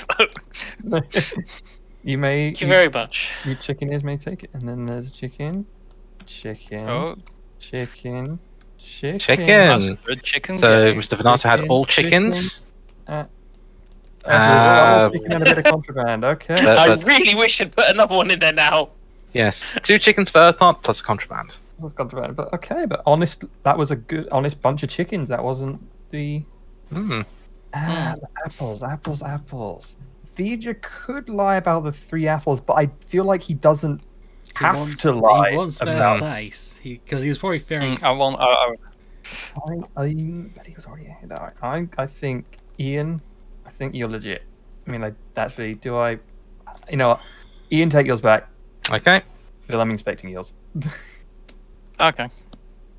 though. 0.84 1.02
you 2.04 2.18
may. 2.18 2.50
Thank 2.50 2.62
you 2.62 2.68
very 2.68 2.90
much. 2.90 3.32
you 3.46 3.56
chicken 3.56 3.92
ears 3.92 4.04
may 4.04 4.18
take 4.18 4.44
it, 4.44 4.50
and 4.54 4.68
then 4.68 4.86
there's 4.86 5.08
a 5.08 5.12
chicken, 5.12 5.66
chicken, 6.26 6.88
Oh, 6.90 7.16
chicken, 7.60 8.38
chicken. 8.78 9.20
Chicken. 9.20 9.48
that's 9.48 9.86
a 9.88 9.94
good 10.06 10.22
chicken. 10.22 10.58
So 10.58 10.92
game. 10.92 11.00
Mr. 11.00 11.18
Venato 11.18 11.48
had 11.50 11.56
Chicken, 11.58 11.70
all 11.72 11.86
chicken. 11.86 12.32
chickens. 12.32 12.64
Uh, 13.08 13.24
Uh, 14.28 15.10
chicken 15.10 15.34
and 15.34 15.42
a 15.44 15.46
bit 15.46 15.58
of 15.60 15.64
contraband. 15.66 16.24
Okay. 16.26 16.56
But- 16.64 16.78
I 16.78 16.88
but- 16.96 17.04
really 17.06 17.36
wish 17.36 17.60
I'd 17.62 17.72
put 17.76 17.88
another 17.88 18.16
one 18.16 18.30
in 18.32 18.40
there 18.40 18.54
now. 18.54 18.90
yes, 19.34 19.76
two 19.84 20.00
chickens 20.00 20.30
for 20.30 20.40
Earthpart 20.40 20.84
plus 20.84 21.00
a 21.00 21.04
contraband. 21.04 21.56
That's 21.80 21.94
contraband. 21.94 22.36
But 22.36 22.52
okay, 22.54 22.86
but 22.86 23.04
honest, 23.06 23.44
that 23.64 23.78
was 23.78 23.92
a 23.92 23.96
good, 23.96 24.28
honest 24.32 24.62
bunch 24.62 24.82
of 24.84 24.90
chickens. 24.90 25.30
That 25.30 25.44
wasn't 25.44 25.80
the 26.12 26.42
Hmm. 26.92 27.22
ah, 27.74 28.16
the 28.20 28.28
apples, 28.46 28.82
apples, 28.82 29.22
apples. 29.22 29.96
Vija 30.36 30.80
could 30.82 31.30
lie 31.30 31.56
about 31.58 31.84
the 31.84 31.92
three 31.92 32.28
apples, 32.28 32.62
but 32.62 32.74
I 32.74 32.90
feel 33.08 33.26
like 33.26 33.42
he 33.44 33.54
doesn't 33.54 34.02
He 34.02 34.66
have 34.66 34.78
wants, 34.78 35.02
to 35.02 35.12
lie 35.12 35.52
He 35.52 35.58
wants 35.58 35.78
first 35.80 35.92
about. 35.92 36.20
place 36.20 36.80
because 36.84 37.22
he, 37.24 37.30
was 37.30 37.38
probably 37.40 37.60
fearing. 37.60 37.98
Mm, 37.98 38.04
I 38.04 38.12
want. 38.12 38.40
I, 38.40 38.46
I, 38.46 38.76
I, 40.00 40.04
I, 40.06 40.14
but 40.56 40.66
he 40.66 40.74
was 40.76 40.86
already 40.86 41.08
ahead. 41.08 41.32
I, 41.34 41.52
I, 41.62 41.88
I 41.98 42.08
think 42.08 42.46
Ian. 42.80 43.22
I 43.78 43.80
think 43.80 43.94
you're 43.94 44.10
legit. 44.10 44.42
I 44.88 44.92
mean, 44.92 45.04
I 45.04 45.14
actually 45.36 45.76
do. 45.76 45.96
I, 45.96 46.18
you 46.90 46.98
know, 46.98 47.10
what? 47.10 47.22
Ian, 47.72 47.92
take 47.92 48.08
yours 48.08 48.22
back. 48.22 48.48
Okay. 48.90 49.22
Phil, 49.62 49.80
I'm 49.80 49.92
inspecting 49.92 50.32
yours. 50.32 50.54
okay. 52.00 52.28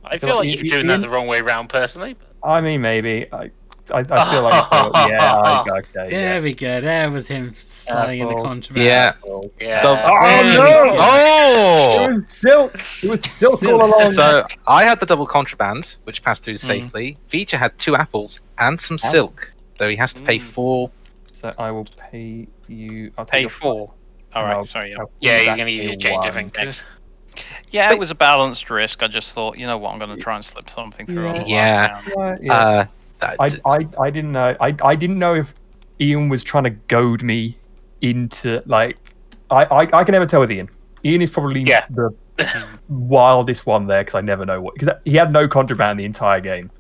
I 0.05 0.19
Feel 0.19 0.29
feel 0.29 0.29
like 0.29 0.37
like 0.37 0.47
you- 0.47 0.69
you're 0.69 0.77
doing 0.79 0.87
that 0.87 1.01
the 1.01 1.09
wrong 1.09 1.27
way 1.27 1.41
round, 1.41 1.69
personally. 1.69 2.15
But 2.15 2.49
I 2.49 2.61
mean, 2.61 2.81
maybe. 2.81 3.27
I, 3.33 3.51
I, 3.91 4.01
I 4.09 4.31
feel 4.31 4.43
like. 4.43 4.55
I 4.55 4.69
feel, 4.93 5.09
yeah. 5.11 5.35
I, 5.35 5.61
okay. 5.79 5.89
There 5.95 6.11
Yeah. 6.11 6.41
we 6.41 6.55
go. 6.55 6.81
There 6.81 7.11
was 7.11 7.27
him 7.27 7.53
starting 7.55 8.21
in 8.21 8.27
the 8.29 8.35
Apple. 8.35 8.45
contraband. 8.45 8.87
Yeah. 8.87 9.15
yeah. 9.61 9.83
So- 9.83 9.97
Oh 9.97 10.53
no! 10.53 10.55
go. 10.55 10.93
It 10.93 10.99
Oh! 11.01 12.07
was 12.09 12.21
silk. 12.29 12.75
It 13.03 13.11
was 13.11 13.25
silk, 13.29 13.59
Silk. 13.59 13.83
all 13.83 13.89
along. 14.01 14.13
So 14.13 14.47
I 14.69 14.85
had 14.85 15.01
the 15.01 15.07
double 15.07 15.27
contraband, 15.27 15.97
which 16.05 16.23
passed 16.23 16.45
through 16.45 16.55
Mm. 16.55 16.61
safely. 16.61 17.17
Feature 17.27 17.57
had 17.59 17.77
two 17.81 17.97
apples 17.97 18.41
and 18.59 18.79
some 18.79 18.99
Ow. 19.03 19.11
silk, 19.11 19.53
so 19.79 19.89
he 19.89 19.97
has 19.97 20.13
to 20.15 20.21
pay 20.23 20.39
Mm. 20.39 20.45
four. 20.51 20.91
So 21.33 21.55
I 21.59 21.71
will 21.71 21.87
pay 22.11 22.49
you. 22.67 23.13
I'll 23.17 23.25
take 23.25 23.33
Pay 23.33 23.41
your 23.43 23.51
four. 23.51 23.93
All 24.35 24.43
right. 24.45 24.55
I'll- 24.57 24.65
Sorry. 24.67 24.91
Yeah. 24.91 24.99
I'll 25.01 25.11
yeah, 25.21 25.39
he's 25.39 25.47
going 25.47 25.59
to 25.59 25.73
give 25.73 25.85
you 25.85 25.91
a 25.91 25.97
change, 25.97 26.27
I 26.27 26.31
one. 26.35 26.51
think. 26.51 26.81
Yeah, 27.71 27.93
it 27.93 27.99
was 27.99 28.11
a 28.11 28.15
balanced 28.17 28.69
risk. 28.71 29.03
I 29.03 29.07
just 29.07 29.33
thought, 29.33 29.57
you 29.59 29.67
know 29.67 29.79
what, 29.79 29.93
I'm 29.93 29.99
going 29.99 30.15
to 30.17 30.21
try 30.23 30.35
and 30.35 30.45
slip 30.45 30.69
something 30.69 31.07
through. 31.07 31.25
Yeah. 31.25 31.31
on 31.33 31.39
the 31.45 31.49
Yeah. 31.49 32.03
Yeah, 32.17 32.37
yeah. 32.41 32.53
Uh, 32.55 32.87
I, 33.39 33.49
I, 33.65 33.87
I 34.01 34.11
didn't 34.11 34.33
know. 34.33 34.57
I, 34.61 34.75
I 34.83 34.95
didn't 34.97 35.19
know 35.19 35.35
if 35.35 35.55
Ian 36.01 36.29
was 36.29 36.43
trying 36.43 36.65
to 36.65 36.71
goad 36.71 37.23
me 37.23 37.57
into 38.01 38.63
like. 38.67 38.97
I, 39.51 39.65
I, 39.65 39.81
I 40.01 40.05
can 40.05 40.13
never 40.13 40.27
tell 40.27 40.41
with 40.41 40.51
Ian. 40.53 40.69
Ian 41.05 41.23
is 41.23 41.31
probably 41.31 41.63
Yeah. 41.63 41.87
the 41.91 42.11
wildest 42.89 43.67
one 43.67 43.87
there 43.87 44.03
because 44.05 44.15
I 44.17 44.21
never 44.21 44.45
know 44.45 44.61
what 44.61 44.75
because 44.75 44.97
he 45.05 45.15
had 45.17 45.33
no 45.33 45.49
contraband 45.49 45.99
the 45.99 46.05
entire 46.05 46.41
game, 46.41 46.71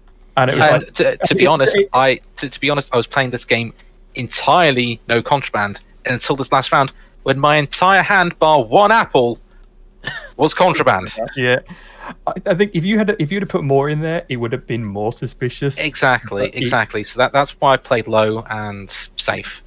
and 0.43 0.51
it 0.51 0.57
was 0.57 0.65
and 0.65 0.83
like 0.85 0.95
to, 0.95 1.17
to 1.27 1.35
be 1.35 1.47
honest, 1.53 1.77
it- 1.77 1.89
I 1.93 2.21
to, 2.37 2.49
to 2.49 2.61
be 2.61 2.71
honest, 2.71 2.91
I 2.93 2.97
was 2.97 3.07
playing 3.07 3.31
this 3.31 3.45
game 3.45 3.73
entirely 4.15 5.01
no 5.09 5.23
contraband 5.23 5.81
until 6.07 6.37
this 6.37 6.51
last 6.53 6.73
round, 6.73 6.93
when 7.23 7.39
my 7.39 7.57
entire 7.57 8.03
hand 8.03 8.39
bar 8.39 8.63
one 8.63 8.91
apple 8.91 9.39
was 10.37 10.55
contraband. 10.55 11.15
yeah. 11.37 11.61
I, 12.27 12.33
I 12.47 12.55
think 12.55 12.71
if 12.75 12.85
you 12.85 12.97
had 12.99 13.15
if 13.19 13.31
you'd 13.31 13.43
have 13.43 13.51
put 13.51 13.65
more 13.65 13.89
in 13.89 14.01
there, 14.01 14.25
it 14.29 14.37
would 14.37 14.53
have 14.53 14.67
been 14.67 14.85
more 14.85 15.13
suspicious. 15.13 15.79
Exactly, 15.79 16.47
But 16.47 16.55
it- 16.55 16.63
exactly. 16.63 17.05
So 17.05 17.19
that 17.19 17.33
that's 17.33 17.51
why 17.61 17.75
I 17.75 17.77
played 17.77 18.09
low 18.09 18.45
and 18.49 18.91
safe. 19.17 19.61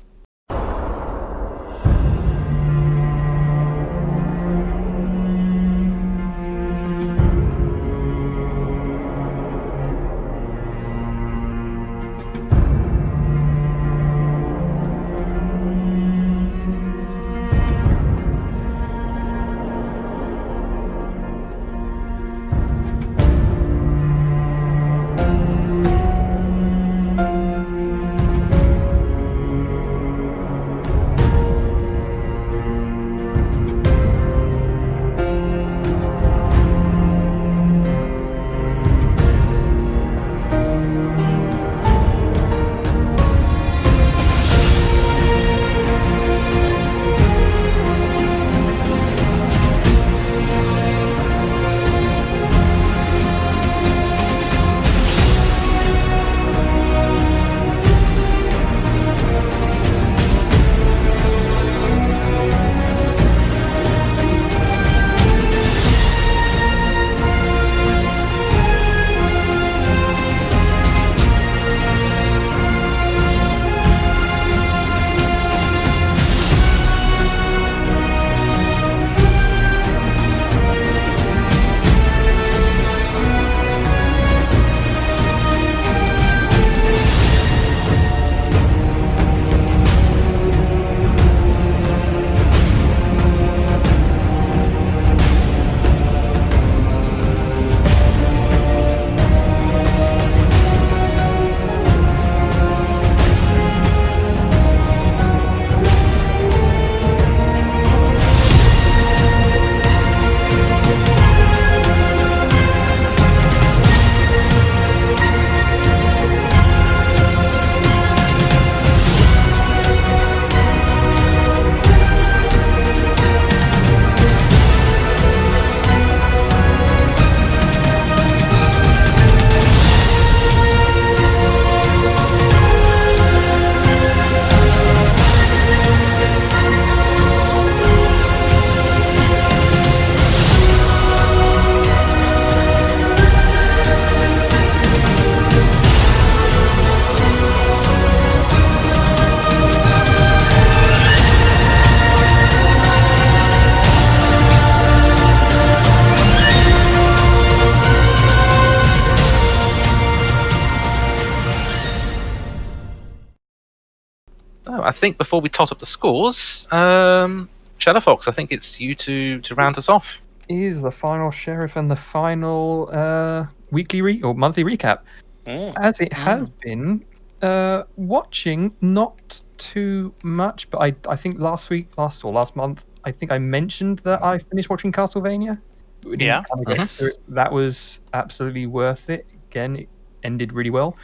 Think 165.01 165.17
before 165.17 165.41
we 165.41 165.49
tot 165.49 165.71
up 165.73 165.79
the 165.79 165.85
scores, 165.85 166.67
um, 166.71 167.49
Shadow 167.79 167.99
Fox, 167.99 168.27
I 168.27 168.31
think 168.31 168.51
it's 168.51 168.79
you 168.79 168.95
to 168.95 169.41
to 169.41 169.55
round 169.55 169.77
us 169.77 169.89
off. 169.89 170.07
Is 170.47 170.81
the 170.81 170.91
final 170.91 171.31
sheriff 171.31 171.75
and 171.75 171.89
the 171.89 171.95
final 171.95 172.89
uh, 172.93 173.47
weekly 173.71 174.01
re- 174.01 174.21
or 174.21 174.33
monthly 174.33 174.63
recap. 174.63 174.99
Mm. 175.45 175.73
As 175.81 175.99
it 175.99 176.13
has 176.13 176.49
been, 176.61 177.03
uh, 177.41 177.83
watching 177.95 178.75
not 178.81 179.41
too 179.57 180.13
much, 180.23 180.69
but 180.69 180.79
I 180.87 180.89
I 181.09 181.15
think 181.15 181.39
last 181.39 181.69
week, 181.69 181.87
last 181.97 182.23
or 182.23 182.31
last 182.31 182.55
month, 182.55 182.85
I 183.03 183.11
think 183.11 183.31
I 183.31 183.39
mentioned 183.39 183.99
that 183.99 184.23
I 184.23 184.37
finished 184.37 184.69
watching 184.69 184.91
Castlevania. 184.91 185.59
Yeah. 186.05 186.43
kinda 186.53 186.75
get 186.75 186.87
Mhm. 186.87 187.11
That 187.29 187.51
was 187.51 188.01
absolutely 188.13 188.67
worth 188.67 189.09
it. 189.09 189.25
Again, 189.49 189.75
it 189.75 189.89
ended 190.23 190.53
really 190.53 190.69
well. 190.69 190.95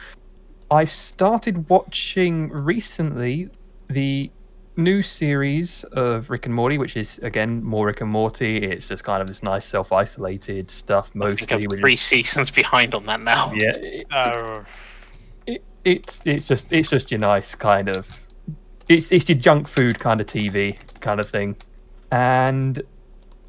I 0.70 0.84
started 0.84 1.70
watching 1.70 2.50
recently 2.50 3.48
the 3.88 4.30
new 4.76 5.02
series 5.02 5.82
of 5.92 6.30
Rick 6.30 6.46
and 6.46 6.54
Morty, 6.54 6.78
which 6.78 6.96
is 6.96 7.18
again 7.22 7.62
more 7.64 7.86
Rick 7.86 8.00
and 8.00 8.10
Morty. 8.10 8.58
It's 8.58 8.88
just 8.88 9.02
kind 9.04 9.20
of 9.20 9.26
this 9.28 9.42
nice 9.42 9.66
self-isolated 9.66 10.70
stuff 10.70 11.10
mostly. 11.14 11.66
Three 11.66 11.94
is- 11.94 12.00
seasons 12.12 12.50
behind 12.50 12.94
on 12.94 13.06
that 13.06 13.20
now. 13.20 13.52
yeah, 13.52 13.72
it- 13.76 14.06
Uh, 14.12 14.62
it, 15.46 15.64
it's 15.84 16.20
it's 16.24 16.44
just 16.44 16.66
it's 16.72 16.88
just 16.90 17.10
your 17.10 17.20
nice 17.20 17.54
kind 17.54 17.88
of 17.88 18.06
it's 18.88 19.10
it's 19.10 19.28
your 19.28 19.38
junk 19.38 19.66
food 19.68 19.98
kind 19.98 20.20
of 20.20 20.26
TV 20.26 20.76
kind 21.00 21.18
of 21.20 21.28
thing, 21.28 21.56
and 22.12 22.82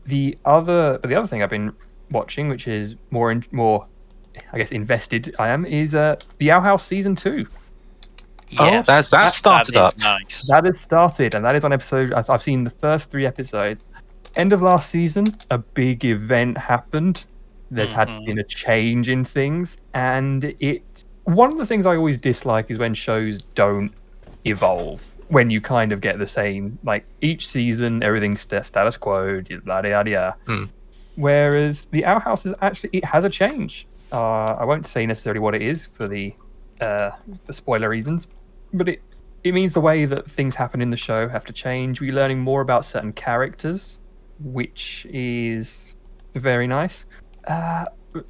the 0.06 0.38
other 0.46 0.98
but 1.02 1.10
the 1.10 1.16
other 1.16 1.28
thing 1.28 1.44
I've 1.44 1.50
been 1.50 1.74
watching, 2.12 2.50
which 2.50 2.68
is 2.68 2.96
more 3.12 3.32
in, 3.32 3.44
more 3.52 3.86
I 4.54 4.58
guess 4.58 4.72
invested 4.72 5.36
I 5.38 5.50
am, 5.50 5.66
is 5.66 5.94
uh 5.94 6.16
the 6.40 6.52
Owl 6.52 6.62
House 6.62 6.86
season 6.86 7.16
two. 7.16 7.46
Oh, 8.58 8.82
that's 8.82 9.10
that 9.10 9.34
started 9.34 9.76
is 9.76 9.82
up. 9.82 9.98
Nice. 10.00 10.48
That 10.48 10.66
has 10.66 10.80
started, 10.80 11.36
and 11.36 11.46
that 11.46 11.56
is 11.56 11.64
on 11.64 11.72
episode. 11.74 12.14
I've, 12.14 12.30
I've 12.30 12.42
seen 12.42 12.64
the 12.64 12.70
first 12.72 13.12
three 13.12 13.26
episodes. 13.26 13.90
End 14.36 14.54
of 14.54 14.62
last 14.62 14.90
season, 14.90 15.36
a 15.52 15.58
big 15.60 16.04
event 16.06 16.58
happened. 16.58 17.26
There's 17.72 17.92
had 17.92 18.08
Mhm. 18.08 18.26
been 18.26 18.40
a 18.40 18.44
change 18.44 19.10
in 19.10 19.24
things, 19.26 19.78
and 19.94 20.44
it. 20.60 20.82
One 21.26 21.52
of 21.52 21.58
the 21.60 21.66
things 21.68 21.86
I 21.86 21.96
always 21.96 22.20
dislike 22.20 22.72
is 22.72 22.80
when 22.80 22.96
shows 22.96 23.44
don't 23.54 23.92
evolve. 24.46 25.06
When 25.28 25.52
you 25.52 25.62
kind 25.62 25.92
of 25.92 26.02
get 26.02 26.18
the 26.18 26.26
same, 26.26 26.80
like 26.84 27.06
each 27.22 27.48
season, 27.48 28.02
everything's 28.02 28.42
status 28.42 28.98
quo, 28.98 29.42
yada 29.68 29.90
yada 29.90 30.10
yada. 30.10 30.36
Hmm. 30.48 30.64
Whereas 31.16 31.86
the 31.92 32.06
Owl 32.06 32.20
House 32.20 32.46
is 32.46 32.54
actually 32.62 32.90
it 32.94 33.06
has 33.06 33.24
a 33.24 33.30
change. 33.30 33.86
Uh, 34.12 34.56
I 34.60 34.66
won't 34.66 34.88
say 34.88 35.06
necessarily 35.06 35.40
what 35.40 35.54
it 35.54 35.62
is 35.62 35.86
for 35.86 36.08
the 36.08 36.34
uh, 36.82 37.12
for 37.46 37.54
spoiler 37.54 37.90
reasons, 37.90 38.26
but 38.74 38.90
it 38.90 39.02
it 39.44 39.54
means 39.54 39.74
the 39.74 39.82
way 39.82 40.06
that 40.06 40.30
things 40.30 40.56
happen 40.56 40.82
in 40.82 40.90
the 40.90 40.98
show 40.98 41.30
have 41.30 41.46
to 41.46 41.54
change. 41.54 42.02
We're 42.02 42.14
learning 42.14 42.40
more 42.40 42.62
about 42.62 42.86
certain 42.86 43.14
characters, 43.14 44.00
which 44.40 45.08
is 45.10 45.96
very 46.36 46.68
nice. 46.68 47.06
Uh, 47.48 47.86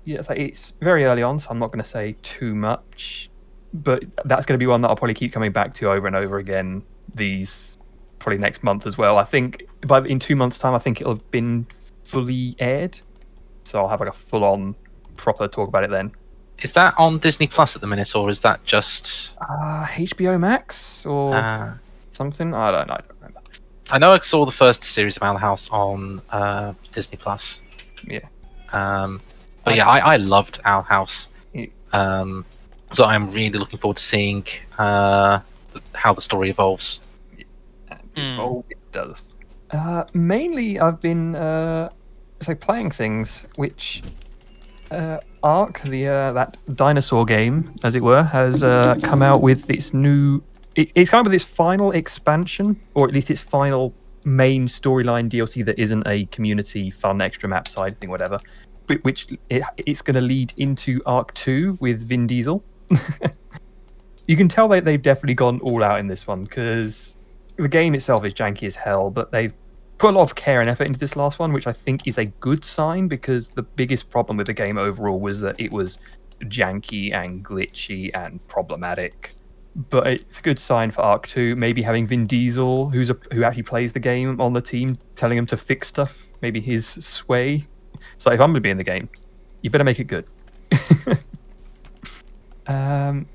yeah, 0.06 0.20
it's, 0.20 0.30
like, 0.30 0.38
it's 0.38 0.74
very 0.82 1.06
early 1.06 1.24
on, 1.24 1.40
so 1.40 1.50
I'm 1.50 1.58
not 1.58 1.72
going 1.72 1.84
to 1.84 1.90
say 1.90 2.16
too 2.22 2.54
much, 2.54 3.30
but 3.74 4.04
that's 4.26 4.46
going 4.46 4.58
to 4.58 4.64
be 4.64 4.68
one 4.68 4.82
that 4.82 4.90
I'll 4.90 4.96
probably 4.96 5.16
keep 5.16 5.34
coming 5.34 5.52
back 5.52 5.74
to 5.76 5.90
over 5.90 6.06
and 6.06 6.16
over 6.16 6.38
again. 6.38 6.84
These 7.16 7.80
probably 8.20 8.38
next 8.38 8.64
month 8.64 8.86
as 8.86 8.98
well. 8.98 9.18
I 9.18 9.24
think 9.24 9.64
by 9.88 10.02
in 10.02 10.20
two 10.20 10.36
months' 10.36 10.60
time, 10.60 10.76
I 10.76 10.80
think 10.80 11.02
it'll 11.02 11.16
have 11.16 11.32
been 11.32 11.66
fully 12.04 12.56
aired, 12.60 13.00
so 13.64 13.80
I'll 13.80 13.88
have 13.88 14.00
like 14.00 14.10
a 14.10 14.14
full-on 14.14 14.76
proper 15.18 15.48
talk 15.48 15.70
about 15.70 15.84
it 15.84 15.90
then. 15.90 16.12
Is 16.62 16.74
that 16.74 16.94
on 16.98 17.20
Disney 17.20 17.48
Plus 17.48 17.76
at 17.76 17.82
the 17.82 17.88
minute, 17.88 18.16
or 18.16 18.30
is 18.30 18.42
that 18.42 18.64
just? 18.66 19.32
Uh, 19.42 19.86
HBO 19.90 20.40
Max 20.40 21.06
or 21.06 21.36
Uh, 21.36 21.74
something? 22.10 22.54
I 22.54 22.72
don't 22.72 22.88
know. 22.88 22.94
I 22.94 22.98
don't 22.98 23.16
remember. 23.22 23.40
I 23.92 23.98
know 23.98 24.12
I 24.12 24.20
saw 24.20 24.46
the 24.46 24.52
first 24.52 24.84
series 24.84 25.16
of 25.18 25.24
Owl 25.24 25.38
House 25.38 25.70
on 25.72 26.22
uh, 26.30 26.74
Disney 26.92 27.18
Plus. 27.18 27.62
Yeah. 28.06 28.20
Um, 28.74 29.20
but 29.64 29.76
yeah, 29.76 29.88
I, 29.88 30.14
I 30.14 30.16
loved 30.18 30.60
Owl 30.66 30.84
House. 30.84 31.30
Yeah. 31.54 31.68
Um, 31.94 32.46
so 32.92 33.06
I'm 33.06 33.32
really 33.32 33.58
looking 33.58 33.80
forward 33.80 33.98
to 33.98 34.04
seeing 34.04 34.46
uh, 34.78 35.40
how 35.94 36.14
the 36.14 36.22
story 36.22 36.50
evolves. 36.50 37.00
Mm. 38.16 38.38
Oh, 38.38 38.66
it 38.70 38.78
does. 38.92 39.32
Uh, 39.72 40.04
mainly, 40.14 40.80
I've 40.80 41.00
been 41.00 41.36
uh, 41.36 41.90
so 42.42 42.54
playing 42.56 42.92
things 42.92 43.46
which 43.56 44.02
uh, 44.92 45.20
Ark, 45.44 45.82
the 45.84 46.08
uh, 46.08 46.34
that 46.34 46.58
dinosaur 46.76 47.26
game, 47.26 47.74
as 47.84 47.96
it 47.96 48.04
were, 48.04 48.24
has 48.24 48.64
uh, 48.64 48.96
come 49.04 49.22
out 49.22 49.42
with 49.42 49.70
its 49.70 49.94
new. 49.94 50.42
It, 50.76 50.92
it's 50.96 51.10
come 51.10 51.20
out 51.20 51.26
with 51.26 51.34
its 51.34 51.44
final 51.44 51.92
expansion, 51.92 52.80
or 52.94 53.08
at 53.08 53.14
least 53.14 53.30
its 53.32 53.42
final 53.42 53.94
main 54.26 54.68
storyline 54.68 55.30
DLC 55.30 55.66
that 55.66 55.80
isn't 55.80 56.06
a 56.06 56.26
community 56.26 56.90
fun 56.90 57.22
extra 57.22 57.48
map 57.50 57.68
side 57.68 58.00
thing, 58.00 58.10
whatever. 58.10 58.38
whi- 58.88 59.00
Which 59.04 59.28
it, 59.50 59.64
it's 59.78 60.02
going 60.02 60.16
to 60.16 60.22
lead 60.22 60.54
into 60.58 61.02
Ark 61.06 61.34
Two 61.34 61.78
with 61.80 62.02
Vin 62.02 62.28
Diesel. 62.28 62.64
you 64.28 64.38
can 64.38 64.48
tell 64.50 64.68
they 64.68 64.80
they've 64.80 65.02
definitely 65.02 65.36
gone 65.36 65.60
all 65.62 65.84
out 65.84 66.00
in 66.00 66.08
this 66.08 66.28
one 66.28 66.42
because 66.44 67.16
the 67.58 67.68
game 67.68 67.94
itself 67.96 68.24
is 68.26 68.34
janky 68.34 68.64
as 68.68 68.76
hell, 68.76 69.10
but 69.10 69.32
they've 69.32 69.54
put 70.00 70.14
a 70.14 70.18
lot 70.18 70.24
of 70.24 70.34
care 70.36 70.62
and 70.62 70.70
effort 70.70 70.86
into 70.86 70.98
this 70.98 71.16
last 71.16 71.38
one, 71.38 71.54
which 71.54 71.68
I 71.68 71.74
think 71.74 72.08
is 72.08 72.18
a 72.18 72.26
good 72.26 72.66
sign 72.66 73.08
because 73.08 73.50
the 73.50 73.62
biggest 73.62 74.10
problem 74.10 74.38
with 74.38 74.48
the 74.48 74.54
game 74.54 74.78
overall 74.78 75.20
was 75.20 75.42
that 75.42 75.60
it 75.60 75.72
was 75.72 76.00
janky 76.46 77.14
and 77.14 77.46
glitchy 77.46 78.10
and 78.14 78.46
problematic. 78.48 79.36
But 79.76 80.08
it's 80.08 80.40
a 80.40 80.42
good 80.42 80.58
sign 80.58 80.92
for 80.92 81.02
Ark 81.02 81.28
2. 81.28 81.56
Maybe 81.56 81.82
having 81.82 82.08
Vin 82.08 82.26
Diesel, 82.26 82.90
who's 82.92 83.10
a, 83.10 83.18
who 83.34 83.44
actually 83.44 83.64
plays 83.64 83.94
the 83.94 84.00
game 84.00 84.40
on 84.42 84.54
the 84.54 84.62
team, 84.62 84.98
telling 85.16 85.38
him 85.38 85.46
to 85.48 85.58
fix 85.58 85.90
stuff. 85.90 86.28
Maybe 86.42 86.62
his 86.62 86.88
sway. 86.88 87.68
So 88.18 88.32
if 88.32 88.40
I'm 88.40 88.48
going 88.48 88.56
to 88.56 88.62
be 88.62 88.70
in 88.70 88.78
the 88.78 88.84
game, 88.84 89.10
you 89.62 89.70
better 89.70 89.84
make 89.84 90.00
it 90.00 90.06
good. 90.06 90.26
um, 92.68 93.28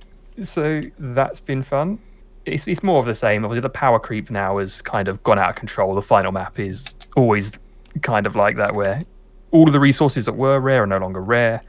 so 0.42 0.80
that's 0.98 1.40
been 1.40 1.62
fun 1.62 1.98
it's, 2.46 2.66
it's 2.66 2.82
more 2.82 2.98
of 2.98 3.06
the 3.06 3.14
same. 3.14 3.44
Obviously, 3.44 3.60
the 3.60 3.70
power 3.70 3.98
creep 3.98 4.30
now 4.30 4.58
has 4.58 4.82
kind 4.82 5.08
of 5.08 5.22
gone 5.22 5.38
out 5.38 5.50
of 5.50 5.56
control. 5.56 5.94
The 5.94 6.02
final 6.02 6.32
map 6.32 6.58
is 6.58 6.94
always 7.16 7.52
kind 8.02 8.26
of 8.26 8.36
like 8.36 8.56
that, 8.56 8.74
where 8.74 9.02
all 9.50 9.66
of 9.66 9.72
the 9.72 9.80
resources 9.80 10.26
that 10.26 10.34
were 10.34 10.60
rare 10.60 10.82
are 10.82 10.86
no 10.86 10.98
longer 10.98 11.20
rare, 11.20 11.62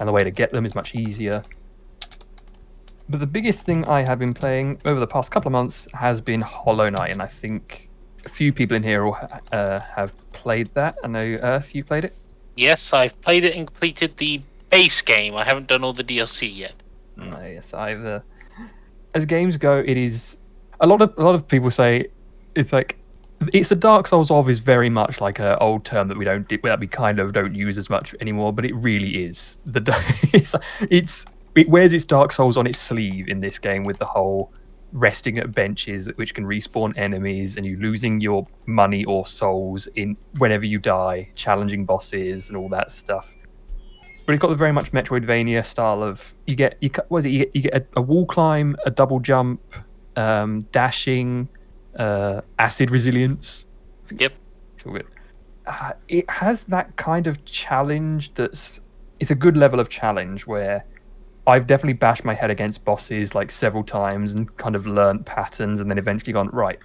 and 0.00 0.08
the 0.08 0.12
way 0.12 0.22
to 0.22 0.30
get 0.30 0.52
them 0.52 0.66
is 0.66 0.74
much 0.74 0.94
easier. 0.94 1.42
But 3.08 3.20
the 3.20 3.26
biggest 3.26 3.60
thing 3.60 3.84
I 3.86 4.02
have 4.02 4.18
been 4.18 4.34
playing 4.34 4.80
over 4.84 5.00
the 5.00 5.06
past 5.06 5.30
couple 5.30 5.48
of 5.48 5.52
months 5.52 5.88
has 5.94 6.20
been 6.20 6.42
Hollow 6.42 6.90
Knight, 6.90 7.10
and 7.10 7.22
I 7.22 7.26
think 7.26 7.88
a 8.26 8.28
few 8.28 8.52
people 8.52 8.76
in 8.76 8.82
here 8.82 9.04
will, 9.04 9.16
uh, 9.52 9.80
have 9.80 10.12
played 10.32 10.68
that. 10.74 10.96
I 11.02 11.06
know 11.06 11.20
Earth, 11.20 11.74
you 11.74 11.84
played 11.84 12.04
it. 12.04 12.14
Yes, 12.56 12.92
I've 12.92 13.18
played 13.22 13.44
it 13.44 13.54
and 13.54 13.66
completed 13.66 14.16
the 14.18 14.42
base 14.68 15.00
game. 15.00 15.36
I 15.36 15.44
haven't 15.44 15.68
done 15.68 15.84
all 15.84 15.92
the 15.94 16.04
DLC 16.04 16.54
yet. 16.54 16.74
No, 17.16 17.40
yes, 17.40 17.72
I've. 17.72 18.04
Uh, 18.04 18.20
as 19.18 19.26
games 19.26 19.56
go, 19.56 19.82
it 19.84 19.96
is 19.96 20.36
a 20.80 20.86
lot 20.86 21.02
of 21.02 21.12
a 21.18 21.22
lot 21.22 21.34
of 21.34 21.46
people 21.46 21.70
say 21.70 22.06
it's 22.54 22.72
like 22.72 22.96
it's 23.52 23.68
the 23.68 23.76
Dark 23.76 24.06
Souls 24.06 24.30
of 24.30 24.48
is 24.48 24.60
very 24.60 24.88
much 24.88 25.20
like 25.20 25.38
an 25.38 25.56
old 25.60 25.84
term 25.84 26.08
that 26.08 26.16
we 26.16 26.24
don't 26.24 26.48
that 26.62 26.80
we 26.80 26.86
kind 26.86 27.18
of 27.18 27.32
don't 27.32 27.54
use 27.54 27.76
as 27.76 27.90
much 27.90 28.14
anymore, 28.20 28.52
but 28.52 28.64
it 28.64 28.74
really 28.74 29.24
is. 29.24 29.58
The 29.66 29.82
it's 30.32 30.54
it's 30.90 31.26
it 31.54 31.68
wears 31.68 31.92
its 31.92 32.06
Dark 32.06 32.32
Souls 32.32 32.56
on 32.56 32.66
its 32.66 32.78
sleeve 32.78 33.28
in 33.28 33.40
this 33.40 33.58
game 33.58 33.84
with 33.84 33.98
the 33.98 34.06
whole 34.06 34.52
resting 34.92 35.36
at 35.36 35.52
benches 35.52 36.08
which 36.16 36.32
can 36.32 36.46
respawn 36.46 36.96
enemies 36.96 37.56
and 37.56 37.66
you 37.66 37.76
losing 37.76 38.22
your 38.22 38.46
money 38.64 39.04
or 39.04 39.26
souls 39.26 39.86
in 39.96 40.16
whenever 40.38 40.64
you 40.64 40.78
die, 40.78 41.28
challenging 41.34 41.84
bosses 41.84 42.48
and 42.48 42.56
all 42.56 42.70
that 42.70 42.90
stuff 42.90 43.34
but 44.28 44.34
it's 44.34 44.42
got 44.42 44.48
the 44.48 44.56
very 44.56 44.72
much 44.72 44.92
Metroidvania 44.92 45.64
style 45.64 46.02
of 46.02 46.34
you 46.46 46.54
get 46.54 46.76
you 46.82 46.90
what 47.08 47.20
is 47.20 47.24
it 47.24 47.30
you 47.30 47.38
get, 47.38 47.56
you 47.56 47.62
get 47.62 47.74
a, 47.74 47.86
a 47.96 48.02
wall 48.02 48.26
climb, 48.26 48.76
a 48.84 48.90
double 48.90 49.20
jump, 49.20 49.58
um, 50.16 50.60
dashing, 50.70 51.48
uh, 51.98 52.42
acid 52.58 52.90
resilience. 52.90 53.64
Yep. 54.14 54.34
It's 54.74 54.84
all 54.84 54.92
good. 54.92 55.06
Uh, 55.64 55.92
it 56.08 56.28
has 56.28 56.62
that 56.64 56.94
kind 56.96 57.26
of 57.26 57.42
challenge 57.46 58.34
that's 58.34 58.82
it's 59.18 59.30
a 59.30 59.34
good 59.34 59.56
level 59.56 59.80
of 59.80 59.88
challenge 59.88 60.46
where 60.46 60.84
I've 61.46 61.66
definitely 61.66 61.94
bashed 61.94 62.26
my 62.26 62.34
head 62.34 62.50
against 62.50 62.84
bosses 62.84 63.34
like 63.34 63.50
several 63.50 63.82
times 63.82 64.34
and 64.34 64.54
kind 64.58 64.76
of 64.76 64.86
learnt 64.86 65.24
patterns 65.24 65.80
and 65.80 65.90
then 65.90 65.96
eventually 65.96 66.34
gone 66.34 66.50
right. 66.52 66.78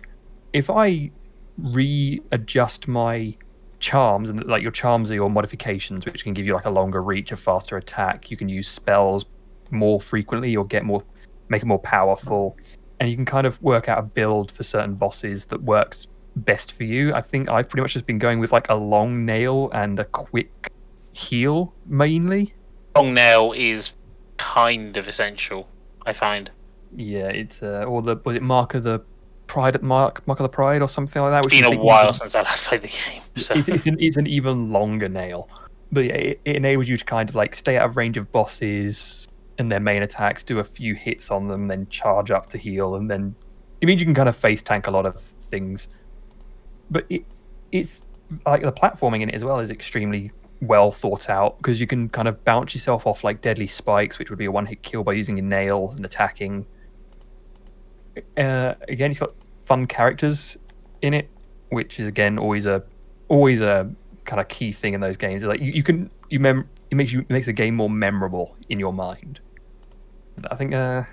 If 0.54 0.70
I 0.70 1.12
readjust 1.58 2.88
my 2.88 3.36
charms 3.84 4.29
and 4.29 4.43
like 4.45 4.63
your 4.63 4.71
charms 4.71 5.11
are 5.11 5.15
your 5.15 5.29
modifications 5.29 6.05
which 6.05 6.23
can 6.23 6.34
give 6.34 6.45
you 6.45 6.53
like 6.53 6.65
a 6.65 6.69
longer 6.69 7.03
reach 7.03 7.31
a 7.31 7.38
faster 7.38 7.77
attack. 7.77 8.31
You 8.31 8.38
can 8.38 8.49
use 8.49 8.67
spells 8.67 9.25
more 9.69 9.99
frequently 9.99 10.55
or 10.55 10.65
get 10.65 10.86
more 10.86 11.03
make 11.49 11.61
it 11.61 11.65
more 11.65 11.79
powerful. 11.79 12.57
And 12.99 13.09
you 13.09 13.15
can 13.15 13.25
kind 13.25 13.45
of 13.45 13.61
work 13.61 13.89
out 13.89 13.99
a 13.99 14.01
build 14.01 14.51
for 14.51 14.63
certain 14.63 14.95
bosses 14.95 15.45
that 15.47 15.61
works 15.61 16.07
best 16.38 16.71
for 16.71 16.84
you. 16.86 17.13
I 17.13 17.21
think 17.21 17.49
i've 17.49 17.69
pretty 17.69 17.81
much 17.81 17.93
just 17.93 18.07
been 18.07 18.17
going 18.17 18.39
with 18.39 18.51
like 18.51 18.69
a 18.69 18.75
long 18.75 19.25
nail 19.25 19.69
and 19.73 19.99
a 19.99 20.05
quick 20.05 20.71
heal 21.11 21.73
mainly. 21.86 22.53
Long 22.95 23.13
nail 23.13 23.53
is 23.55 23.93
kind 24.38 24.97
of 24.97 25.07
essential, 25.07 25.67
I 26.05 26.13
find. 26.13 26.49
yeah 26.95 27.27
it's 27.27 27.61
uh, 27.61 27.84
or 27.84 28.01
the 28.01 28.15
was 28.23 28.36
it 28.36 28.43
mark 28.43 28.73
of 28.75 28.84
the 28.84 29.01
Pride 29.48 29.76
at 29.76 29.84
Mark 29.84 30.26
Mark 30.28 30.39
of 30.39 30.44
the 30.44 30.50
Pride 30.50 30.82
or 30.82 30.89
something 30.89 31.22
like 31.22 31.32
that. 31.32 31.44
Which 31.44 31.54
it's 31.54 31.70
Been 31.70 31.78
a 31.80 31.82
while 31.82 32.04
even- 32.06 32.14
since 32.14 32.36
I 32.36 32.41
last 32.41 32.68
played 32.68 32.82
the 32.82 32.88
game. 32.88 33.22
So. 33.38 33.54
it's, 33.56 33.68
it's, 33.68 33.88
an, 33.88 33.98
it's 34.00 34.18
an 34.18 34.28
even 34.28 34.72
longer 34.72 35.10
nail. 35.10 35.50
But 35.91 36.06
yeah, 36.06 36.14
it, 36.14 36.41
it 36.46 36.56
enables 36.56 36.88
you 36.88 36.98
to 36.98 37.06
kind 37.06 37.30
of 37.30 37.36
like 37.36 37.56
stay 37.56 37.78
out 37.78 37.89
of 37.89 37.98
range 37.98 38.18
of 38.18 38.32
bosses 38.32 39.28
and 39.60 39.72
their 39.72 39.80
main 39.80 40.02
attacks, 40.02 40.44
do 40.44 40.60
a 40.60 40.64
few 40.64 40.96
hits 40.96 41.30
on 41.30 41.48
them, 41.48 41.68
then 41.68 41.88
charge 41.89 42.32
up 42.32 42.48
to 42.50 42.58
heal, 42.58 42.96
and 42.96 43.10
then 43.10 43.36
it 43.82 43.86
means 43.86 44.02
you 44.02 44.06
can 44.06 44.16
kind 44.16 44.30
of 44.30 44.36
face 44.36 44.62
tank 44.62 44.88
a 44.88 44.91
lot 44.91 45.06
of 45.06 45.16
things. 45.52 45.88
But 46.89 47.06
it, 47.10 47.24
it's 47.72 48.06
like 48.46 48.62
the 48.64 48.72
platforming 48.72 49.22
in 49.22 49.30
it 49.30 49.36
as 49.36 49.44
well 49.44 49.60
is 49.60 49.70
extremely 49.70 50.32
well 50.62 50.91
thought 50.91 51.30
out 51.30 51.58
because 51.58 51.80
you 51.80 51.86
can 51.86 52.08
kind 52.10 52.28
of 52.28 52.44
bounce 52.46 52.74
yourself 52.74 53.06
off 53.06 53.24
like 53.24 53.41
deadly 53.41 53.68
spikes, 53.68 54.18
which 54.18 54.30
would 54.30 54.39
be 54.39 54.46
a 54.46 54.52
one 54.52 54.66
hit 54.66 54.82
kill 54.82 55.04
by 55.04 55.14
using 55.14 55.38
a 55.38 55.41
nail 55.41 55.94
and 55.96 56.06
attacking. 56.06 56.66
Uh, 58.38 58.74
again, 58.88 59.11
it's 59.11 59.20
got 59.20 59.32
fun 59.64 59.88
characters 59.88 60.57
in 61.01 61.14
it, 61.14 61.30
which 61.70 61.99
is 61.99 62.07
again 62.07 62.38
always 62.38 62.66
a 62.66 62.84
always 63.28 63.61
a 63.61 63.91
kind 64.26 64.39
of 64.39 64.47
key 64.47 64.72
thing 64.72 64.93
in 64.93 65.01
those 65.01 65.18
games. 65.18 65.43
Like 65.43 65.59
you, 65.59 65.72
you 65.72 65.84
can 65.84 66.09
you 66.30 66.39
mem 66.39 66.68
it 66.91 66.95
makes 66.95 67.11
you 67.11 67.22
it 67.22 67.30
makes 67.30 67.45
the 67.45 67.53
game 67.53 67.76
more 67.76 67.89
memorable 67.89 68.55
in 68.70 68.80
your 68.80 68.93
mind. 68.93 69.39
I 70.49 70.55
think 70.55 70.74
uh 70.74 71.03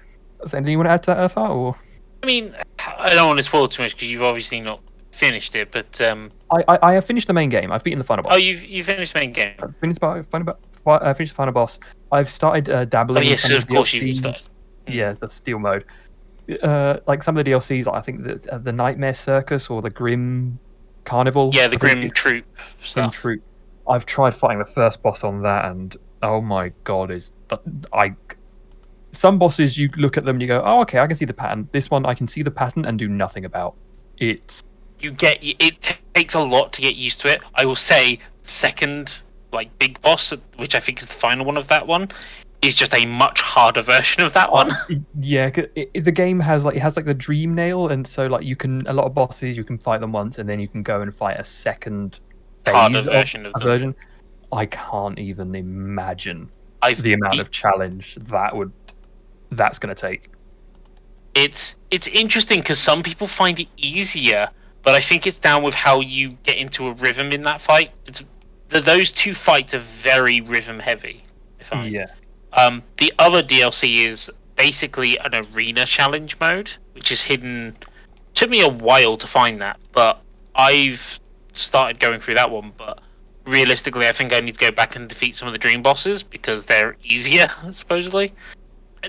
is 0.44 0.50
there 0.50 0.58
anything 0.58 0.72
you 0.72 0.78
want 0.78 0.88
to 0.88 0.92
add 0.92 1.02
to 1.04 1.06
that 1.08 1.30
Earthar 1.30 1.50
or 1.50 1.76
I 2.22 2.26
mean, 2.26 2.54
I 2.78 3.14
don't 3.14 3.26
want 3.26 3.38
to 3.38 3.42
spoil 3.42 3.68
too 3.68 3.82
much 3.82 3.94
because 3.94 4.10
you've 4.10 4.22
obviously 4.22 4.60
not 4.60 4.80
finished 5.10 5.56
it. 5.56 5.70
But 5.70 6.00
um, 6.00 6.28
I, 6.50 6.64
I 6.68 6.78
I 6.90 6.92
have 6.94 7.04
finished 7.04 7.26
the 7.26 7.32
main 7.32 7.48
game. 7.48 7.72
I've 7.72 7.82
beaten 7.82 7.98
the 7.98 8.04
final 8.04 8.22
boss. 8.22 8.34
oh, 8.34 8.36
you've 8.36 8.64
you 8.64 8.84
finished 8.84 9.14
the 9.14 9.20
main 9.20 9.32
game. 9.32 9.54
I've 9.58 9.74
finished 9.76 10.00
the 10.00 10.26
final 10.30 10.52
boss. 10.84 11.00
I 11.02 11.12
finished 11.14 11.32
the 11.32 11.36
final 11.36 11.52
boss. 11.52 11.78
I've 12.12 12.30
started 12.30 12.68
uh, 12.68 12.84
dabbling. 12.84 13.24
Oh 13.24 13.26
yes, 13.26 13.48
of 13.50 13.66
course 13.68 13.92
you've 13.92 14.18
started. 14.18 14.48
Yeah, 14.86 15.12
the 15.12 15.30
steel 15.30 15.58
mode. 15.58 15.84
Uh, 16.62 17.00
like 17.06 17.22
some 17.22 17.36
of 17.36 17.44
the 17.44 17.50
DLCs, 17.50 17.86
like 17.86 17.96
I 17.96 18.00
think 18.00 18.24
the 18.24 18.54
uh, 18.54 18.58
the 18.58 18.72
Nightmare 18.72 19.14
Circus 19.14 19.70
or 19.70 19.82
the 19.82 19.90
Grim 19.90 20.58
Carnival. 21.04 21.50
Yeah, 21.54 21.68
the 21.68 21.76
I 21.76 21.78
Grimm 21.78 22.10
Troupe 22.10 22.44
Grimm. 22.94 23.10
Troupe. 23.10 23.42
I've 23.88 24.06
tried 24.06 24.34
fighting 24.34 24.58
the 24.58 24.64
first 24.64 25.02
boss 25.02 25.24
on 25.24 25.42
that, 25.42 25.66
and 25.66 25.96
oh 26.22 26.40
my 26.40 26.72
god, 26.84 27.10
is 27.10 27.32
I. 27.92 28.14
Some 29.12 29.38
bosses 29.38 29.76
you 29.76 29.88
look 29.96 30.16
at 30.16 30.24
them 30.24 30.36
and 30.36 30.42
you 30.42 30.46
go, 30.46 30.62
oh 30.64 30.80
okay, 30.82 31.00
I 31.00 31.06
can 31.06 31.16
see 31.16 31.24
the 31.24 31.34
pattern. 31.34 31.68
This 31.72 31.90
one 31.90 32.06
I 32.06 32.14
can 32.14 32.28
see 32.28 32.42
the 32.42 32.50
pattern 32.50 32.84
and 32.84 32.98
do 32.98 33.08
nothing 33.08 33.44
about. 33.44 33.74
It's 34.18 34.62
you 35.00 35.10
get 35.10 35.38
it 35.42 35.80
t- 35.80 35.94
takes 36.14 36.34
a 36.34 36.40
lot 36.40 36.72
to 36.74 36.82
get 36.82 36.96
used 36.96 37.20
to 37.22 37.32
it. 37.32 37.42
I 37.54 37.64
will 37.64 37.76
say, 37.76 38.20
second 38.42 39.18
like 39.52 39.76
big 39.78 40.00
boss, 40.00 40.32
which 40.56 40.74
I 40.74 40.80
think 40.80 41.00
is 41.00 41.08
the 41.08 41.14
final 41.14 41.44
one 41.44 41.56
of 41.56 41.68
that 41.68 41.86
one, 41.86 42.08
is 42.62 42.74
just 42.74 42.92
a 42.94 43.06
much 43.06 43.40
harder 43.40 43.82
version 43.82 44.22
of 44.22 44.32
that 44.34 44.52
one. 44.52 44.70
yeah, 45.20 45.46
it, 45.54 45.90
it- 45.94 46.04
the 46.04 46.12
game 46.12 46.40
has 46.40 46.64
like 46.64 46.76
it 46.76 46.80
has 46.80 46.96
like 46.96 47.06
the 47.06 47.14
dream 47.14 47.54
nail, 47.54 47.88
and 47.88 48.06
so 48.06 48.26
like 48.26 48.44
you 48.44 48.56
can 48.56 48.86
a 48.86 48.92
lot 48.92 49.06
of 49.06 49.14
bosses 49.14 49.56
you 49.56 49.64
can 49.64 49.78
fight 49.78 50.00
them 50.00 50.12
once, 50.12 50.38
and 50.38 50.48
then 50.48 50.60
you 50.60 50.68
can 50.68 50.82
go 50.82 51.00
and 51.00 51.14
fight 51.14 51.38
a 51.40 51.44
second 51.44 52.20
phase 52.64 52.74
Harder 52.74 53.02
version 53.02 53.46
of 53.46 53.52
version. 53.62 53.94
I 54.52 54.66
can't 54.66 55.18
even 55.18 55.54
imagine 55.54 56.50
I've 56.82 57.00
the 57.02 57.12
amount 57.14 57.32
beat- 57.34 57.40
of 57.40 57.50
challenge 57.50 58.16
that 58.20 58.54
would 58.56 58.72
that's 59.52 59.78
going 59.78 59.94
to 59.94 60.00
take. 60.00 60.30
it's 61.34 61.76
it's 61.90 62.06
interesting 62.08 62.60
because 62.60 62.78
some 62.78 63.02
people 63.02 63.26
find 63.26 63.58
it 63.60 63.68
easier, 63.76 64.48
but 64.82 64.94
I 64.94 65.00
think 65.00 65.26
it's 65.26 65.38
down 65.38 65.62
with 65.62 65.74
how 65.74 66.00
you 66.00 66.30
get 66.42 66.56
into 66.58 66.86
a 66.88 66.92
rhythm 66.92 67.32
in 67.32 67.42
that 67.42 67.60
fight. 67.60 67.92
It's 68.06 68.24
the, 68.68 68.80
those 68.80 69.12
two 69.12 69.34
fights 69.34 69.74
are 69.74 69.78
very 69.78 70.40
rhythm 70.40 70.78
heavy. 70.78 71.24
If 71.58 71.72
I 71.72 71.86
Yeah, 71.86 72.06
Um, 72.52 72.82
the 72.96 73.12
other 73.18 73.42
DLC 73.42 74.06
is 74.06 74.30
basically 74.56 75.16
an 75.18 75.34
arena 75.34 75.86
challenge 75.86 76.38
mode, 76.38 76.72
which 76.92 77.10
is 77.10 77.22
hidden. 77.22 77.76
Took 78.34 78.50
me 78.50 78.62
a 78.62 78.68
while 78.68 79.16
to 79.16 79.26
find 79.26 79.60
that, 79.60 79.78
but 79.92 80.22
I've 80.54 81.20
started 81.52 82.00
going 82.00 82.20
through 82.20 82.34
that 82.34 82.50
one. 82.50 82.72
But 82.76 83.00
realistically, 83.46 84.08
I 84.08 84.12
think 84.12 84.32
I 84.32 84.40
need 84.40 84.54
to 84.54 84.60
go 84.60 84.70
back 84.70 84.96
and 84.96 85.08
defeat 85.08 85.34
some 85.34 85.48
of 85.48 85.52
the 85.52 85.58
dream 85.58 85.82
bosses 85.82 86.22
because 86.22 86.64
they're 86.64 86.96
easier, 87.04 87.50
supposedly. 87.70 88.34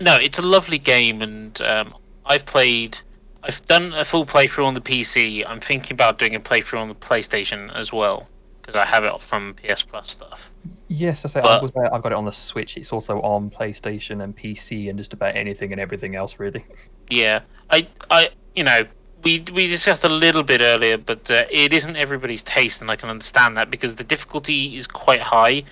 No, 0.02 0.16
it's 0.16 0.40
a 0.40 0.44
lovely 0.44 0.78
game, 0.78 1.22
and 1.22 1.62
um, 1.62 1.94
I've 2.26 2.46
played. 2.46 3.00
I've 3.44 3.66
done 3.66 3.92
a 3.94 4.06
full 4.06 4.26
playthrough 4.26 4.66
on 4.66 4.76
the 4.76 4.82
PC. 4.82 5.44
I'm 5.48 5.60
thinking 5.60 5.96
about 5.96 6.20
doing 6.20 6.36
a 6.36 6.40
playthrough 6.40 6.80
on 6.80 6.90
the 6.90 6.96
PlayStation 6.96 7.76
as 7.76 7.92
well 7.92 8.28
because 8.62 8.76
I 8.76 8.86
have 8.86 9.04
it 9.04 9.22
from 9.22 9.56
PS 9.56 9.84
Plus 9.84 10.12
stuff. 10.12 10.50
yes, 10.88 11.26
I 11.26 11.28
say 11.30 11.42
but, 11.42 11.64
I 11.76 11.94
have 11.94 12.04
got 12.04 12.12
it 12.12 12.16
on 12.16 12.26
the 12.26 12.32
Switch. 12.32 12.78
It's 12.78 12.94
also 12.94 13.20
on 13.22 13.50
PlayStation 13.50 14.24
and 14.24 14.36
PC 14.38 14.90
and 14.90 14.98
just 14.98 15.14
about 15.14 15.36
anything 15.36 15.72
and 15.72 15.82
everything 15.82 16.16
else 16.16 16.40
really. 16.40 16.64
Yeah, 17.10 17.42
I, 17.70 17.88
I, 18.10 18.30
you 18.56 18.64
know, 18.64 18.84
we 19.24 19.44
we 19.54 19.68
discussed 19.68 20.04
a 20.04 20.10
little 20.10 20.44
bit 20.44 20.62
earlier, 20.62 20.98
but 20.98 21.30
uh, 21.30 21.44
it 21.50 21.74
isn't 21.74 21.96
everybody's 21.96 22.44
taste, 22.44 22.82
and 22.82 22.90
I 22.90 22.96
can 22.96 23.10
understand 23.10 23.58
that 23.58 23.70
because 23.70 23.96
the 23.96 24.04
difficulty 24.04 24.78
is 24.78 24.88
quite 24.88 25.22
high, 25.22 25.64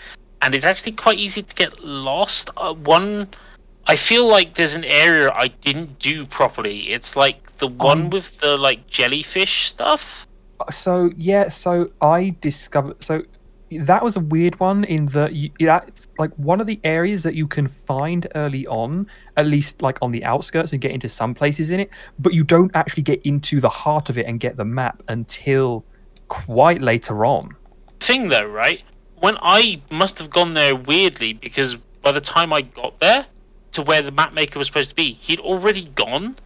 and 0.42 0.54
it's 0.56 0.66
actually 0.66 0.94
quite 0.94 1.18
easy 1.18 1.44
to 1.44 1.56
get 1.56 1.84
lost. 1.84 2.50
Uh, 2.58 2.74
one, 2.74 3.30
I 3.88 3.96
feel 3.96 4.28
like 4.28 4.56
there's 4.56 4.76
an 4.76 4.84
area 4.86 5.32
I 5.34 5.48
didn't 5.48 6.00
do 6.00 6.26
properly. 6.26 6.92
It's 6.92 7.16
like 7.16 7.58
the 7.58 7.68
one 7.68 8.02
Um, 8.04 8.10
with 8.10 8.40
the 8.40 8.58
like 8.58 8.88
jellyfish 8.88 9.70
stuff. 9.70 10.28
So 10.72 11.12
yeah, 11.16 11.48
so 11.50 11.92
I 12.02 12.36
discovered 12.42 13.04
so 13.04 13.24
that 13.72 14.04
was 14.04 14.16
a 14.16 14.20
weird 14.20 14.60
one 14.60 14.84
in 14.84 15.06
that 15.08 15.34
you, 15.34 15.52
that's 15.60 16.08
like 16.18 16.34
one 16.38 16.60
of 16.60 16.68
the 16.68 16.80
areas 16.84 17.24
that 17.24 17.36
you 17.36 17.48
can 17.48 17.68
find 17.68 18.28
early 18.36 18.66
on, 18.68 19.08
at 19.38 19.46
least 19.46 19.82
like 19.82 19.98
on 20.02 20.12
the 20.12 20.24
outskirts 20.24 20.72
and 20.72 20.82
get 20.82 20.92
into 20.92 21.08
some 21.08 21.36
places 21.36 21.70
in 21.72 21.80
it, 21.80 21.90
but 22.18 22.34
you 22.34 22.44
don't 22.44 22.72
actually 22.76 23.04
get 23.04 23.22
into 23.24 23.60
the 23.60 23.70
heart 23.70 24.10
of 24.10 24.18
it 24.18 24.26
and 24.26 24.40
get 24.40 24.58
the 24.58 24.66
map 24.66 25.04
until 25.08 25.86
quite 26.28 26.82
later 26.82 27.26
on. 27.26 27.56
thing 28.00 28.30
though, 28.30 28.46
right? 28.46 28.82
When 29.18 29.38
I 29.42 29.82
must 29.92 30.18
have 30.20 30.30
gone 30.30 30.54
there 30.54 30.76
weirdly 30.76 31.34
because 31.34 31.76
by 32.02 32.12
the 32.12 32.22
time 32.22 32.54
I 32.54 32.62
got 32.62 33.00
there 33.00 33.26
to 33.74 33.82
where 33.82 34.02
the 34.02 34.12
map 34.12 34.34
maker 34.34 34.58
was 34.58 34.68
supposed 34.68 34.90
to 34.90 34.96
be, 34.96 35.14
he'd 35.14 35.40
already 35.40 35.84
gone. 35.84 36.38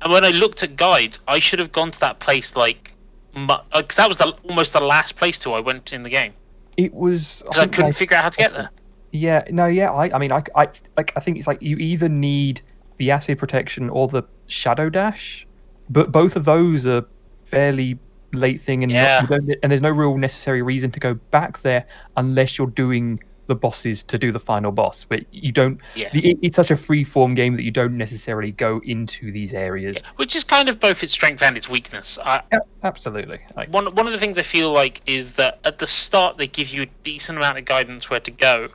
And 0.00 0.12
when 0.12 0.24
I 0.24 0.30
looked 0.30 0.62
at 0.62 0.74
guides, 0.76 1.20
I 1.28 1.38
should 1.38 1.58
have 1.58 1.70
gone 1.70 1.90
to 1.92 2.00
that 2.00 2.18
place 2.18 2.56
like, 2.56 2.91
because 3.32 3.62
uh, 3.72 3.82
that 3.96 4.08
was 4.08 4.18
the, 4.18 4.34
almost 4.48 4.72
the 4.72 4.80
last 4.80 5.16
place 5.16 5.38
to 5.40 5.52
I 5.52 5.60
went 5.60 5.92
in 5.92 6.02
the 6.02 6.10
game 6.10 6.32
It 6.76 6.92
was 6.94 7.42
because 7.44 7.58
I 7.58 7.66
couldn't 7.66 7.84
like- 7.86 7.96
figure 7.96 8.16
out 8.16 8.24
how 8.24 8.30
to 8.30 8.38
get 8.38 8.52
there. 8.52 8.70
Yeah, 9.14 9.44
no, 9.50 9.66
yeah. 9.66 9.90
I, 9.92 10.14
I 10.14 10.18
mean, 10.18 10.32
I, 10.32 10.42
I, 10.56 10.68
like, 10.96 11.12
I 11.16 11.20
think 11.20 11.36
it's 11.36 11.46
like 11.46 11.60
you 11.60 11.76
either 11.76 12.08
need 12.08 12.62
the 12.96 13.10
acid 13.10 13.38
protection 13.38 13.90
or 13.90 14.08
the 14.08 14.22
shadow 14.46 14.88
dash, 14.88 15.46
but 15.90 16.10
both 16.10 16.34
of 16.34 16.44
those 16.46 16.86
are 16.86 17.04
fairly 17.44 17.98
late 18.32 18.58
thing, 18.60 18.82
and 18.82 18.90
Yeah. 18.90 19.26
don't, 19.26 19.50
and 19.62 19.70
there's 19.70 19.82
no 19.82 19.90
real 19.90 20.16
necessary 20.16 20.62
reason 20.62 20.90
to 20.92 21.00
go 21.00 21.12
back 21.30 21.60
there 21.60 21.84
unless 22.16 22.56
you're 22.56 22.68
doing 22.68 23.20
the 23.46 23.54
bosses 23.54 24.02
to 24.04 24.18
do 24.18 24.32
the 24.32 24.40
final 24.40 24.72
boss. 24.72 25.04
But 25.08 25.24
you 25.32 25.52
don't. 25.52 25.80
Yeah. 25.94 26.10
The, 26.12 26.30
it, 26.30 26.38
it's 26.42 26.56
such 26.56 26.70
a 26.70 26.76
free 26.76 27.04
form 27.04 27.34
game 27.34 27.54
that 27.56 27.62
you 27.62 27.70
don't 27.70 27.96
necessarily 27.96 28.52
go 28.52 28.80
into 28.84 29.32
these 29.32 29.52
areas. 29.52 29.96
Which 30.16 30.36
is 30.36 30.44
kind 30.44 30.68
of 30.68 30.80
both 30.80 31.02
its 31.02 31.12
strength 31.12 31.42
and 31.42 31.56
its 31.56 31.68
weakness. 31.68 32.18
I, 32.24 32.42
Yeah, 32.52 32.60
absolutely. 32.82 33.40
Like, 33.56 33.68
one 33.70 33.94
one 33.94 34.06
of 34.06 34.12
the 34.12 34.18
things 34.18 34.38
I 34.38 34.42
feel 34.42 34.72
like 34.72 35.00
is 35.06 35.34
that 35.34 35.58
at 35.64 35.78
the 35.78 35.86
start 35.86 36.36
they 36.36 36.46
give 36.46 36.68
you 36.68 36.82
a 36.82 36.86
decent 37.04 37.38
amount 37.38 37.58
of 37.58 37.64
guidance 37.64 38.08
where 38.10 38.20
to 38.20 38.30
go, 38.30 38.68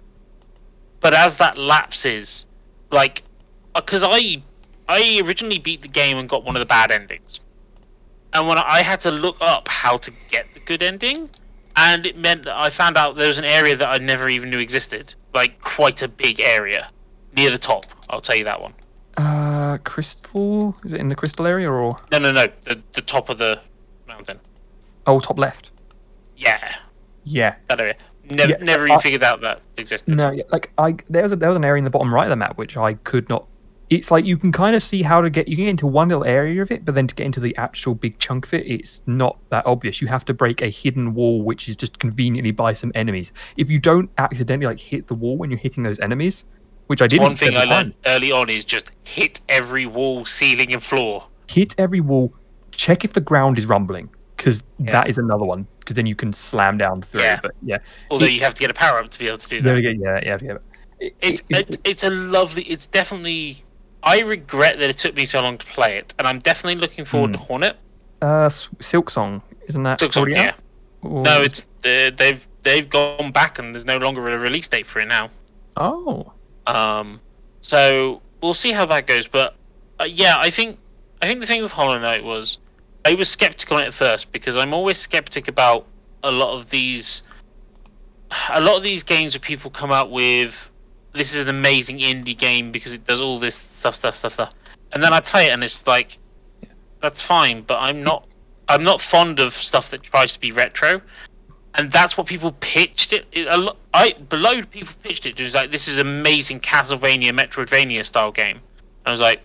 but 0.99 1.13
as 1.13 1.38
that 1.38 1.57
lapses, 1.57 2.45
like, 2.91 3.24
uh, 3.76 3.82
because 3.82 4.03
I 4.03 4.43
I 4.89 5.22
originally 5.26 5.59
beat 5.59 5.82
the 5.82 5.88
game 5.88 6.18
and 6.18 6.28
got 6.28 6.43
one 6.43 6.55
of 6.55 6.59
the 6.59 6.65
bad 6.65 6.91
endings, 6.91 7.39
and 8.34 8.47
when 8.47 8.57
I 8.57 8.82
had 8.82 8.99
to 9.01 9.11
look 9.11 9.38
up 9.41 9.68
how 9.68 9.97
to 9.97 10.11
get 10.30 10.45
the 10.53 10.59
good 10.59 10.82
ending, 10.82 11.30
and 11.78 12.05
it 12.05 12.17
meant 12.17 12.43
that 12.43 12.55
I 12.57 12.69
found 12.69 12.97
out 12.97 13.15
there 13.15 13.28
was 13.30 13.38
an 13.39 13.45
area 13.45 13.75
that 13.78 13.88
I 13.88 13.97
never 13.99 14.28
even 14.28 14.49
knew 14.49 14.59
existed, 14.59 15.15
like 15.34 15.61
quite 15.61 16.01
a 16.01 16.07
big 16.07 16.39
area 16.41 16.89
near 17.36 17.49
the 17.51 17.57
top. 17.57 17.86
I'll 18.09 18.19
tell 18.21 18.36
you 18.36 18.43
that 18.45 18.59
one. 18.61 18.73
uh, 19.17 19.78
crystal. 19.84 20.75
Is 20.84 20.93
it 20.93 20.99
in 20.99 21.07
the 21.07 21.15
crystal 21.15 21.47
area 21.47 21.69
or 21.71 21.97
No, 22.11 22.19
no, 22.19 22.32
no, 22.32 22.47
the 22.65 22.82
the 22.93 23.01
top 23.01 23.30
of 23.30 23.38
the 23.38 23.59
mountain. 24.07 24.39
oh 25.05 25.19
top 25.19 25.38
left? 25.39 25.71
Yeah, 26.36 26.75
Yeah. 27.23 27.55
that 27.67 27.80
area. 27.82 27.95
Never, 28.30 28.51
Yeah, 28.51 28.57
never 28.57 28.86
even 28.86 28.97
I- 28.97 29.01
figured 29.01 29.23
out 29.23 29.41
that 29.41 29.61
existed. 29.78 30.15
No, 30.15 30.32
yeah, 30.32 30.43
like 30.51 30.71
I 30.78 30.95
there 31.09 31.23
was 31.23 31.32
a, 31.32 31.36
there 31.38 31.49
was 31.49 31.55
an 31.55 31.63
area 31.65 31.78
in 31.80 31.84
the 31.86 31.89
bottom 31.89 32.13
right 32.13 32.25
of 32.25 32.30
the 32.30 32.36
map 32.36 32.57
which 32.57 32.75
I 32.78 32.93
could 32.95 33.30
not. 33.30 33.45
It's 33.90 34.12
like 34.12 34.26
you 34.26 34.36
can 34.38 34.52
kind 34.52 34.76
of 34.76 34.84
see 34.84 35.02
how 35.02 35.22
to 35.22 35.30
get 35.30 35.48
you 35.48 35.56
can 35.56 35.64
get 35.66 35.72
into 35.72 35.88
one 35.88 36.10
little 36.10 36.26
area 36.26 36.62
of 36.62 36.72
it, 36.72 36.84
but 36.84 36.94
then 36.94 37.08
to 37.08 37.16
get 37.16 37.26
into 37.26 37.40
the 37.40 37.56
actual 37.56 37.96
big 37.96 38.20
chunk 38.20 38.46
of 38.48 38.54
it, 38.54 38.68
it's 38.68 39.02
not 39.06 39.38
that 39.50 39.66
obvious. 39.66 40.02
You 40.02 40.08
have 40.08 40.26
to 40.26 40.34
break 40.34 40.62
a 40.62 40.68
hidden 40.70 41.14
wall, 41.14 41.42
which 41.42 41.70
is 41.70 41.76
just 41.78 41.98
conveniently 42.00 42.52
by 42.52 42.74
some 42.74 42.92
enemies. 42.96 43.32
If 43.58 43.72
you 43.72 43.80
don't 43.80 44.10
accidentally 44.18 44.68
like 44.68 44.80
hit 44.80 45.08
the 45.08 45.14
wall 45.16 45.38
when 45.38 45.50
you're 45.52 45.60
hitting 45.60 45.84
those 45.84 46.00
enemies, 46.00 46.44
which 46.88 47.02
I 47.02 47.08
did 47.08 47.22
One 47.22 47.36
thing 47.38 47.56
I 47.56 47.64
learned 47.64 47.94
early 48.06 48.32
on 48.32 48.50
is 48.50 48.66
just 48.66 48.92
hit 49.06 49.40
every 49.48 49.86
wall, 49.86 50.26
ceiling, 50.26 50.74
and 50.74 50.84
floor. 50.84 51.26
hit 51.50 51.74
every 51.78 52.02
wall, 52.02 52.34
check 52.72 53.06
if 53.06 53.14
the 53.14 53.22
ground 53.22 53.58
is 53.58 53.66
rumbling, 53.68 54.10
because 54.36 54.64
Yeah. 54.80 54.92
that 54.92 55.10
is 55.10 55.18
another 55.18 55.46
one. 55.46 55.66
Because 55.80 55.96
then 55.96 56.06
you 56.06 56.16
can 56.16 56.34
slam 56.34 56.78
down 56.78 57.02
through. 57.04 57.22
Yeah. 57.22 57.40
But 57.42 57.52
yeah, 57.64 57.78
Although 58.12 58.26
It- 58.26 58.34
you 58.34 58.42
have 58.42 58.54
to 58.56 58.60
get 58.60 58.70
a 58.70 58.74
power 58.74 59.00
up 59.00 59.10
to 59.12 59.18
be 59.20 59.28
able 59.28 59.38
to 59.38 59.48
do 59.48 59.62
there 59.62 59.76
that. 59.82 59.82
we 59.82 59.98
go. 59.98 60.04
Yeah, 60.04 60.20
yeah, 60.22 60.38
yeah. 60.42 60.58
It- 61.00 61.16
It's 61.22 61.42
it- 61.50 61.70
it, 61.70 61.78
it's 61.86 62.04
a 62.04 62.10
lovely. 62.10 62.64
It's 62.64 62.86
definitely. 62.86 63.64
I 64.08 64.20
regret 64.20 64.80
that 64.80 64.89
it 64.89 64.97
took 64.97 65.16
me 65.16 65.26
so 65.26 65.41
long 65.41 65.58
to 65.58 65.66
play 65.66 65.97
it, 65.97 66.14
and 66.18 66.28
I'm 66.28 66.39
definitely 66.39 66.80
looking 66.80 67.03
forward 67.03 67.34
to 67.34 67.39
Hornet. 67.39 67.76
Uh, 68.22 68.47
Silksong, 68.47 69.41
isn't 69.68 69.84
that 69.84 69.99
Silksong, 69.99 70.32
yeah. 70.34 70.53
Or 71.01 71.24
No, 71.24 71.41
it's 71.41 71.68
uh, 71.84 72.12
they've 72.16 72.47
they've 72.64 72.89
gone 72.89 73.32
back, 73.32 73.60
and 73.60 73.76
there's 73.76 73.86
no 73.86 73.97
longer 73.97 74.28
a 74.30 74.38
release 74.38 74.68
date 74.68 74.86
for 74.86 74.99
it 74.99 75.08
now. 75.08 75.30
Oh, 75.76 76.32
Um, 76.66 77.20
so 77.62 78.22
we'll 78.41 78.53
see 78.53 78.72
how 78.72 78.86
that 78.86 79.08
goes. 79.08 79.28
But 79.28 79.55
uh, 79.99 80.05
yeah, 80.05 80.38
I 80.39 80.49
think 80.49 80.80
I 81.22 81.28
think 81.28 81.41
the 81.41 81.45
thing 81.45 81.62
with 81.62 81.74
Hollow 81.74 81.99
Knight 81.99 82.24
was 82.24 82.60
I 83.05 83.14
was 83.14 83.30
skeptical 83.30 83.78
on 83.78 83.84
it 83.84 83.88
at 83.88 83.93
first 83.93 84.32
because 84.32 84.55
I'm 84.55 84.74
always 84.74 84.97
skeptic 84.97 85.47
about 85.47 85.86
a 86.24 86.32
lot 86.32 86.58
of 86.58 86.70
these 86.70 87.24
a 88.49 88.62
lot 88.62 88.78
of 88.78 88.84
these 88.84 89.03
games 89.03 89.34
where 89.34 89.39
people 89.41 89.70
come 89.70 89.91
out 89.91 90.12
with 90.12 90.70
this 91.18 91.34
is 91.34 91.41
an 91.41 91.49
amazing 91.49 91.99
indie 91.99 92.38
game 92.38 92.72
because 92.72 92.93
it 92.93 93.05
does 93.05 93.22
all 93.22 93.39
this 93.39 93.55
stuff, 93.55 93.95
stuff, 93.95 94.15
stuff, 94.15 94.34
stuff, 94.34 94.53
and 94.91 95.03
then 95.03 95.13
I 95.13 95.20
play 95.20 95.47
it 95.47 95.51
and 95.51 95.63
it's 95.63 95.86
like 95.88 96.18
that's 97.01 97.22
fine, 97.22 97.61
but 97.61 97.78
I'm 97.80 98.03
not 98.03 98.28
I'm 98.70 98.84
not 98.84 99.01
fond 99.01 99.39
of 99.39 99.53
stuff 99.53 99.89
that 99.91 100.03
tries 100.03 100.34
to 100.34 100.39
be 100.39 100.51
retro 100.51 101.01
and 101.78 101.91
that's 101.91 102.18
what 102.18 102.28
people 102.28 102.51
pitched 102.59 103.13
it. 103.13 103.26
it 103.32 103.47
a 103.47 103.57
lo- 103.57 103.78
I 103.93 104.13
below 104.13 104.63
people 104.63 104.93
pitched 105.03 105.26
it. 105.26 105.39
It 105.39 105.43
was 105.43 105.53
like 105.53 105.72
this 105.72 105.88
is 105.88 105.97
amazing 105.97 106.59
Castlevania, 106.59 107.32
Metroidvania 107.32 108.05
style 108.05 108.32
game. 108.32 108.59
I 109.05 109.11
was 109.11 109.22
like, 109.22 109.41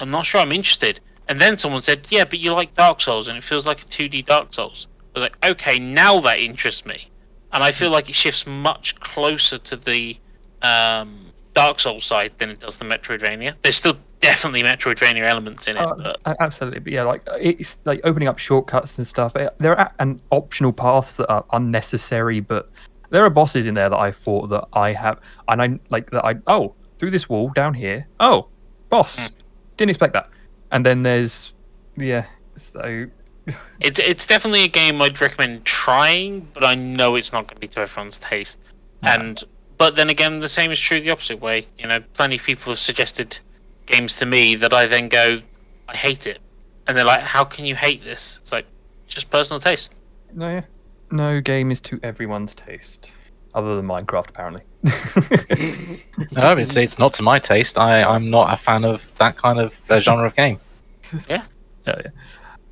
I'm 0.00 0.10
not 0.10 0.26
sure 0.26 0.40
I'm 0.40 0.52
interested. 0.52 1.00
And 1.28 1.40
then 1.40 1.56
someone 1.58 1.82
said, 1.82 2.06
Yeah, 2.10 2.24
but 2.24 2.38
you 2.38 2.52
like 2.52 2.74
Dark 2.74 3.00
Souls, 3.00 3.28
and 3.28 3.38
it 3.38 3.44
feels 3.44 3.66
like 3.66 3.82
a 3.82 3.84
2D 3.84 4.26
Dark 4.26 4.52
Souls. 4.52 4.88
I 5.14 5.20
was 5.20 5.22
like, 5.22 5.46
Okay, 5.46 5.78
now 5.78 6.20
that 6.20 6.38
interests 6.38 6.84
me, 6.84 7.08
and 7.52 7.62
I 7.62 7.72
feel 7.72 7.90
like 7.90 8.08
it 8.08 8.14
shifts 8.14 8.46
much 8.46 8.98
closer 9.00 9.58
to 9.58 9.76
the 9.76 10.18
um, 10.62 11.26
Dark 11.54 11.80
Souls 11.80 12.04
side 12.04 12.32
than 12.38 12.50
it 12.50 12.60
does 12.60 12.76
the 12.78 12.84
Metroidvania. 12.84 13.54
There's 13.62 13.76
still 13.76 13.96
definitely 14.20 14.62
Metroidvania 14.62 15.28
elements 15.28 15.66
in 15.68 15.76
it, 15.76 15.80
Uh, 15.82 15.94
but 16.24 16.36
absolutely. 16.40 16.80
But 16.80 16.92
yeah, 16.92 17.02
like 17.02 17.22
it's 17.38 17.78
like 17.84 18.00
opening 18.04 18.28
up 18.28 18.38
shortcuts 18.38 18.98
and 18.98 19.06
stuff. 19.06 19.34
Eh, 19.36 19.46
There 19.58 19.78
are 19.78 19.92
and 19.98 20.20
optional 20.30 20.72
paths 20.72 21.14
that 21.14 21.28
are 21.30 21.44
unnecessary, 21.52 22.40
but 22.40 22.70
there 23.10 23.24
are 23.24 23.30
bosses 23.30 23.66
in 23.66 23.74
there 23.74 23.88
that 23.88 23.98
I 23.98 24.10
thought 24.12 24.48
that 24.48 24.66
I 24.72 24.92
have, 24.92 25.20
and 25.48 25.62
I 25.62 25.78
like 25.90 26.10
that 26.10 26.24
I 26.24 26.34
oh 26.46 26.74
through 26.96 27.10
this 27.12 27.28
wall 27.28 27.50
down 27.50 27.72
here. 27.74 28.06
Oh, 28.20 28.48
boss, 28.90 29.16
Hmm. 29.18 29.26
didn't 29.76 29.90
expect 29.90 30.12
that. 30.14 30.28
And 30.72 30.84
then 30.84 31.02
there's 31.02 31.52
yeah, 31.96 32.26
so 32.56 33.06
It's 33.80 33.98
it's 34.00 34.26
definitely 34.26 34.64
a 34.64 34.68
game 34.68 35.00
I'd 35.00 35.20
recommend 35.20 35.64
trying, 35.64 36.48
but 36.52 36.64
I 36.64 36.74
know 36.74 37.14
it's 37.14 37.32
not 37.32 37.46
going 37.46 37.54
to 37.56 37.60
be 37.60 37.68
to 37.68 37.80
everyone's 37.80 38.18
taste. 38.18 38.58
And 39.02 39.42
but 39.78 39.94
then 39.96 40.08
again, 40.08 40.40
the 40.40 40.48
same 40.48 40.70
is 40.70 40.80
true 40.80 41.00
the 41.00 41.10
opposite 41.10 41.40
way. 41.40 41.64
You 41.78 41.86
know, 41.86 42.00
plenty 42.14 42.36
of 42.36 42.42
people 42.42 42.72
have 42.72 42.78
suggested 42.78 43.38
games 43.86 44.16
to 44.16 44.26
me 44.26 44.54
that 44.56 44.72
I 44.72 44.86
then 44.86 45.08
go, 45.08 45.40
I 45.88 45.96
hate 45.96 46.26
it, 46.26 46.38
and 46.86 46.96
they're 46.96 47.04
like, 47.04 47.20
How 47.20 47.44
can 47.44 47.64
you 47.66 47.74
hate 47.76 48.02
this? 48.04 48.38
It's 48.42 48.52
like 48.52 48.66
just 49.06 49.30
personal 49.30 49.60
taste. 49.60 49.92
no 50.34 50.48
yeah, 50.50 50.62
no 51.10 51.40
game 51.40 51.70
is 51.70 51.80
to 51.82 52.00
everyone's 52.02 52.54
taste, 52.54 53.10
other 53.54 53.76
than 53.76 53.86
Minecraft 53.86 54.28
apparently. 54.30 54.62
No, 56.32 56.56
it's, 56.56 56.76
it's 56.76 56.98
not 56.98 57.12
to 57.14 57.22
my 57.22 57.38
taste. 57.38 57.78
I, 57.78 58.02
I'm 58.02 58.30
not 58.30 58.52
a 58.52 58.56
fan 58.56 58.84
of 58.84 59.02
that 59.18 59.36
kind 59.36 59.58
of 59.58 59.72
uh, 59.88 60.00
genre 60.00 60.26
of 60.26 60.36
game. 60.36 60.58
Yeah, 61.28 61.44
yeah. 61.86 62.02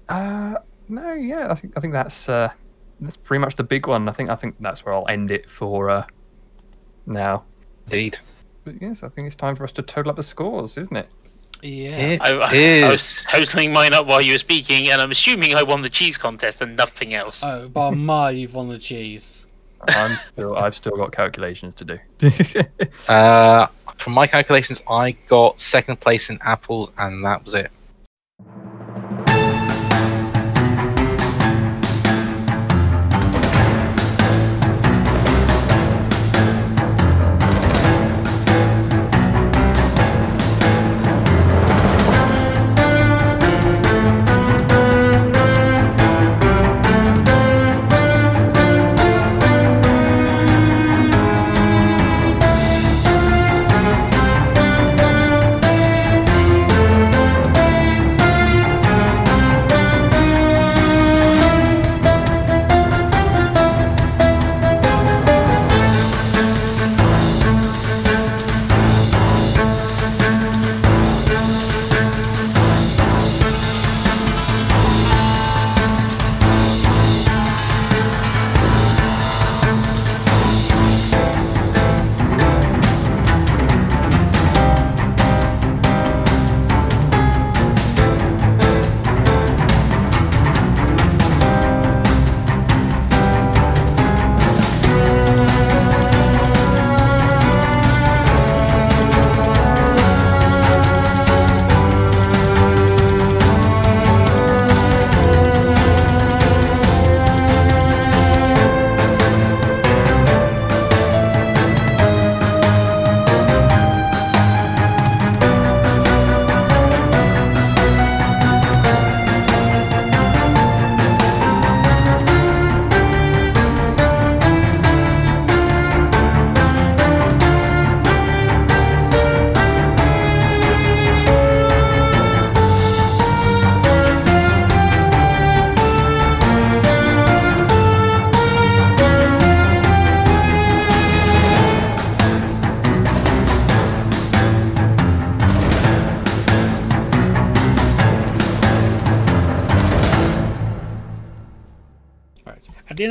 Uh, 0.09 0.55
no, 0.88 1.12
yeah. 1.12 1.46
I 1.50 1.55
think 1.55 1.74
I 1.76 1.80
think 1.80 1.92
that's 1.92 2.28
uh, 2.28 2.50
that's 3.00 3.16
pretty 3.16 3.40
much 3.40 3.55
the 3.55 3.62
big 3.62 3.86
one. 3.86 4.09
I 4.09 4.12
think 4.12 4.28
I 4.28 4.34
think 4.36 4.57
that's 4.61 4.84
where 4.84 4.92
I'll 4.94 5.07
end 5.09 5.30
it 5.30 5.48
for 5.48 5.88
uh, 5.88 6.05
now. 7.07 7.44
Indeed. 7.86 8.18
But 8.64 8.80
yes, 8.80 9.02
I 9.02 9.09
think 9.09 9.26
it's 9.26 9.36
time 9.36 9.57
for 9.57 9.64
us 9.64 9.72
to 9.72 9.82
total 9.82 10.11
up 10.11 10.16
the 10.16 10.22
scores, 10.22 10.78
isn't 10.78 10.96
it? 10.96 11.09
Yeah. 11.62 11.96
It 11.96 12.20
I, 12.20 12.30
I, 12.30 12.86
I 12.86 12.88
was 12.88 13.02
is. 13.02 13.26
totaling 13.28 13.72
mine 13.72 13.92
up 13.94 14.07
while 14.07 14.20
you 14.20 14.32
were 14.32 14.38
speaking, 14.38 14.90
and 14.90 15.00
I'm 15.00 15.11
assuming 15.11 15.55
I 15.55 15.62
won 15.62 15.82
the 15.82 15.90
cheese 15.90 16.18
contest 16.18 16.61
and 16.61 16.76
nothing 16.76 17.14
else. 17.14 17.42
Oh, 17.44 17.68
by 17.68 17.90
my, 17.94 18.30
you've 18.30 18.55
won 18.55 18.68
the 18.68 18.78
cheese. 18.78 19.46
I'm 19.88 20.18
still, 20.32 20.57
I've 20.57 20.74
still 20.74 20.96
got 20.96 21.12
calculations 21.12 21.74
to 21.74 21.84
do. 21.84 21.98
Uh, 23.09 23.66
from 23.98 24.14
my 24.14 24.26
calculations, 24.26 24.82
I 24.88 25.12
got 25.28 25.61
second 25.61 26.00
place 26.00 26.30
in 26.30 26.38
apples, 26.42 26.90
and 26.96 27.24
that 27.24 27.44
was 27.44 27.55
it. 27.55 27.70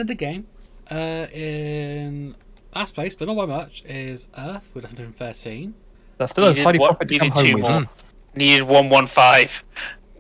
Right. 0.04 0.12
At 0.12 0.18
the 0.18 0.26
end 0.26 0.42
of 0.42 0.48
the 0.88 0.92
game, 0.92 0.92
uh, 0.92 1.28
in 1.34 2.36
last 2.76 2.94
place, 2.96 3.16
but 3.16 3.28
not 3.28 3.36
by 3.38 3.46
much, 3.46 3.84
is 3.86 4.30
Earth 4.38 4.72
with 4.74 4.84
113. 4.84 5.74
That's 6.18 6.32
still 6.32 6.46
a 6.46 6.50
Needed 6.50 6.64
tidy 6.64 6.80
one- 6.80 6.90
profit 6.90 7.08
to 7.10 7.20
come 7.20 7.30
needed 7.30 7.42
two 7.42 7.52
home 7.54 7.62
with. 7.62 7.72
more. 7.72 7.90
Needed 8.36 8.64
one 8.64 8.90
one 8.90 9.08
five. 9.08 9.64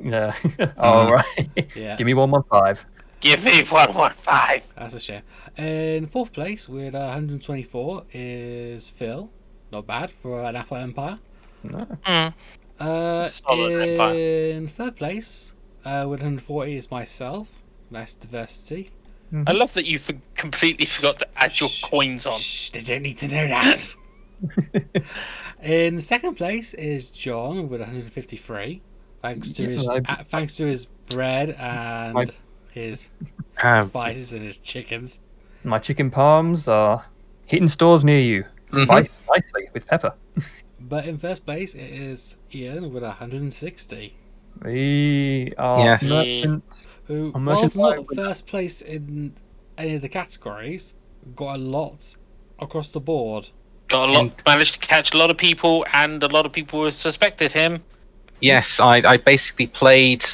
Yeah. 0.03 0.33
All 0.77 1.11
right. 1.11 1.25
Yeah. 1.75 1.95
Give 1.97 2.05
me 2.05 2.13
one 2.13 2.29
one 2.31 2.43
five. 2.49 2.85
Give 3.19 3.43
me 3.45 3.63
one 3.63 3.93
one 3.93 4.11
five. 4.13 4.63
That's 4.75 4.93
a 4.95 4.99
shame. 4.99 5.21
In 5.57 6.07
fourth 6.07 6.33
place 6.33 6.67
with 6.67 6.93
uh, 6.95 6.99
124 7.15 8.03
is 8.13 8.89
Phil. 8.89 9.29
Not 9.71 9.87
bad 9.87 10.11
for 10.11 10.43
an 10.43 10.55
Apple 10.55 10.77
Empire. 10.77 11.19
Mm. 11.65 12.33
Uh, 12.79 13.23
Solid 13.25 13.89
Empire. 13.89 14.13
in 14.15 14.67
third 14.67 14.95
place 14.95 15.53
uh, 15.85 16.05
with 16.09 16.19
140 16.21 16.75
is 16.75 16.91
myself. 16.91 17.61
Nice 17.89 18.13
diversity. 18.13 18.89
I 19.47 19.51
love 19.51 19.73
that 19.73 19.85
you 19.85 19.97
for- 19.99 20.13
completely 20.35 20.85
forgot 20.85 21.17
to 21.19 21.27
add 21.35 21.59
your 21.59 21.69
Shh. 21.69 21.81
coins 21.83 22.25
on. 22.25 22.37
Shh, 22.37 22.69
they 22.69 22.81
don't 22.81 23.01
need 23.01 23.17
to 23.19 23.27
know 23.27 23.47
that. 23.47 23.95
In 25.63 26.01
second 26.01 26.35
place 26.35 26.73
is 26.73 27.09
John 27.09 27.69
with 27.69 27.79
153, 27.79 28.81
thanks 29.21 29.51
to 29.53 29.67
his 29.69 29.89
Yeah, 29.91 29.99
uh, 30.09 30.23
thanks 30.29 30.57
to 30.57 30.65
his 30.65 30.85
bread 31.09 31.51
and 31.51 32.13
My- 32.13 32.25
his 32.71 33.09
Um, 33.63 33.87
spices 33.87 34.33
and 34.33 34.43
his 34.43 34.57
chickens. 34.59 35.21
My 35.63 35.79
chicken 35.79 36.11
palms 36.11 36.67
are 36.67 37.05
hitting 37.45 37.67
stores 37.69 38.03
near 38.03 38.19
you. 38.19 38.45
Mhm. 38.71 38.83
Spice 38.83 39.07
nicely 39.29 39.69
with 39.73 39.87
pepper. 39.87 40.13
But 40.85 41.05
in 41.05 41.17
first 41.17 41.45
place 41.45 41.75
it 41.75 41.89
is 41.91 42.35
Ian 42.53 42.91
with 42.93 43.03
160, 43.03 44.15
We 44.63 45.53
are 45.57 45.79
Yes. 45.79 46.03
merchants. 46.03 46.82
Who 47.05 47.31
I'm 47.35 47.45
whilst 47.45 47.77
not 47.77 48.05
first 48.15 48.47
place 48.47 48.81
in 48.81 49.33
any 49.77 49.95
of 49.95 50.01
the 50.01 50.09
categories, 50.09 50.95
got 51.35 51.55
a 51.55 51.59
lot 51.59 52.17
across 52.59 52.91
the 52.91 52.99
board. 52.99 53.49
Got 53.89 54.09
a 54.09 54.11
lot, 54.11 54.41
managed 54.45 54.81
to 54.81 54.87
catch 54.87 55.13
a 55.13 55.17
lot 55.17 55.29
of 55.29 55.37
people, 55.37 55.85
and 55.93 56.23
a 56.23 56.27
lot 56.27 56.45
of 56.45 56.51
people 56.51 56.89
suspected 56.91 57.51
him. 57.51 57.83
Yes, 58.39 58.79
I, 58.79 58.97
I 58.97 59.17
basically 59.17 59.67
played 59.67 60.25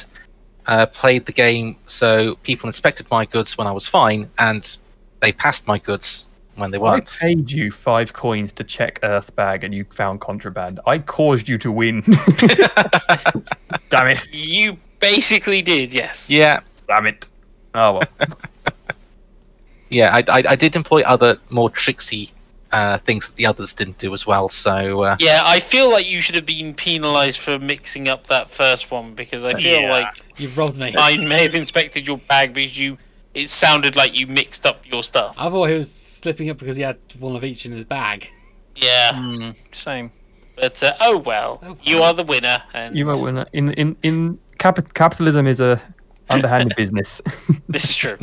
uh, 0.66 0.86
played 0.86 1.26
the 1.26 1.32
game 1.32 1.76
so 1.86 2.36
people 2.42 2.68
inspected 2.68 3.06
my 3.10 3.24
goods 3.24 3.58
when 3.58 3.66
I 3.66 3.72
was 3.72 3.86
fine, 3.86 4.30
and 4.38 4.76
they 5.20 5.32
passed 5.32 5.66
my 5.66 5.78
goods 5.78 6.26
when 6.54 6.70
they 6.70 6.78
weren't. 6.78 7.16
paid 7.18 7.50
you 7.50 7.70
five 7.70 8.12
coins 8.12 8.52
to 8.52 8.64
check 8.64 9.00
Earth's 9.02 9.30
bag 9.30 9.64
and 9.64 9.74
you 9.74 9.84
found 9.90 10.20
contraband. 10.20 10.78
I 10.86 10.98
caused 10.98 11.48
you 11.48 11.58
to 11.58 11.72
win. 11.72 12.02
Damn 13.90 14.08
it. 14.08 14.28
You 14.32 14.78
basically 15.00 15.62
did, 15.62 15.92
yes. 15.92 16.30
yeah, 16.30 16.60
Damn 16.86 17.06
it. 17.06 17.30
Oh 17.74 17.94
well. 17.94 18.02
yeah, 19.88 20.14
I, 20.14 20.18
I, 20.40 20.44
I 20.50 20.56
did 20.56 20.76
employ 20.76 21.02
other 21.02 21.38
more 21.50 21.70
tricksy 21.70 22.32
uh, 22.72 22.98
things 22.98 23.26
that 23.26 23.34
the 23.36 23.46
others 23.46 23.74
didn't 23.74 23.98
do 23.98 24.14
as 24.14 24.26
well. 24.26 24.48
So 24.48 25.02
uh, 25.02 25.16
Yeah, 25.18 25.42
I 25.44 25.58
feel 25.60 25.90
like 25.90 26.08
you 26.08 26.20
should 26.20 26.36
have 26.36 26.46
been 26.46 26.74
penalised 26.74 27.38
for 27.40 27.58
mixing 27.58 28.08
up 28.08 28.28
that 28.28 28.50
first 28.50 28.90
one 28.90 29.14
because 29.14 29.44
I 29.44 29.54
feel 29.54 29.80
Yeah. 29.82 29.90
like 29.90 30.22
You 30.36 30.48
robbed 30.50 30.78
me. 30.78 30.94
I 30.96 31.16
may 31.16 31.42
have 31.42 31.54
inspected 31.54 32.06
your 32.06 32.18
bag 32.18 32.54
because 32.54 32.78
you. 32.78 32.98
It 33.32 33.48
sounded 33.48 33.94
like 33.94 34.16
you 34.18 34.26
mixed 34.26 34.66
up 34.66 34.84
your 34.84 35.04
stuff. 35.04 35.36
I 35.38 35.48
thought 35.50 35.66
he 35.68 35.74
was 35.76 35.88
slipping 35.92 36.50
up 36.50 36.58
because 36.58 36.76
he 36.76 36.82
had 36.82 36.98
one 37.20 37.36
of 37.36 37.44
each 37.44 37.64
in 37.64 37.70
his 37.70 37.84
bag. 37.84 38.28
Yeah, 38.74 39.12
Hmm, 39.14 39.50
same. 39.70 40.10
but 40.56 40.82
uh, 40.82 40.94
oh 41.00 41.18
well, 41.18 41.60
Oh, 41.64 41.76
you 41.84 42.02
are 42.02 42.12
the 42.12 42.24
winner. 42.24 42.60
And 42.74 42.96
You 42.96 43.06
won't 43.06 43.20
win. 43.22 43.46
In 43.52 43.70
in 43.74 43.96
in 44.02 44.38
cap- 44.60 44.94
capitalism 44.94 45.46
is 45.46 45.60
a 45.60 45.80
underhanded 46.28 46.76
business. 46.82 47.20
This 47.68 47.84
is 47.90 47.96
true. 47.96 48.18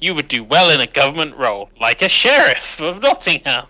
you 0.00 0.14
would 0.16 0.28
do 0.28 0.42
well 0.44 0.68
in 0.70 0.80
a 0.80 0.86
government 0.86 1.36
role, 1.36 1.70
like 1.80 2.02
a 2.02 2.08
sheriff 2.08 2.80
of 2.80 3.00
Nottingham. 3.02 3.66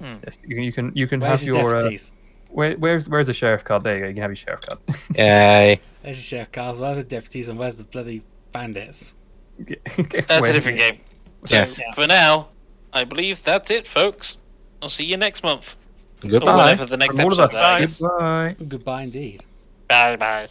yes, 0.00 0.38
you, 0.46 0.54
can- 0.56 0.64
you 0.64 0.72
can 0.72 0.92
you 1.00 1.06
can 1.06 1.20
Where's 1.20 1.40
have 1.40 1.46
your 1.46 1.56
your 1.56 1.76
uh, 1.76 1.82
deputies? 1.82 2.12
where, 2.48 2.74
where's 2.82 3.08
where's 3.08 3.26
the 3.28 3.34
sheriff 3.34 3.62
card? 3.64 3.84
There 3.84 3.94
you 3.96 4.02
go. 4.02 4.08
You 4.08 4.14
can 4.14 4.22
have 4.22 4.30
your 4.34 4.36
sheriff 4.44 4.60
card. 4.66 4.78
yay. 5.16 5.80
There's 6.02 6.16
your 6.18 6.28
sheriff 6.38 6.52
cars. 6.52 6.78
Where's 6.78 6.96
the 6.96 7.04
deputies 7.04 7.48
and 7.48 7.58
where's 7.58 7.76
the 7.76 7.84
bloody 7.84 8.22
bandits? 8.52 9.14
That's 9.58 10.48
a 10.48 10.52
different 10.52 10.78
game. 10.78 10.98
So 11.44 11.54
Yes. 11.56 11.80
for 11.94 12.06
now, 12.06 12.48
I 12.92 13.04
believe 13.04 13.42
that's 13.44 13.70
it, 13.70 13.86
folks. 13.86 14.36
I'll 14.82 14.88
see 14.88 15.04
you 15.04 15.16
next 15.16 15.42
month. 15.44 15.76
Or 16.24 16.30
Goodbye. 16.30 16.56
whenever 16.56 16.86
the 16.86 16.96
next 16.96 17.16
From 17.16 17.26
all 17.26 17.32
of 17.32 17.40
episode 17.40 17.58
us. 17.60 17.66
that 17.66 17.82
is. 17.82 17.98
Goodbye. 18.00 18.56
Goodbye 18.68 19.02
indeed. 19.02 19.44
Bye 19.88 20.16
bye. 20.16 20.48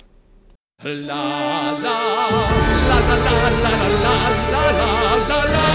La 0.82 0.92
la 0.92 1.78
la 1.78 2.00
la 2.30 3.00
la 3.00 3.28
la 3.64 3.74
la 4.00 4.16
la 4.54 4.64
la 4.80 4.94
la 5.28 5.42
la. 5.54 5.68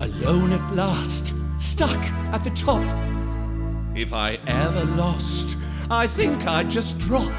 Alone 0.00 0.52
at 0.52 0.74
last, 0.74 1.32
stuck 1.58 1.96
at 2.34 2.44
the 2.44 2.50
top. 2.50 2.84
If 3.94 4.12
I 4.12 4.38
ever 4.46 4.84
lost, 4.94 5.56
I 5.90 6.06
think 6.06 6.46
I'd 6.46 6.68
just 6.68 6.98
drop. 6.98 7.32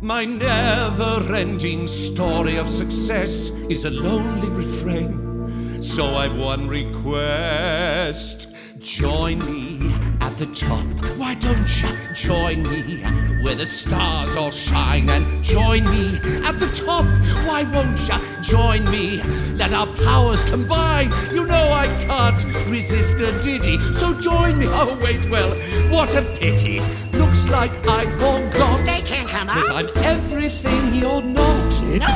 My 0.00 0.24
never 0.24 1.34
ending 1.34 1.88
story 1.88 2.56
of 2.56 2.68
success 2.68 3.50
is 3.68 3.84
a 3.84 3.90
lonely 3.90 4.48
refrain. 4.50 5.82
So 5.82 6.04
I've 6.14 6.36
one 6.38 6.68
request. 6.68 8.52
Join 8.80 9.38
me 9.38 9.78
at 10.20 10.36
the 10.36 10.46
top. 10.46 10.84
Why 11.16 11.34
don't 11.34 11.82
you 11.82 11.88
join 12.14 12.62
me 12.64 13.00
where 13.42 13.54
the 13.54 13.64
stars 13.64 14.36
all 14.36 14.50
shine? 14.50 15.08
And 15.08 15.42
join 15.42 15.84
me 15.84 16.16
at 16.44 16.58
the 16.58 16.70
top. 16.74 17.06
Why 17.46 17.64
won't 17.72 17.98
you 18.06 18.42
join 18.42 18.84
me? 18.90 19.22
Let 19.54 19.72
our 19.72 19.86
powers 20.04 20.44
combine. 20.44 21.10
You 21.32 21.46
know 21.46 21.54
I 21.72 21.86
can't 22.06 22.44
resist 22.68 23.20
a 23.20 23.32
ditty. 23.40 23.78
So 23.92 24.18
join 24.20 24.58
me. 24.58 24.66
Oh, 24.68 24.98
wait, 25.02 25.30
well, 25.30 25.54
what 25.90 26.14
a 26.14 26.22
pity. 26.38 26.80
Looks 27.16 27.48
like 27.48 27.72
I 27.88 28.04
forgot. 28.04 28.84
They 28.84 29.00
can't 29.00 29.28
come 29.28 29.48
Cause 29.48 29.68
out. 29.70 29.76
I'm 29.76 30.04
everything 30.04 30.94
you're 30.94 31.22
not. 31.22 31.82
No. 31.98 32.06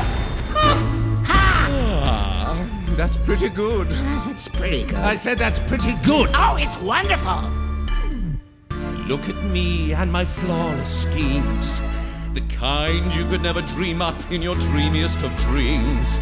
Ha! 1.25 1.67
Ah, 2.03 2.67
that's 2.95 3.17
pretty 3.17 3.49
good. 3.49 3.87
It's 4.31 4.47
pretty 4.47 4.83
good. 4.85 4.97
I 4.99 5.13
said 5.13 5.37
that's 5.37 5.59
pretty 5.59 5.93
good. 6.03 6.29
Oh, 6.35 6.55
it's 6.57 6.77
wonderful. 6.77 7.41
Look 9.05 9.27
at 9.27 9.35
me 9.51 9.91
and 9.91 10.09
my 10.09 10.23
flawless 10.23 11.01
schemes. 11.01 11.81
The 12.33 12.39
kind 12.55 13.13
you 13.13 13.25
could 13.25 13.41
never 13.41 13.61
dream 13.61 14.01
up 14.01 14.15
in 14.31 14.41
your 14.41 14.55
dreamiest 14.55 15.21
of 15.23 15.35
dreams. 15.35 16.21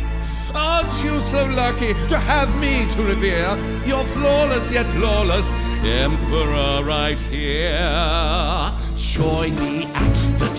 Aren't 0.56 1.04
you 1.04 1.20
so 1.20 1.46
lucky 1.46 1.94
to 2.08 2.18
have 2.18 2.50
me 2.60 2.90
to 2.96 3.04
revere? 3.04 3.56
Your 3.86 4.04
flawless 4.04 4.72
yet 4.72 4.92
lawless 4.96 5.54
emperor 5.84 6.84
right 6.84 7.20
here. 7.20 8.72
Join 8.98 9.54
me 9.60 9.86
at 9.86 10.14
the 10.40 10.48
top. 10.56 10.59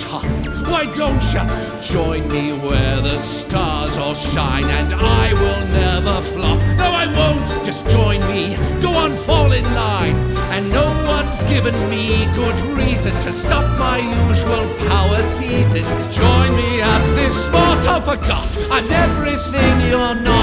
Why 0.70 0.86
don't 0.86 1.22
you 1.34 1.42
join 1.82 2.28
me 2.28 2.52
where 2.52 3.00
the 3.00 3.18
stars 3.18 3.96
all 3.96 4.14
shine 4.14 4.64
and 4.64 4.94
I 4.94 5.32
will 5.34 5.66
never 5.66 6.22
flop? 6.22 6.60
No, 6.78 6.86
I 6.86 7.06
won't. 7.18 7.66
Just 7.66 7.88
join 7.90 8.20
me. 8.28 8.56
Go 8.80 8.90
on, 8.92 9.14
fall 9.14 9.50
in 9.50 9.64
line. 9.74 10.14
And 10.54 10.70
no 10.70 10.86
one's 11.06 11.42
given 11.54 11.74
me 11.90 12.24
good 12.36 12.58
reason 12.78 13.12
to 13.22 13.32
stop 13.32 13.66
my 13.80 13.98
usual 14.28 14.64
power 14.88 15.20
season. 15.22 15.82
Join 16.10 16.54
me 16.54 16.80
at 16.80 17.02
this 17.16 17.46
spot. 17.46 17.84
I 17.86 18.00
forgot. 18.00 18.50
I'm 18.70 18.88
everything 18.90 19.90
you're 19.90 20.14
not. 20.22 20.39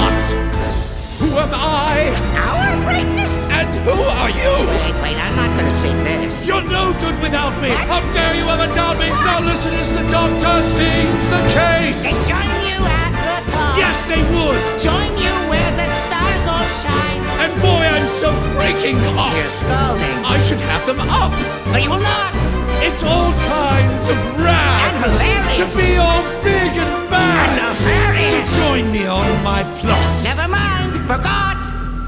Who 1.28 1.36
am 1.36 1.52
I? 1.52 2.08
Our 2.40 2.72
greatness. 2.88 3.44
And 3.52 3.68
who 3.84 3.92
are 3.92 4.32
you? 4.32 4.52
Wait, 4.64 4.96
wait, 5.04 5.18
I'm 5.20 5.36
not 5.36 5.52
gonna 5.60 5.70
sing 5.70 5.92
this. 6.00 6.48
You're 6.48 6.64
no 6.64 6.96
good 7.04 7.20
without 7.20 7.52
me! 7.60 7.68
How 7.68 8.00
dare 8.16 8.32
you 8.32 8.48
ever 8.48 8.64
doubt 8.72 8.96
me! 8.96 9.12
Now 9.12 9.44
listen 9.44 9.76
as 9.76 9.92
the 9.92 10.08
doctor 10.08 10.64
sings 10.64 11.24
the 11.28 11.42
case! 11.52 12.00
They 12.00 12.16
join 12.24 12.48
you 12.64 12.80
at 12.80 13.12
the 13.12 13.36
top. 13.52 13.76
Yes, 13.76 14.08
they 14.08 14.24
would! 14.24 14.56
Join 14.80 15.12
you 15.20 15.34
where 15.52 15.72
the 15.76 15.84
stars 16.00 16.44
all 16.48 16.68
shine. 16.80 17.20
And 17.44 17.52
boy, 17.60 17.84
I'm 17.84 18.08
so 18.08 18.32
freaking 18.56 18.96
hot! 19.12 19.36
You're 19.36 19.52
scalding. 19.52 20.16
I 20.24 20.40
should 20.40 20.64
have 20.64 20.88
them 20.88 21.04
up! 21.12 21.36
But 21.68 21.84
you 21.84 21.92
will 21.92 22.00
not. 22.00 22.32
It's 22.80 23.04
all 23.04 23.36
kinds 23.44 24.08
of 24.08 24.16
rad! 24.40 24.80
And 24.80 24.96
hilarious. 25.04 25.60
To 25.60 25.66
be 25.76 26.00
all 26.00 26.24
big 26.40 26.72
and 26.72 26.94
bad. 27.12 27.36
And 27.36 27.68
nefarious. 27.68 28.48
So 28.48 28.64
join 28.64 28.88
me 28.88 29.04
on 29.04 29.28
my 29.44 29.60
plot! 29.76 30.67
forgot. 31.08 31.56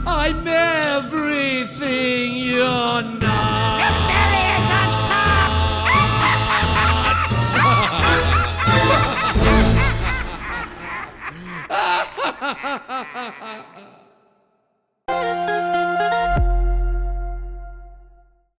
I'm 0.06 0.46
everything 0.46 2.36
you're 2.36 3.02
not. 3.02 3.80
You're 3.80 3.96
is 4.36 4.68
on 4.78 4.88
top. 13.48 13.66